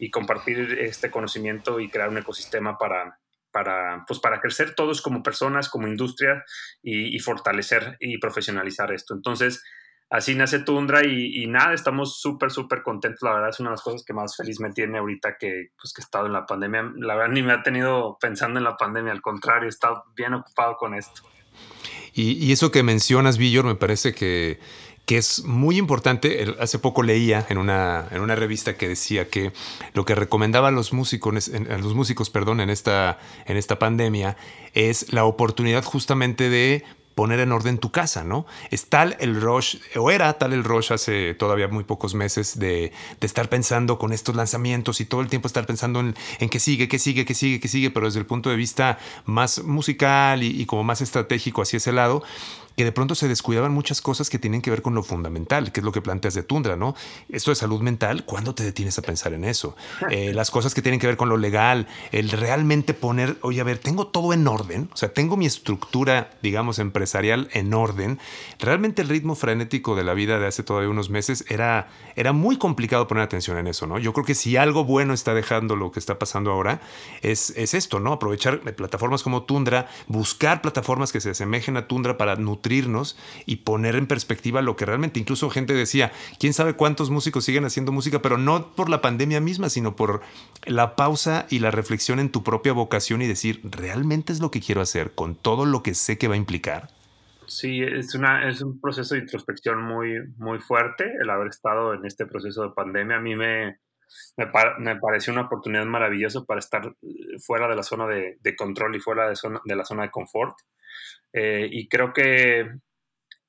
y 0.00 0.10
compartir 0.10 0.76
este 0.80 1.08
conocimiento 1.08 1.78
y 1.78 1.90
crear 1.90 2.08
un 2.08 2.18
ecosistema 2.18 2.76
para, 2.76 3.20
para, 3.52 4.04
pues 4.04 4.18
para 4.18 4.40
crecer 4.40 4.74
todos 4.74 5.00
como 5.00 5.22
personas, 5.22 5.68
como 5.68 5.86
industria 5.86 6.44
y, 6.82 7.16
fortalecer 7.20 7.96
y 8.00 8.18
profesionalizar 8.18 8.92
esto. 8.92 9.14
Entonces, 9.14 9.62
así 10.10 10.34
nace 10.34 10.58
Tundra 10.58 11.06
y, 11.06 11.46
nada, 11.46 11.74
estamos 11.74 12.20
súper, 12.20 12.50
súper 12.50 12.82
contentos. 12.82 13.22
La 13.22 13.34
verdad 13.34 13.50
es 13.50 13.60
una 13.60 13.70
de 13.70 13.74
las 13.74 13.82
cosas 13.82 14.02
que 14.04 14.12
más 14.12 14.36
feliz 14.36 14.58
me 14.58 14.72
tiene 14.72 14.98
ahorita 14.98 15.36
que, 15.38 15.68
pues, 15.80 15.92
que 15.92 16.00
he 16.00 16.04
estado 16.04 16.26
en 16.26 16.32
la 16.32 16.46
pandemia. 16.46 16.90
La 16.96 17.14
verdad 17.14 17.32
ni 17.32 17.44
me 17.44 17.52
ha 17.52 17.62
tenido 17.62 18.18
pensando 18.20 18.58
en 18.58 18.64
la 18.64 18.76
pandemia, 18.76 19.12
al 19.12 19.22
contrario, 19.22 19.66
he 19.66 19.68
estado 19.68 20.02
bien 20.16 20.34
ocupado 20.34 20.76
con 20.76 20.94
esto. 20.94 21.22
Y, 22.14 22.52
eso 22.52 22.70
que 22.70 22.82
mencionas, 22.82 23.38
Villor, 23.38 23.64
me 23.64 23.74
parece 23.74 24.14
que, 24.14 24.58
que 25.06 25.18
es 25.18 25.44
muy 25.44 25.76
importante. 25.76 26.54
Hace 26.60 26.78
poco 26.78 27.02
leía 27.02 27.46
en 27.48 27.58
una, 27.58 28.08
en 28.10 28.20
una 28.20 28.34
revista 28.34 28.76
que 28.76 28.88
decía 28.88 29.28
que 29.28 29.52
lo 29.94 30.04
que 30.04 30.14
recomendaba 30.14 30.68
a 30.68 30.70
los 30.70 30.92
músicos, 30.92 31.50
a 31.70 31.78
los 31.78 31.94
músicos 31.94 32.30
perdón, 32.30 32.60
en, 32.60 32.70
esta, 32.70 33.18
en 33.46 33.56
esta 33.56 33.78
pandemia 33.78 34.36
es 34.74 35.12
la 35.12 35.24
oportunidad 35.24 35.84
justamente 35.84 36.48
de 36.48 36.84
poner 37.18 37.40
en 37.40 37.50
orden 37.50 37.78
tu 37.78 37.90
casa, 37.90 38.22
¿no? 38.22 38.46
Es 38.70 38.86
tal 38.86 39.16
el 39.18 39.40
rush, 39.40 39.78
o 39.96 40.12
era 40.12 40.34
tal 40.34 40.52
el 40.52 40.62
rush 40.62 40.92
hace 40.92 41.34
todavía 41.34 41.66
muy 41.66 41.82
pocos 41.82 42.14
meses 42.14 42.60
de, 42.60 42.92
estar 43.20 43.48
pensando 43.48 43.98
con 43.98 44.12
estos 44.12 44.36
lanzamientos 44.36 45.00
y 45.00 45.04
todo 45.04 45.20
el 45.20 45.26
tiempo 45.26 45.48
estar 45.48 45.66
pensando 45.66 45.98
en, 45.98 46.14
qué 46.48 46.60
sigue, 46.60 46.86
qué 46.86 47.00
sigue, 47.00 47.24
qué 47.24 47.34
sigue, 47.34 47.58
qué 47.58 47.66
sigue, 47.66 47.90
pero 47.90 48.06
desde 48.06 48.20
el 48.20 48.26
punto 48.26 48.50
de 48.50 48.54
vista 48.54 49.00
más 49.24 49.64
musical 49.64 50.44
y, 50.44 50.64
como 50.66 50.84
más 50.84 51.00
estratégico 51.00 51.62
hacia 51.62 51.78
ese 51.78 51.90
lado, 51.90 52.22
que 52.78 52.84
de 52.84 52.92
pronto 52.92 53.16
se 53.16 53.26
descuidaban 53.26 53.74
muchas 53.74 54.00
cosas 54.00 54.30
que 54.30 54.38
tienen 54.38 54.62
que 54.62 54.70
ver 54.70 54.82
con 54.82 54.94
lo 54.94 55.02
fundamental, 55.02 55.72
que 55.72 55.80
es 55.80 55.84
lo 55.84 55.90
que 55.90 56.00
planteas 56.00 56.34
de 56.34 56.44
Tundra, 56.44 56.76
¿no? 56.76 56.94
Esto 57.28 57.50
de 57.50 57.56
salud 57.56 57.80
mental, 57.80 58.24
¿cuándo 58.24 58.54
te 58.54 58.62
detienes 58.62 58.96
a 59.00 59.02
pensar 59.02 59.32
en 59.32 59.44
eso? 59.44 59.74
Eh, 60.10 60.32
las 60.32 60.50
cosas 60.50 60.74
que 60.74 60.80
tienen 60.80 61.00
que 61.00 61.06
ver 61.06 61.16
con 61.16 61.28
lo 61.28 61.36
legal, 61.36 61.86
el 62.12 62.30
realmente 62.30 62.94
poner, 62.94 63.36
oye, 63.42 63.60
a 63.60 63.64
ver, 63.64 63.78
tengo 63.78 64.06
todo 64.06 64.32
en 64.32 64.46
orden, 64.46 64.88
o 64.92 64.96
sea, 64.96 65.12
tengo 65.12 65.36
mi 65.36 65.44
estructura, 65.44 66.30
digamos, 66.40 66.78
empresarial 66.78 67.48
en 67.52 67.74
orden. 67.74 68.18
Realmente 68.58 69.02
el 69.02 69.08
ritmo 69.08 69.34
frenético 69.34 69.96
de 69.96 70.04
la 70.04 70.14
vida 70.14 70.38
de 70.38 70.46
hace 70.46 70.62
todavía 70.62 70.88
unos 70.88 71.10
meses 71.10 71.44
era, 71.48 71.88
era 72.16 72.32
muy 72.32 72.56
complicado 72.56 73.06
poner 73.06 73.22
atención 73.22 73.58
en 73.58 73.66
eso, 73.66 73.86
¿no? 73.86 73.98
Yo 73.98 74.12
creo 74.12 74.24
que 74.24 74.34
si 74.34 74.56
algo 74.56 74.84
bueno 74.84 75.12
está 75.12 75.34
dejando 75.34 75.76
lo 75.76 75.90
que 75.90 75.98
está 75.98 76.18
pasando 76.18 76.52
ahora, 76.52 76.80
es, 77.20 77.50
es 77.56 77.74
esto, 77.74 78.00
¿no? 78.00 78.12
Aprovechar 78.12 78.60
plataformas 78.60 79.22
como 79.22 79.42
Tundra, 79.42 79.88
buscar 80.06 80.62
plataformas 80.62 81.12
que 81.12 81.20
se 81.20 81.30
asemejen 81.30 81.76
a 81.76 81.86
Tundra 81.86 82.16
para 82.16 82.36
nutrirnos 82.68 83.16
y 83.46 83.56
poner 83.56 83.96
en 83.96 84.06
perspectiva 84.06 84.60
lo 84.60 84.76
que 84.76 84.84
realmente 84.84 85.18
incluso 85.18 85.48
gente 85.48 85.72
decía, 85.72 86.12
quién 86.38 86.52
sabe 86.52 86.74
cuántos 86.74 87.10
músicos 87.10 87.44
siguen 87.44 87.64
haciendo 87.64 87.92
música, 87.92 88.20
pero 88.20 88.36
no 88.36 88.74
por 88.74 88.90
la 88.90 89.00
pandemia 89.00 89.40
misma, 89.40 89.70
sino 89.70 89.96
por 89.96 90.20
la 90.66 90.94
pausa 90.96 91.46
y 91.48 91.60
la 91.60 91.70
reflexión 91.70 92.18
en 92.18 92.30
tu 92.30 92.42
propia 92.42 92.74
vocación 92.74 93.22
y 93.22 93.26
decir, 93.26 93.60
¿realmente 93.64 94.32
es 94.32 94.40
lo 94.40 94.50
que 94.50 94.60
quiero 94.60 94.82
hacer 94.82 95.12
con 95.14 95.34
todo 95.34 95.64
lo 95.64 95.82
que 95.82 95.94
sé 95.94 96.18
que 96.18 96.28
va 96.28 96.34
a 96.34 96.38
implicar? 96.38 96.88
Sí, 97.46 97.80
es, 97.82 98.14
una, 98.14 98.46
es 98.50 98.60
un 98.60 98.78
proceso 98.78 99.14
de 99.14 99.22
introspección 99.22 99.82
muy, 99.82 100.12
muy 100.36 100.58
fuerte 100.58 101.10
el 101.18 101.30
haber 101.30 101.48
estado 101.48 101.94
en 101.94 102.04
este 102.04 102.26
proceso 102.26 102.62
de 102.62 102.74
pandemia. 102.74 103.16
A 103.16 103.20
mí 103.20 103.34
me, 103.34 103.78
me, 104.36 104.96
pareció 104.96 105.32
una 105.32 105.46
oportunidad 105.46 105.86
maravillosa 105.86 106.44
para 106.44 106.58
estar 106.58 106.92
fuera 107.46 107.66
de 107.66 107.76
la 107.76 107.82
zona 107.82 108.06
de, 108.06 108.56
control 108.56 108.96
y 108.96 109.00
fuera 109.00 109.30
de, 109.30 109.34
de, 109.64 109.76
la 109.76 109.84
zona 109.86 110.02
de 110.02 110.10
confort. 110.10 110.54
Eh, 111.32 111.68
y 111.70 111.88
creo 111.88 112.12
que, 112.12 112.70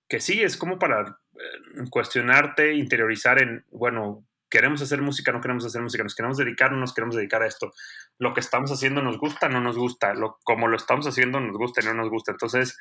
que 0.08 0.20
sí, 0.20 0.42
es 0.42 0.58
como 0.58 0.80
para 0.80 1.20
eh, 1.34 1.86
cuestionarte, 1.90 2.74
interiorizar 2.74 3.42
en, 3.42 3.66
bueno, 3.72 4.26
queremos 4.50 4.82
hacer 4.82 5.02
música, 5.02 5.32
no 5.32 5.42
queremos 5.42 5.66
hacer 5.66 5.82
música, 5.82 6.04
nos 6.04 6.16
queremos 6.16 6.38
dedicar, 6.38 6.72
no 6.72 6.78
nos 6.78 6.94
queremos 6.94 7.16
dedicar 7.16 7.44
a 7.44 7.48
esto. 7.48 7.72
Lo 8.18 8.34
que 8.34 8.40
estamos 8.40 8.72
haciendo 8.72 9.02
nos 9.02 9.18
gusta, 9.18 9.50
no 9.50 9.62
nos 9.62 9.78
gusta. 9.78 10.14
Lo, 10.14 10.40
como 10.44 10.68
lo 10.68 10.78
estamos 10.78 11.08
haciendo 11.08 11.40
nos 11.40 11.56
gusta, 11.56 11.82
no 11.82 11.94
nos 11.94 12.10
gusta. 12.10 12.32
Entonces, 12.32 12.78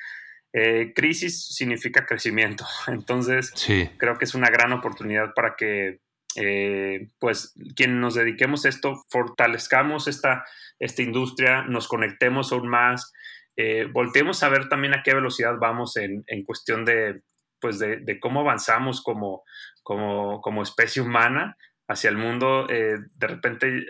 crisis 0.95 1.55
significa 1.55 2.07
crecimiento. 2.07 2.67
Entonces, 2.89 3.53
creo 3.99 4.17
que 4.17 4.25
es 4.25 4.35
una 4.35 4.49
gran 4.49 4.73
oportunidad 4.73 5.35
para 5.35 5.57
que 5.57 6.01
eh, 6.41 7.09
pues 7.19 7.55
quienes 7.75 7.97
nos 7.97 8.15
dediquemos 8.15 8.65
a 8.65 8.69
esto, 8.69 9.05
fortalezcamos 9.09 10.07
esta, 10.07 10.45
esta 10.79 11.03
industria, 11.03 11.63
nos 11.63 11.89
conectemos 11.89 12.53
aún 12.53 12.69
más, 12.69 13.13
eh, 13.59 13.91
a 13.93 14.49
ver 14.49 14.69
también 14.69 14.95
a 14.95 15.03
qué 15.03 15.15
velocidad 15.15 15.57
vamos 15.61 15.97
en, 15.97 16.23
en 16.29 16.45
cuestión 16.45 16.85
de, 16.85 17.23
pues 17.61 17.81
de, 17.81 18.21
cómo 18.21 18.41
avanzamos 18.41 19.03
como, 19.03 19.43
como, 19.83 20.41
como, 20.41 20.63
especie 20.63 21.03
humana 21.03 21.57
hacia 21.89 22.09
el 22.09 22.17
mundo. 22.17 22.69
Eh, 22.71 22.99
de 23.17 23.27
repente 23.27 23.87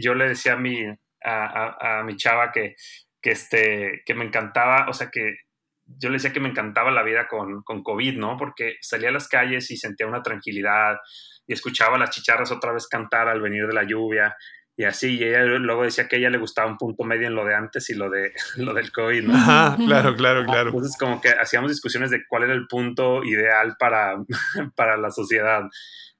yo 0.00 0.14
le 0.14 0.28
decía 0.28 0.54
a 0.54 0.56
mi, 0.56 0.84
a, 1.24 1.98
a, 2.00 2.02
mi 2.02 2.16
chava 2.16 2.50
que, 2.50 2.74
que, 3.22 3.30
este, 3.30 4.02
que 4.04 4.14
me 4.14 4.24
encantaba, 4.24 4.88
o 4.88 4.92
sea, 4.92 5.08
que 5.08 5.36
yo 5.84 6.08
le 6.08 6.14
decía 6.14 6.32
que 6.32 6.40
me 6.40 6.48
encantaba 6.48 6.90
la 6.90 7.04
vida 7.04 7.28
con, 7.28 7.62
con 7.62 7.84
COVID, 7.84 8.18
¿no? 8.18 8.36
Porque 8.36 8.74
salía 8.80 9.10
a 9.10 9.12
las 9.12 9.28
calles 9.28 9.70
y 9.70 9.76
sentía 9.76 10.08
una 10.08 10.24
tranquilidad, 10.24 10.96
y 11.46 11.52
escuchaba 11.52 11.96
las 11.96 12.10
chicharras 12.10 12.50
otra 12.50 12.72
vez 12.72 12.88
cantar 12.88 13.28
al 13.28 13.40
venir 13.40 13.68
de 13.68 13.72
la 13.72 13.84
lluvia 13.84 14.36
y 14.76 14.84
así, 14.84 15.16
y 15.18 15.24
ella 15.24 15.44
luego 15.44 15.84
decía 15.84 16.06
que 16.06 16.16
a 16.16 16.18
ella 16.18 16.30
le 16.30 16.38
gustaba 16.38 16.70
un 16.70 16.76
punto 16.76 17.02
medio 17.04 17.26
en 17.26 17.34
lo 17.34 17.44
de 17.44 17.54
antes 17.54 17.88
y 17.90 17.94
lo 17.94 18.10
de 18.10 18.32
lo 18.56 18.74
del 18.74 18.92
COVID, 18.92 19.22
¿no? 19.24 19.76
claro, 19.86 20.14
claro, 20.16 20.44
claro. 20.44 20.68
Entonces 20.70 20.96
como 20.98 21.20
que 21.20 21.30
hacíamos 21.30 21.70
discusiones 21.70 22.10
de 22.10 22.26
cuál 22.28 22.44
era 22.44 22.52
el 22.52 22.66
punto 22.66 23.24
ideal 23.24 23.76
para, 23.78 24.16
para 24.76 24.96
la 24.96 25.10
sociedad. 25.10 25.62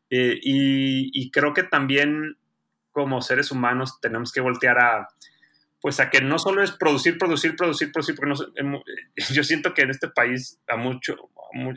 y, 0.08 1.10
y 1.12 1.30
creo 1.30 1.52
que 1.52 1.64
también 1.64 2.36
como 2.92 3.20
seres 3.20 3.50
humanos 3.50 4.00
tenemos 4.00 4.32
que 4.32 4.40
voltear 4.40 4.78
a, 4.78 5.08
pues 5.80 6.00
a 6.00 6.10
que 6.10 6.20
no 6.20 6.38
solo 6.38 6.62
es 6.62 6.72
producir, 6.72 7.18
producir, 7.18 7.54
producir, 7.54 7.92
producir, 7.92 8.16
porque 8.16 8.62
no, 8.62 8.82
yo 9.32 9.44
siento 9.44 9.74
que 9.74 9.82
en 9.82 9.90
este 9.90 10.08
país 10.08 10.60
a 10.68 10.76
mucho, 10.76 11.16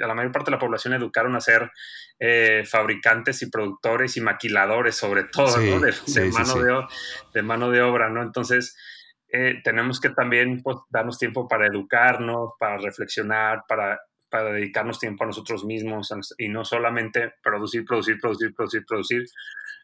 a 0.01 0.07
la 0.07 0.15
mayor 0.15 0.31
parte 0.31 0.51
de 0.51 0.55
la 0.55 0.59
población 0.59 0.93
educaron 0.93 1.35
a 1.35 1.41
ser 1.41 1.71
eh, 2.19 2.63
fabricantes 2.65 3.41
y 3.41 3.49
productores 3.49 4.17
y 4.17 4.21
maquiladores, 4.21 4.95
sobre 4.95 5.25
todo, 5.25 5.57
¿no? 5.57 5.79
de, 5.79 5.93
mano 6.31 6.55
de, 6.55 6.85
de, 7.33 7.41
mano 7.41 7.71
de, 7.71 7.81
obra, 7.81 8.09
¿no? 8.09 8.21
Entonces, 8.21 8.75
eh, 9.31 9.61
tenemos 9.63 9.99
que 9.99 10.09
también 10.09 10.61
pues, 10.63 10.77
darnos 10.89 11.19
tiempo 11.19 11.47
para 11.47 11.67
educarnos, 11.67 12.51
para 12.59 12.77
reflexionar, 12.77 13.63
para, 13.67 13.99
para 14.29 14.51
dedicarnos 14.53 14.99
tiempo 14.99 15.23
a 15.23 15.27
nosotros 15.27 15.65
mismos 15.65 16.11
y 16.37 16.49
no 16.49 16.65
solamente 16.65 17.33
producir, 17.43 17.85
producir, 17.85 18.19
producir, 18.19 18.53
producir, 18.55 18.85
producir, 18.85 19.25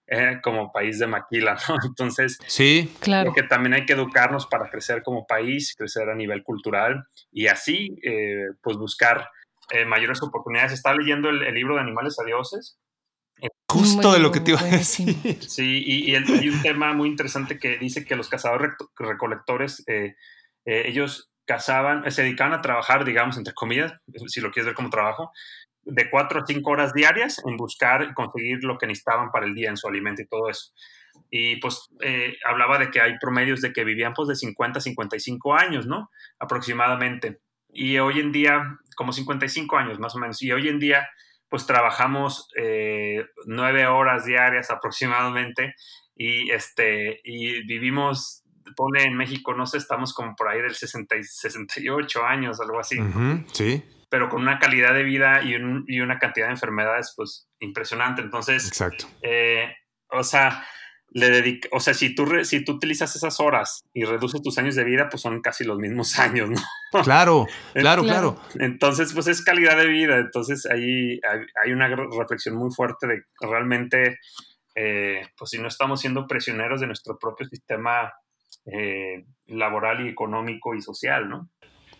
eh, 0.07 0.39
como 0.43 0.71
país 0.71 0.99
de 0.99 1.07
maquila, 1.07 1.57
¿no? 1.69 1.77
Entonces, 1.83 2.37
sí, 2.45 2.93
claro. 2.99 3.33
que 3.33 3.41
también 3.41 3.73
hay 3.73 3.85
que 3.87 3.93
educarnos 3.93 4.45
para 4.45 4.69
crecer 4.69 5.01
como 5.01 5.25
país, 5.25 5.73
crecer 5.75 6.09
a 6.09 6.15
nivel 6.15 6.43
cultural 6.43 7.05
y 7.31 7.47
así, 7.47 7.97
eh, 8.03 8.49
pues 8.61 8.77
buscar 8.77 9.29
eh, 9.71 9.83
mayores 9.85 10.21
oportunidades. 10.21 10.73
Estaba 10.73 10.95
leyendo 10.95 11.29
el, 11.29 11.53
libro 11.55 11.75
de 11.75 11.81
Animales 11.81 12.19
a 12.19 12.23
Dioses. 12.23 12.77
Justo 13.67 14.13
de 14.13 14.19
lo 14.19 14.31
que 14.31 14.39
te 14.39 14.51
iba 14.51 14.61
a 14.61 14.65
decir. 14.65 15.15
Sí, 15.41 15.83
y, 15.85 16.11
y 16.11 16.15
hay 16.15 16.49
un 16.49 16.61
tema 16.61 16.93
muy 16.93 17.09
interesante 17.09 17.57
que 17.57 17.77
dice 17.77 18.05
que 18.05 18.15
los 18.15 18.29
cazadores 18.29 18.73
recolectores, 18.97 19.83
ellos 20.65 21.31
cazaban, 21.45 22.09
se 22.11 22.23
dedicaban 22.23 22.53
a 22.53 22.61
trabajar, 22.61 23.05
digamos, 23.05 23.37
entre 23.37 23.53
comillas, 23.53 23.93
si 24.27 24.41
lo 24.41 24.51
quieres 24.51 24.67
ver 24.67 24.75
como 24.75 24.89
trabajo, 24.89 25.31
de 25.85 26.09
cuatro 26.09 26.41
a 26.41 26.45
cinco 26.45 26.71
horas 26.71 26.93
diarias 26.93 27.41
en 27.45 27.57
buscar 27.57 28.03
y 28.03 28.13
conseguir 28.13 28.63
lo 28.63 28.77
que 28.77 28.87
necesitaban 28.87 29.31
para 29.31 29.45
el 29.45 29.53
día 29.53 29.69
en 29.69 29.77
su 29.77 29.87
alimento 29.87 30.21
y 30.21 30.27
todo 30.27 30.49
eso. 30.49 30.73
Y 31.29 31.57
pues 31.57 31.89
eh, 32.01 32.37
hablaba 32.45 32.77
de 32.77 32.89
que 32.89 33.01
hay 33.01 33.17
promedios 33.19 33.61
de 33.61 33.71
que 33.71 33.83
vivían 33.83 34.13
pues 34.13 34.27
de 34.27 34.35
50 34.35 34.79
a 34.79 34.81
55 34.81 35.53
años, 35.55 35.85
¿no? 35.85 36.09
Aproximadamente. 36.39 37.39
Y 37.69 37.97
hoy 37.99 38.19
en 38.19 38.31
día, 38.31 38.79
como 38.95 39.13
55 39.13 39.77
años 39.77 39.99
más 39.99 40.15
o 40.15 40.19
menos. 40.19 40.41
Y 40.41 40.51
hoy 40.51 40.67
en 40.67 40.79
día, 40.79 41.07
pues 41.49 41.65
trabajamos 41.65 42.49
eh, 42.57 43.25
nueve 43.45 43.85
horas 43.85 44.25
diarias 44.25 44.71
aproximadamente 44.71 45.75
y, 46.15 46.51
este, 46.51 47.19
y 47.23 47.65
vivimos, 47.65 48.43
pone 48.75 49.03
en 49.03 49.15
México, 49.15 49.53
no 49.53 49.65
sé, 49.65 49.77
estamos 49.77 50.13
como 50.13 50.35
por 50.35 50.47
ahí 50.47 50.61
del 50.61 50.73
60, 50.73 51.15
68 51.21 52.25
años, 52.25 52.59
algo 52.59 52.79
así. 52.79 52.97
sí 53.51 53.83
pero 54.15 54.29
con 54.29 54.41
una 54.43 54.59
calidad 54.59 54.93
de 54.93 55.03
vida 55.03 55.41
y, 55.43 55.57
y 55.87 55.99
una 55.99 56.19
cantidad 56.19 56.45
de 56.45 56.53
enfermedades, 56.53 57.11
pues, 57.17 57.49
impresionante. 57.59 58.21
Entonces, 58.21 58.65
Exacto. 58.65 59.07
Eh, 59.21 59.75
o 60.09 60.23
sea, 60.23 60.65
le 61.09 61.29
dedica, 61.31 61.67
o 61.73 61.81
sea, 61.81 61.93
si 61.93 62.15
tú, 62.15 62.25
si 62.45 62.63
tú 62.63 62.71
utilizas 62.71 63.13
esas 63.13 63.41
horas 63.41 63.83
y 63.93 64.05
reduces 64.05 64.41
tus 64.41 64.57
años 64.57 64.75
de 64.75 64.85
vida, 64.85 65.09
pues 65.09 65.21
son 65.21 65.41
casi 65.41 65.65
los 65.65 65.79
mismos 65.79 66.17
años, 66.19 66.49
¿no? 66.49 67.03
Claro, 67.03 67.45
claro, 67.73 68.03
claro. 68.03 68.41
Entonces, 68.57 69.11
pues 69.11 69.27
es 69.27 69.43
calidad 69.43 69.75
de 69.75 69.87
vida. 69.87 70.17
Entonces, 70.19 70.65
ahí 70.65 71.19
hay, 71.61 71.73
una 71.73 71.93
reflexión 72.17 72.55
muy 72.55 72.71
fuerte 72.71 73.07
de 73.07 73.23
realmente, 73.41 74.19
eh, 74.75 75.27
pues 75.37 75.49
si 75.49 75.57
no 75.57 75.67
estamos 75.67 75.99
siendo 75.99 76.25
prisioneros 76.25 76.79
de 76.79 76.87
nuestro 76.87 77.19
propio 77.19 77.45
sistema 77.47 78.13
eh, 78.65 79.25
laboral 79.47 80.05
y 80.05 80.07
económico 80.07 80.73
y 80.73 80.81
social, 80.81 81.27
¿no? 81.27 81.49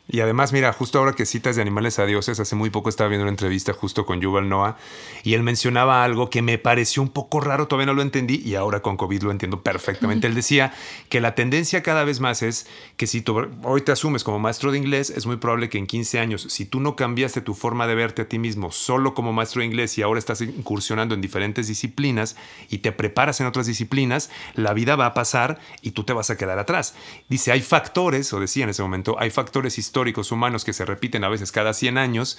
Y 0.08 0.20
además, 0.20 0.54
mira, 0.54 0.72
justo 0.72 1.00
ahora 1.00 1.14
que 1.14 1.26
citas 1.26 1.56
de 1.56 1.64
animales 1.64 1.98
a 1.98 2.06
dioses, 2.06 2.40
hace 2.40 2.56
muy 2.56 2.70
poco 2.70 2.90
estaba 2.90 3.10
viendo 3.10 3.24
una 3.24 3.32
entrevista 3.32 3.74
justo 3.74 4.06
con 4.06 4.22
Yuval 4.22 4.48
Noah 4.48 4.78
y 5.24 5.34
él 5.34 5.42
mencionaba 5.42 6.04
algo 6.04 6.30
que 6.30 6.44
me 6.44 6.60
pareció 6.60 7.02
un 7.02 7.10
poco 7.10 7.40
raro, 7.40 7.68
todavía 7.68 7.88
no 7.88 7.96
lo 7.96 8.04
entendí 8.04 8.40
y 8.46 8.54
ahora 8.54 8.82
con 8.82 8.98
COVID 8.98 9.24
lo 9.24 9.32
entiendo 9.32 9.64
perfectamente. 9.64 10.28
Él 10.28 10.36
decía 10.36 10.74
que 11.10 11.22
la 11.22 11.34
tendencia 11.34 11.82
cada 11.82 12.04
vez 12.04 12.20
más 12.20 12.44
es 12.44 12.68
que 12.98 13.08
si 13.08 13.22
tú 13.22 13.48
hoy 13.64 13.82
te 13.82 13.92
asumes 13.92 14.24
como 14.24 14.38
maestro 14.38 14.72
de 14.72 14.78
inglés, 14.78 15.10
es 15.10 15.26
muy 15.26 15.38
probable 15.38 15.70
que 15.70 15.80
en 15.80 15.88
15 15.88 16.20
años, 16.20 16.46
si 16.50 16.66
tú 16.66 16.80
no 16.80 16.96
cambiaste 16.96 17.42
tu 17.42 17.56
forma 17.56 17.88
de 17.88 17.96
verte 17.96 18.22
a 18.22 18.30
ti 18.30 18.38
mismo 18.38 18.72
solo 18.72 19.16
como 19.16 19.34
maestro 19.34 19.62
de 19.62 19.66
inglés 19.66 19.98
y 19.98 20.04
ahora 20.04 20.20
estás 20.20 20.40
incursionando 20.42 21.16
en 21.16 21.22
diferentes 21.22 21.68
disciplinas 21.68 22.36
y 22.70 22.80
te 22.80 22.92
preparas 22.92 23.42
en 23.42 23.48
otras 23.48 23.66
disciplinas, 23.66 24.30
la 24.54 24.74
vida 24.74 24.96
va 24.96 25.08
a 25.08 25.14
pasar 25.16 25.60
y 25.82 25.92
tú 25.92 26.04
te 26.04 26.14
vas 26.14 26.30
a 26.30 26.38
quedar 26.38 26.60
atrás. 26.60 26.94
Dice, 27.28 27.52
hay 27.52 27.62
factores, 27.62 28.32
o 28.34 28.40
decía 28.40 28.66
en 28.66 28.70
ese 28.70 28.84
momento, 28.84 29.16
hay 29.20 29.32
factores 29.32 29.80
históricos 29.80 29.95
históricos 29.96 30.34
humanos 30.34 30.66
que 30.66 30.74
se 30.74 30.84
repiten 30.84 31.24
a 31.24 31.30
veces 31.30 31.54
cada 31.54 31.74
100 31.74 31.98
años, 31.98 32.38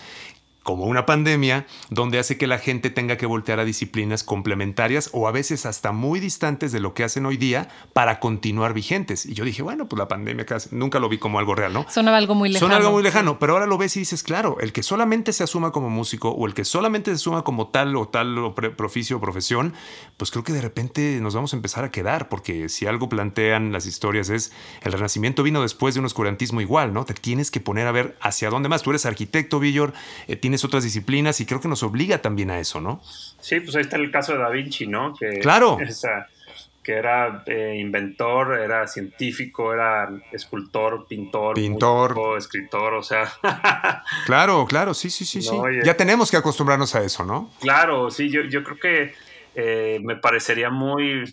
como 0.66 0.86
una 0.86 1.06
pandemia, 1.06 1.64
donde 1.90 2.18
hace 2.18 2.36
que 2.36 2.48
la 2.48 2.58
gente 2.58 2.90
tenga 2.90 3.16
que 3.16 3.24
voltear 3.24 3.60
a 3.60 3.64
disciplinas 3.64 4.24
complementarias 4.24 5.10
o 5.12 5.28
a 5.28 5.30
veces 5.30 5.64
hasta 5.64 5.92
muy 5.92 6.18
distantes 6.18 6.72
de 6.72 6.80
lo 6.80 6.92
que 6.92 7.04
hacen 7.04 7.24
hoy 7.24 7.36
día 7.36 7.68
para 7.92 8.18
continuar 8.18 8.74
vigentes. 8.74 9.26
Y 9.26 9.34
yo 9.34 9.44
dije, 9.44 9.62
bueno, 9.62 9.88
pues 9.88 9.96
la 9.96 10.08
pandemia 10.08 10.44
casi, 10.44 10.70
nunca 10.72 10.98
lo 10.98 11.08
vi 11.08 11.18
como 11.18 11.38
algo 11.38 11.54
real, 11.54 11.72
¿no? 11.72 11.86
Sonaba 11.88 12.16
algo 12.16 12.34
muy 12.34 12.48
lejano. 12.48 12.66
Son 12.66 12.76
algo 12.76 12.90
muy 12.90 13.04
lejano, 13.04 13.38
pero 13.38 13.52
ahora 13.52 13.66
lo 13.66 13.78
ves 13.78 13.96
y 13.96 14.00
dices, 14.00 14.24
claro, 14.24 14.56
el 14.58 14.72
que 14.72 14.82
solamente 14.82 15.32
se 15.32 15.44
asuma 15.44 15.70
como 15.70 15.88
músico 15.88 16.30
o 16.30 16.48
el 16.48 16.52
que 16.52 16.64
solamente 16.64 17.12
se 17.12 17.14
asuma 17.14 17.44
como 17.44 17.68
tal 17.68 17.94
o 17.94 18.08
tal 18.08 18.36
o 18.36 18.56
proficio 18.56 19.18
o 19.18 19.20
profesión, 19.20 19.72
pues 20.16 20.32
creo 20.32 20.42
que 20.42 20.52
de 20.52 20.62
repente 20.62 21.20
nos 21.22 21.36
vamos 21.36 21.52
a 21.52 21.56
empezar 21.56 21.84
a 21.84 21.92
quedar, 21.92 22.28
porque 22.28 22.68
si 22.68 22.86
algo 22.86 23.08
plantean 23.08 23.70
las 23.70 23.86
historias 23.86 24.30
es, 24.30 24.50
el 24.82 24.90
renacimiento 24.90 25.44
vino 25.44 25.62
después 25.62 25.94
de 25.94 26.00
un 26.00 26.06
oscurantismo 26.06 26.60
igual, 26.60 26.92
¿no? 26.92 27.04
Te 27.04 27.14
tienes 27.14 27.52
que 27.52 27.60
poner 27.60 27.86
a 27.86 27.92
ver 27.92 28.16
hacia 28.20 28.50
dónde 28.50 28.68
más. 28.68 28.82
Tú 28.82 28.90
eres 28.90 29.06
arquitecto, 29.06 29.60
Villor, 29.60 29.92
eh, 30.26 30.34
tienes 30.34 30.55
otras 30.64 30.84
disciplinas 30.84 31.40
y 31.40 31.46
creo 31.46 31.60
que 31.60 31.68
nos 31.68 31.82
obliga 31.82 32.18
también 32.18 32.50
a 32.50 32.58
eso, 32.58 32.80
¿no? 32.80 33.00
Sí, 33.40 33.60
pues 33.60 33.76
ahí 33.76 33.82
está 33.82 33.96
el 33.96 34.10
caso 34.10 34.32
de 34.32 34.38
Da 34.38 34.48
Vinci, 34.48 34.86
¿no? 34.86 35.14
Que, 35.14 35.40
claro. 35.40 35.78
que 36.86 36.92
era 36.92 37.42
eh, 37.46 37.78
inventor, 37.80 38.60
era 38.60 38.86
científico, 38.86 39.74
era 39.74 40.08
escultor, 40.30 41.06
pintor, 41.08 41.56
pintor, 41.56 42.38
escritor, 42.38 42.94
o 42.94 43.02
sea. 43.02 43.28
claro, 44.26 44.64
claro, 44.66 44.94
sí, 44.94 45.10
sí, 45.10 45.24
sí, 45.24 45.42
sí. 45.42 45.56
Ya 45.84 45.96
tenemos 45.96 46.30
que 46.30 46.36
acostumbrarnos 46.36 46.94
a 46.94 47.02
eso, 47.02 47.24
¿no? 47.24 47.50
Claro, 47.60 48.08
sí, 48.12 48.30
yo, 48.30 48.42
yo 48.42 48.62
creo 48.62 48.78
que 48.78 49.14
eh, 49.56 49.98
me 50.04 50.14
parecería 50.14 50.70
muy, 50.70 51.24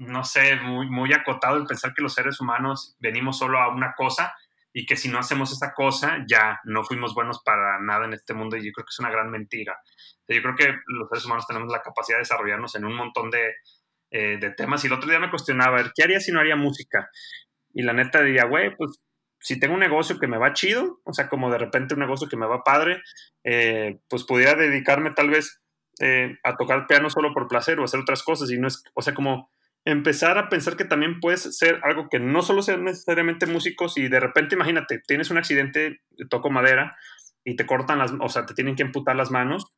no 0.00 0.22
sé, 0.22 0.56
muy, 0.56 0.90
muy 0.90 1.14
acotado 1.14 1.56
el 1.56 1.64
pensar 1.64 1.94
que 1.94 2.02
los 2.02 2.12
seres 2.12 2.38
humanos 2.38 2.94
venimos 3.00 3.38
solo 3.38 3.58
a 3.58 3.68
una 3.68 3.94
cosa 3.96 4.34
y 4.78 4.84
que 4.84 4.94
si 4.94 5.08
no 5.08 5.18
hacemos 5.18 5.50
esa 5.52 5.72
cosa 5.72 6.22
ya 6.28 6.60
no 6.64 6.84
fuimos 6.84 7.14
buenos 7.14 7.40
para 7.42 7.80
nada 7.80 8.04
en 8.04 8.12
este 8.12 8.34
mundo 8.34 8.58
y 8.58 8.66
yo 8.66 8.72
creo 8.72 8.84
que 8.84 8.90
es 8.90 8.98
una 8.98 9.10
gran 9.10 9.30
mentira. 9.30 9.80
Yo 10.28 10.42
creo 10.42 10.54
que 10.54 10.66
los 10.88 11.08
seres 11.08 11.24
humanos 11.24 11.46
tenemos 11.46 11.72
la 11.72 11.80
capacidad 11.80 12.18
de 12.18 12.24
desarrollarnos 12.24 12.74
en 12.74 12.84
un 12.84 12.94
montón 12.94 13.30
de, 13.30 13.54
eh, 14.10 14.38
temas 14.54 14.84
y 14.84 14.88
el 14.88 14.92
otro 14.92 15.08
día 15.08 15.18
me 15.18 15.30
cuestionaba, 15.30 15.82
¿qué 15.94 16.02
haría 16.02 16.20
si 16.20 16.30
no 16.30 16.40
haría 16.40 16.56
música? 16.56 17.08
Y 17.72 17.84
la 17.84 17.94
neta 17.94 18.20
diría, 18.20 18.44
güey, 18.44 18.76
pues 18.76 19.00
si 19.40 19.58
tengo 19.58 19.72
un 19.72 19.80
negocio 19.80 20.18
que 20.18 20.26
me 20.26 20.36
va 20.36 20.52
chido, 20.52 21.00
o 21.04 21.14
sea, 21.14 21.30
como 21.30 21.50
de 21.50 21.56
repente 21.56 21.94
un 21.94 22.00
negocio 22.00 22.28
que 22.28 22.36
me 22.36 22.46
va 22.46 22.62
padre, 22.62 23.00
eh, 23.44 23.98
pues 24.10 24.24
pudiera 24.24 24.56
dedicarme 24.56 25.12
tal 25.12 25.30
vez 25.30 25.62
eh, 26.00 26.36
a 26.44 26.54
tocar 26.54 26.86
piano 26.86 27.08
solo 27.08 27.32
por 27.32 27.48
placer 27.48 27.80
o 27.80 27.84
hacer 27.84 28.00
otras 28.00 28.22
cosas 28.22 28.50
y 28.50 28.58
no 28.58 28.68
es, 28.68 28.84
o 28.92 29.00
sea, 29.00 29.14
como 29.14 29.50
empezar 29.86 30.36
a 30.36 30.48
pensar 30.48 30.76
que 30.76 30.84
también 30.84 31.20
puedes 31.20 31.56
ser 31.56 31.80
algo 31.84 32.08
que 32.10 32.18
no 32.18 32.42
solo 32.42 32.60
sean 32.60 32.84
necesariamente 32.84 33.46
músicos 33.46 33.96
y 33.96 34.08
de 34.08 34.18
repente 34.18 34.56
imagínate, 34.56 35.00
tienes 35.06 35.30
un 35.30 35.38
accidente, 35.38 36.00
toco 36.28 36.50
madera 36.50 36.96
y 37.44 37.54
te 37.54 37.66
cortan 37.66 37.98
las, 37.98 38.12
o 38.20 38.28
sea, 38.28 38.44
te 38.44 38.54
tienen 38.54 38.74
que 38.74 38.82
amputar 38.82 39.14
las 39.14 39.30
manos 39.30 39.72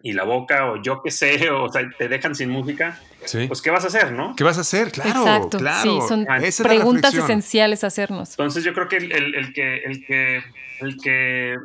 y 0.00 0.14
la 0.14 0.24
boca 0.24 0.72
o 0.72 0.82
yo 0.82 1.02
qué 1.02 1.10
sé, 1.10 1.50
o, 1.50 1.68
sea, 1.68 1.82
te 1.98 2.08
dejan 2.08 2.34
sin 2.34 2.48
música, 2.48 2.98
pues 3.46 3.60
¿qué 3.60 3.70
vas 3.70 3.84
a 3.84 3.88
hacer, 3.88 4.12
no? 4.12 4.34
¿Qué 4.34 4.42
vas 4.42 4.56
a 4.56 4.62
hacer? 4.62 4.90
Claro, 4.90 5.20
Exacto, 5.20 5.58
claro. 5.58 5.82
Sí, 5.82 6.08
son 6.08 6.26
preguntas 6.64 7.14
esenciales 7.14 7.84
a 7.84 7.88
hacernos. 7.88 8.30
Entonces 8.30 8.64
yo 8.64 8.72
creo 8.72 8.88
que 8.88 8.96
el, 8.96 9.34
el, 9.34 9.52
que 9.52 9.82
el 9.84 10.04
que 10.06 10.42
el 10.80 10.96
que 10.96 11.56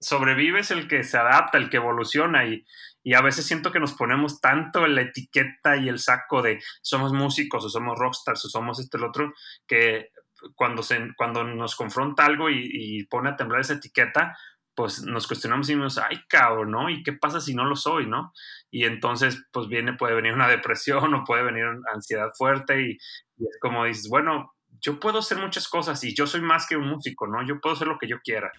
sobrevive 0.00 0.60
es 0.60 0.70
el 0.70 0.86
que 0.86 1.02
se 1.02 1.18
adapta, 1.18 1.58
el 1.58 1.70
que 1.70 1.78
evoluciona 1.78 2.46
y, 2.46 2.64
y 3.02 3.14
a 3.14 3.20
veces 3.20 3.46
siento 3.46 3.72
que 3.72 3.80
nos 3.80 3.94
ponemos 3.94 4.40
tanto 4.40 4.84
en 4.84 4.94
la 4.94 5.02
etiqueta 5.02 5.76
y 5.76 5.88
el 5.88 5.98
saco 5.98 6.42
de 6.42 6.62
somos 6.82 7.12
músicos 7.12 7.64
o 7.64 7.68
somos 7.68 7.98
rockstars 7.98 8.44
o 8.44 8.48
somos 8.48 8.78
este 8.78 8.96
el 8.96 9.04
otro, 9.04 9.32
que 9.66 10.10
cuando, 10.54 10.82
se, 10.82 10.98
cuando 11.16 11.44
nos 11.44 11.76
confronta 11.76 12.24
algo 12.24 12.50
y, 12.50 13.04
pone 13.10 13.30
a 13.30 13.36
temblar 13.36 13.60
esa 13.60 13.74
etiqueta, 13.74 14.36
pues 14.74 15.02
nos 15.02 15.26
cuestionamos 15.26 15.68
y 15.68 15.72
decimos, 15.72 15.98
ay, 15.98 16.20
cabrón, 16.28 16.70
¿no? 16.70 16.88
¿Y 16.88 17.02
qué 17.02 17.12
pasa 17.12 17.40
si 17.40 17.54
no 17.54 17.64
lo 17.64 17.76
soy, 17.76 18.06
no? 18.06 18.32
Y 18.70 18.84
entonces, 18.84 19.44
pues 19.52 19.68
viene, 19.68 19.92
puede 19.92 20.14
venir 20.14 20.32
una 20.32 20.48
depresión 20.48 21.12
o 21.14 21.24
puede 21.24 21.42
venir 21.42 21.64
una 21.66 21.92
ansiedad 21.92 22.30
fuerte 22.36 22.80
y, 22.80 22.92
es 22.92 23.58
como 23.60 23.84
dices, 23.84 24.08
bueno, 24.08 24.54
yo 24.80 24.98
puedo 24.98 25.18
hacer 25.18 25.38
muchas 25.38 25.68
cosas 25.68 26.02
y 26.04 26.14
yo 26.14 26.26
soy 26.26 26.40
más 26.40 26.66
que 26.66 26.76
un 26.76 26.88
músico, 26.88 27.26
¿no? 27.26 27.46
Yo 27.46 27.60
puedo 27.60 27.76
hacer 27.76 27.86
lo 27.86 27.98
que 27.98 28.08
yo 28.08 28.20
quiera. 28.20 28.50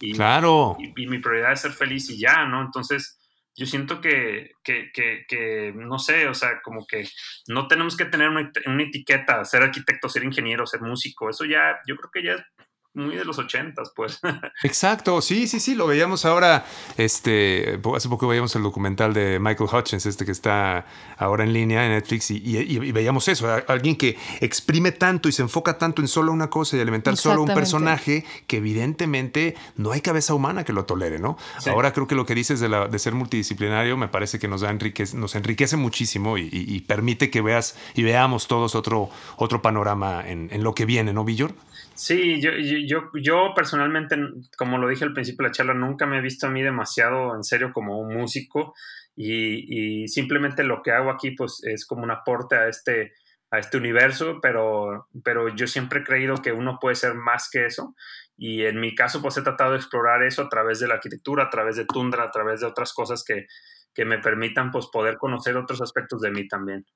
Y, 0.00 0.14
claro. 0.14 0.76
y 0.78 1.06
mi 1.06 1.18
prioridad 1.18 1.52
es 1.52 1.60
ser 1.60 1.72
feliz 1.72 2.08
y 2.10 2.18
ya, 2.18 2.46
¿no? 2.46 2.62
Entonces, 2.62 3.18
yo 3.58 3.66
siento 3.66 4.00
que, 4.00 4.52
que, 4.62 4.92
que, 4.92 5.72
no 5.74 5.98
sé, 5.98 6.28
o 6.28 6.34
sea, 6.34 6.60
como 6.62 6.86
que 6.86 7.08
no 7.48 7.66
tenemos 7.66 7.96
que 7.96 8.04
tener 8.04 8.28
una, 8.28 8.52
una, 8.66 8.82
etiqueta, 8.84 9.44
ser 9.44 9.62
arquitecto, 9.62 10.08
ser 10.08 10.22
ingeniero, 10.22 10.64
ser 10.64 10.80
músico, 10.80 11.28
eso 11.28 11.44
ya, 11.44 11.80
yo 11.86 11.96
creo 11.96 12.10
que 12.12 12.22
ya 12.22 12.46
muy 12.94 13.16
de 13.16 13.24
los 13.24 13.38
ochentas, 13.38 13.92
pues. 13.94 14.20
Exacto, 14.62 15.20
sí, 15.20 15.46
sí, 15.46 15.60
sí, 15.60 15.74
lo 15.74 15.86
veíamos 15.86 16.24
ahora, 16.24 16.64
este, 16.96 17.80
hace 17.94 18.08
poco 18.08 18.26
veíamos 18.26 18.54
el 18.56 18.62
documental 18.62 19.14
de 19.14 19.38
Michael 19.38 19.70
Hutchins, 19.72 20.06
este 20.06 20.24
que 20.24 20.32
está 20.32 20.86
ahora 21.16 21.44
en 21.44 21.52
línea 21.52 21.84
en 21.84 21.92
Netflix, 21.92 22.30
y, 22.30 22.78
veíamos 22.92 23.28
eso, 23.28 23.48
alguien 23.68 23.96
que 23.96 24.18
exprime 24.40 24.92
tanto 24.92 25.28
y 25.28 25.32
se 25.32 25.42
enfoca 25.42 25.78
tanto 25.78 26.02
en 26.02 26.08
solo 26.08 26.32
una 26.32 26.50
cosa 26.50 26.76
y 26.76 26.80
alimentar 26.80 27.16
solo 27.16 27.42
un 27.42 27.54
personaje 27.54 28.24
que 28.46 28.56
evidentemente 28.56 29.56
no 29.76 29.92
hay 29.92 30.00
cabeza 30.00 30.34
humana 30.34 30.64
que 30.64 30.72
lo 30.72 30.84
tolere, 30.84 31.18
¿no? 31.18 31.36
Ahora 31.66 31.92
creo 31.92 32.06
que 32.06 32.14
lo 32.14 32.26
que 32.26 32.34
dices 32.34 32.60
de, 32.60 32.68
la, 32.68 32.88
de 32.88 32.98
ser 32.98 33.14
multidisciplinario 33.14 33.96
me 33.96 34.08
parece 34.08 34.38
que 34.38 34.48
nos, 34.48 34.62
da 34.62 34.70
enriquece, 34.70 35.16
nos 35.16 35.34
enriquece 35.34 35.76
muchísimo 35.76 36.38
y, 36.38 36.78
permite 36.88 37.28
que 37.30 37.42
veas 37.42 37.76
y 37.94 38.02
veamos 38.02 38.48
todos 38.48 38.74
otro, 38.74 39.10
otro 39.36 39.60
panorama 39.60 40.26
en, 40.26 40.48
en 40.52 40.62
lo 40.62 40.74
que 40.74 40.86
viene, 40.86 41.12
¿no, 41.12 41.24
Villor? 41.24 41.54
Sí, 41.98 42.40
yo, 42.40 42.52
yo, 42.52 43.10
yo 43.20 43.52
personalmente, 43.56 44.16
como 44.56 44.78
lo 44.78 44.88
dije 44.88 45.04
al 45.04 45.12
principio 45.12 45.42
de 45.42 45.48
la 45.48 45.52
charla, 45.52 45.74
nunca 45.74 46.06
me 46.06 46.18
he 46.18 46.20
visto 46.20 46.46
a 46.46 46.50
mí 46.50 46.62
demasiado 46.62 47.34
en 47.34 47.42
serio 47.42 47.72
como 47.72 47.98
un 47.98 48.14
músico 48.14 48.72
y, 49.16 50.06
simplemente 50.06 50.62
lo 50.62 50.80
que 50.80 50.92
hago 50.92 51.10
aquí 51.10 51.32
pues 51.32 51.60
es 51.64 51.84
como 51.86 52.04
un 52.04 52.12
aporte 52.12 52.54
a 52.54 52.68
este, 52.68 53.14
a 53.50 53.58
este 53.58 53.78
universo, 53.78 54.38
pero, 54.40 55.08
pero 55.24 55.48
yo 55.48 55.66
siempre 55.66 56.00
he 56.00 56.04
creído 56.04 56.36
que 56.36 56.52
uno 56.52 56.78
puede 56.80 56.94
ser 56.94 57.14
más 57.14 57.50
que 57.50 57.66
eso 57.66 57.96
y 58.36 58.62
en 58.62 58.78
mi 58.78 58.94
caso 58.94 59.20
pues 59.20 59.36
he 59.36 59.42
tratado 59.42 59.72
de 59.72 59.78
explorar 59.78 60.22
eso 60.22 60.42
a 60.42 60.48
través 60.48 60.78
de 60.78 60.86
la 60.86 60.94
arquitectura, 60.94 61.46
a 61.46 61.50
través 61.50 61.74
de 61.74 61.84
Tundra, 61.84 62.22
a 62.22 62.30
través 62.30 62.60
de 62.60 62.66
otras 62.66 62.92
cosas 62.92 63.24
que, 63.24 63.48
que 63.92 64.04
me 64.04 64.20
permitan 64.20 64.70
pues 64.70 64.86
poder 64.86 65.16
conocer 65.16 65.56
otros 65.56 65.82
aspectos 65.82 66.20
de 66.20 66.30
mí 66.30 66.46
también. 66.46 66.86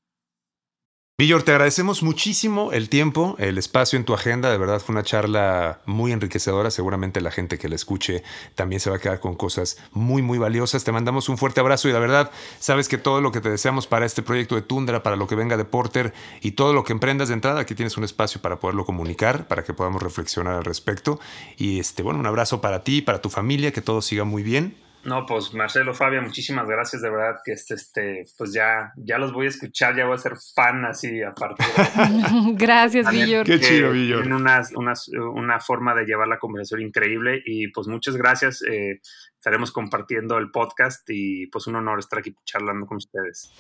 Villor, 1.23 1.45
te 1.45 1.53
agradecemos 1.53 2.03
muchísimo 2.03 2.73
el 2.73 2.89
tiempo, 2.89 3.37
el 3.39 3.57
espacio 3.57 3.97
en 3.97 4.05
tu 4.05 4.13
agenda. 4.13 4.51
De 4.51 4.59
verdad 4.59 4.81
fue 4.81 4.93
una 4.93 5.05
charla 5.05 5.81
muy 5.87 6.11
enriquecedora. 6.11 6.69
Seguramente 6.73 7.21
la 7.21 7.31
gente 7.31 7.59
que 7.59 7.69
la 7.69 7.77
escuche 7.77 8.25
también 8.57 8.81
se 8.81 8.91
va 8.91 8.97
a 8.97 8.99
quedar 8.99 9.21
con 9.21 9.37
cosas 9.37 9.79
muy, 9.93 10.21
muy 10.21 10.39
valiosas. 10.39 10.83
Te 10.83 10.91
mandamos 10.91 11.29
un 11.29 11.39
fuerte 11.39 11.61
abrazo 11.61 11.89
y 11.89 11.93
la 11.93 12.01
verdad, 12.01 12.33
sabes 12.59 12.89
que 12.89 12.99
todo 12.99 13.21
lo 13.21 13.31
que 13.31 13.41
te 13.41 13.51
deseamos 13.51 13.87
para 13.87 14.05
este 14.05 14.23
proyecto 14.23 14.57
de 14.57 14.63
Tundra, 14.63 15.05
para 15.05 15.15
lo 15.15 15.29
que 15.29 15.37
venga 15.37 15.57
de 15.57 15.65
Porter 15.65 16.13
y 16.41 16.51
todo 16.51 16.73
lo 16.73 16.83
que 16.83 16.93
emprendas 16.93 17.29
de 17.29 17.35
entrada, 17.35 17.61
aquí 17.61 17.77
tienes 17.77 17.97
un 17.97 18.03
espacio 18.03 18.43
para 18.43 18.59
poderlo 18.59 18.85
comunicar, 18.85 19.47
para 19.47 19.63
que 19.63 19.75
podamos 19.75 20.03
reflexionar 20.03 20.57
al 20.57 20.65
respecto. 20.65 21.21
Y 21.57 21.79
este, 21.79 22.03
bueno, 22.03 22.19
un 22.19 22.27
abrazo 22.27 22.61
para 22.61 22.83
ti, 22.83 23.01
para 23.01 23.23
tu 23.23 23.31
familia, 23.31 23.71
que 23.71 23.81
todo 23.81 24.03
siga 24.03 24.25
muy 24.25 24.43
bien. 24.43 24.75
No, 25.05 25.27
pues 25.27 25.53
Marcelo, 25.53 25.95
Fabia, 25.95 26.21
muchísimas 26.21 26.69
gracias, 26.69 27.03
de 27.03 27.11
verdad 27.11 27.41
que 27.45 27.53
este, 27.53 27.75
este, 27.75 28.25
pues 28.39 28.53
ya, 28.53 28.93
ya 28.97 29.19
los 29.19 29.33
voy 29.33 29.47
a 29.47 29.49
escuchar, 29.49 29.97
ya 29.97 30.05
voy 30.05 30.15
a 30.15 30.19
ser 30.19 30.35
fan 30.55 30.85
así 30.85 31.21
aparte. 31.23 31.65
gracias, 32.55 33.11
Villor. 33.11 33.45
Qué 33.45 33.59
chido, 33.59 33.91
Villor. 33.91 34.23
Tienen 34.23 34.41
una, 34.41 34.63
una, 34.77 34.93
una, 35.35 35.59
forma 35.59 35.95
de 35.95 36.05
llevar 36.05 36.29
la 36.29 36.39
conversación 36.39 36.83
increíble 36.83 37.43
y 37.45 37.69
pues 37.69 37.89
muchas 37.89 38.17
gracias. 38.17 38.63
Eh, 38.63 39.01
estaremos 39.37 39.73
compartiendo 39.73 40.39
el 40.39 40.53
podcast 40.53 41.03
y 41.09 41.49
pues 41.49 41.67
un 41.67 41.75
honor 41.75 41.99
estar 41.99 42.21
aquí 42.21 42.37
charlando 42.45 42.87
con 42.87 42.99
ustedes. 42.99 43.53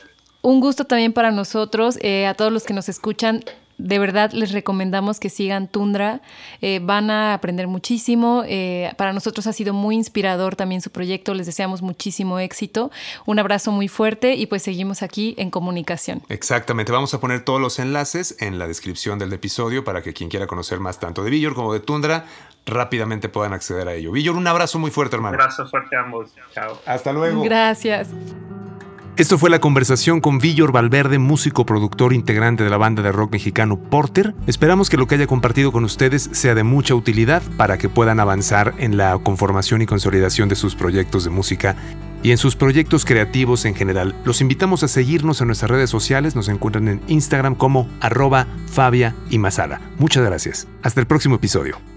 Un 0.43 0.61
gusto 0.61 0.85
también 0.85 1.13
para 1.13 1.33
nosotros, 1.33 1.99
eh, 2.03 2.27
a 2.27 2.35
todos 2.35 2.53
los 2.53 2.65
que 2.65 2.75
nos 2.75 2.89
escuchan 2.89 3.41
de 3.83 3.99
verdad 3.99 4.31
les 4.33 4.53
recomendamos 4.53 5.19
que 5.19 5.29
sigan 5.29 5.69
Tundra. 5.69 6.21
Eh, 6.61 6.81
van 6.83 7.11
a 7.11 7.35
aprender 7.35 7.67
muchísimo. 7.67 8.45
Eh, 8.47 8.93
para 8.97 9.13
nosotros 9.13 9.47
ha 9.47 9.53
sido 9.53 9.75
muy 9.75 9.97
inspirador 9.97 10.57
también 10.57 10.81
su 10.81 10.91
proyecto. 10.91 11.35
Les 11.35 11.47
deseamos 11.47 11.83
muchísimo 11.83 12.39
éxito. 12.39 12.91
Un 13.27 13.39
abrazo 13.39 13.73
muy 13.73 13.89
fuerte 13.89 14.35
y 14.35 14.47
pues 14.47 14.63
seguimos 14.63 15.03
aquí 15.03 15.35
en 15.37 15.51
comunicación. 15.51 16.23
Exactamente. 16.29 16.93
Vamos 16.93 17.13
a 17.15 17.21
poner 17.21 17.45
todos 17.45 17.61
los 17.61 17.79
enlaces 17.79 18.37
en 18.41 18.59
la 18.59 18.69
descripción 18.69 19.19
del 19.19 19.33
episodio 19.33 19.85
para 19.85 20.03
que 20.03 20.13
quien 20.13 20.31
quiera 20.31 20.47
conocer 20.47 20.79
más 20.79 21.01
tanto 21.01 21.25
de 21.25 21.31
Villor 21.31 21.55
como 21.55 21.73
de 21.73 21.81
Tundra 21.81 22.25
rápidamente 22.65 23.29
puedan 23.29 23.53
acceder 23.53 23.89
a 23.89 23.95
ello. 23.95 24.13
Villor, 24.13 24.37
un 24.37 24.47
abrazo 24.47 24.79
muy 24.79 24.93
fuerte, 24.93 25.17
hermano. 25.17 25.35
Un 25.35 25.41
abrazo 25.41 25.67
fuerte 25.67 25.97
a 25.97 26.01
ambos. 26.01 26.31
Chao. 26.55 26.81
Hasta 26.87 27.13
luego. 27.13 27.43
Gracias. 27.43 28.09
Esto 29.19 29.37
fue 29.37 29.51
la 29.51 29.61
conversación 29.61 30.23
con 30.23 30.39
Villor 30.39 30.73
Valverde, 30.73 31.19
músico 31.19 31.67
productor 31.67 32.15
integrante 32.15 32.65
de 32.65 32.71
la 32.71 32.79
banda 32.79 33.03
de 33.03 33.13
rock 33.13 33.33
mexicano 33.33 33.79
Porter. 33.79 34.35
Esperamos 34.47 34.89
que 34.89 34.97
lo 34.97 35.07
que 35.07 35.17
haya 35.17 35.27
compartido 35.27 35.71
con 35.71 35.85
ustedes 35.85 36.31
sea 36.33 36.55
de 36.55 36.63
mucha 36.63 36.95
utilidad 36.95 37.43
para 37.59 37.77
que 37.77 37.91
puedan 37.91 38.21
avanzar 38.21 38.73
en 38.79 38.97
la 38.97 39.19
conformación 39.19 39.83
y 39.83 39.87
consolidación 39.87 40.49
de 40.49 40.55
sus 40.55 40.75
proyectos 40.75 41.25
de 41.25 41.31
música 41.31 41.77
y 42.23 42.31
en 42.31 42.39
sus 42.39 42.57
proyectos 42.57 43.05
creativos 43.05 43.67
en 43.67 43.75
general. 43.75 44.15
Los 44.25 44.41
invitamos 44.41 44.83
a 44.83 44.89
seguirnos 44.89 45.43
en 45.43 45.49
nuestras 45.49 45.71
redes 45.71 45.91
sociales, 45.91 46.35
nos 46.35 46.49
encuentran 46.49 46.89
en 46.89 47.03
Instagram 47.07 47.55
como 47.55 47.91
arroba 48.01 48.47
Fabia 48.67 49.15
y 49.29 49.39
Masala. 49.39 49.83
Muchas 49.99 50.25
gracias. 50.25 50.69
Hasta 50.83 51.01
el 51.01 51.07
próximo 51.07 51.35
episodio. 51.35 51.92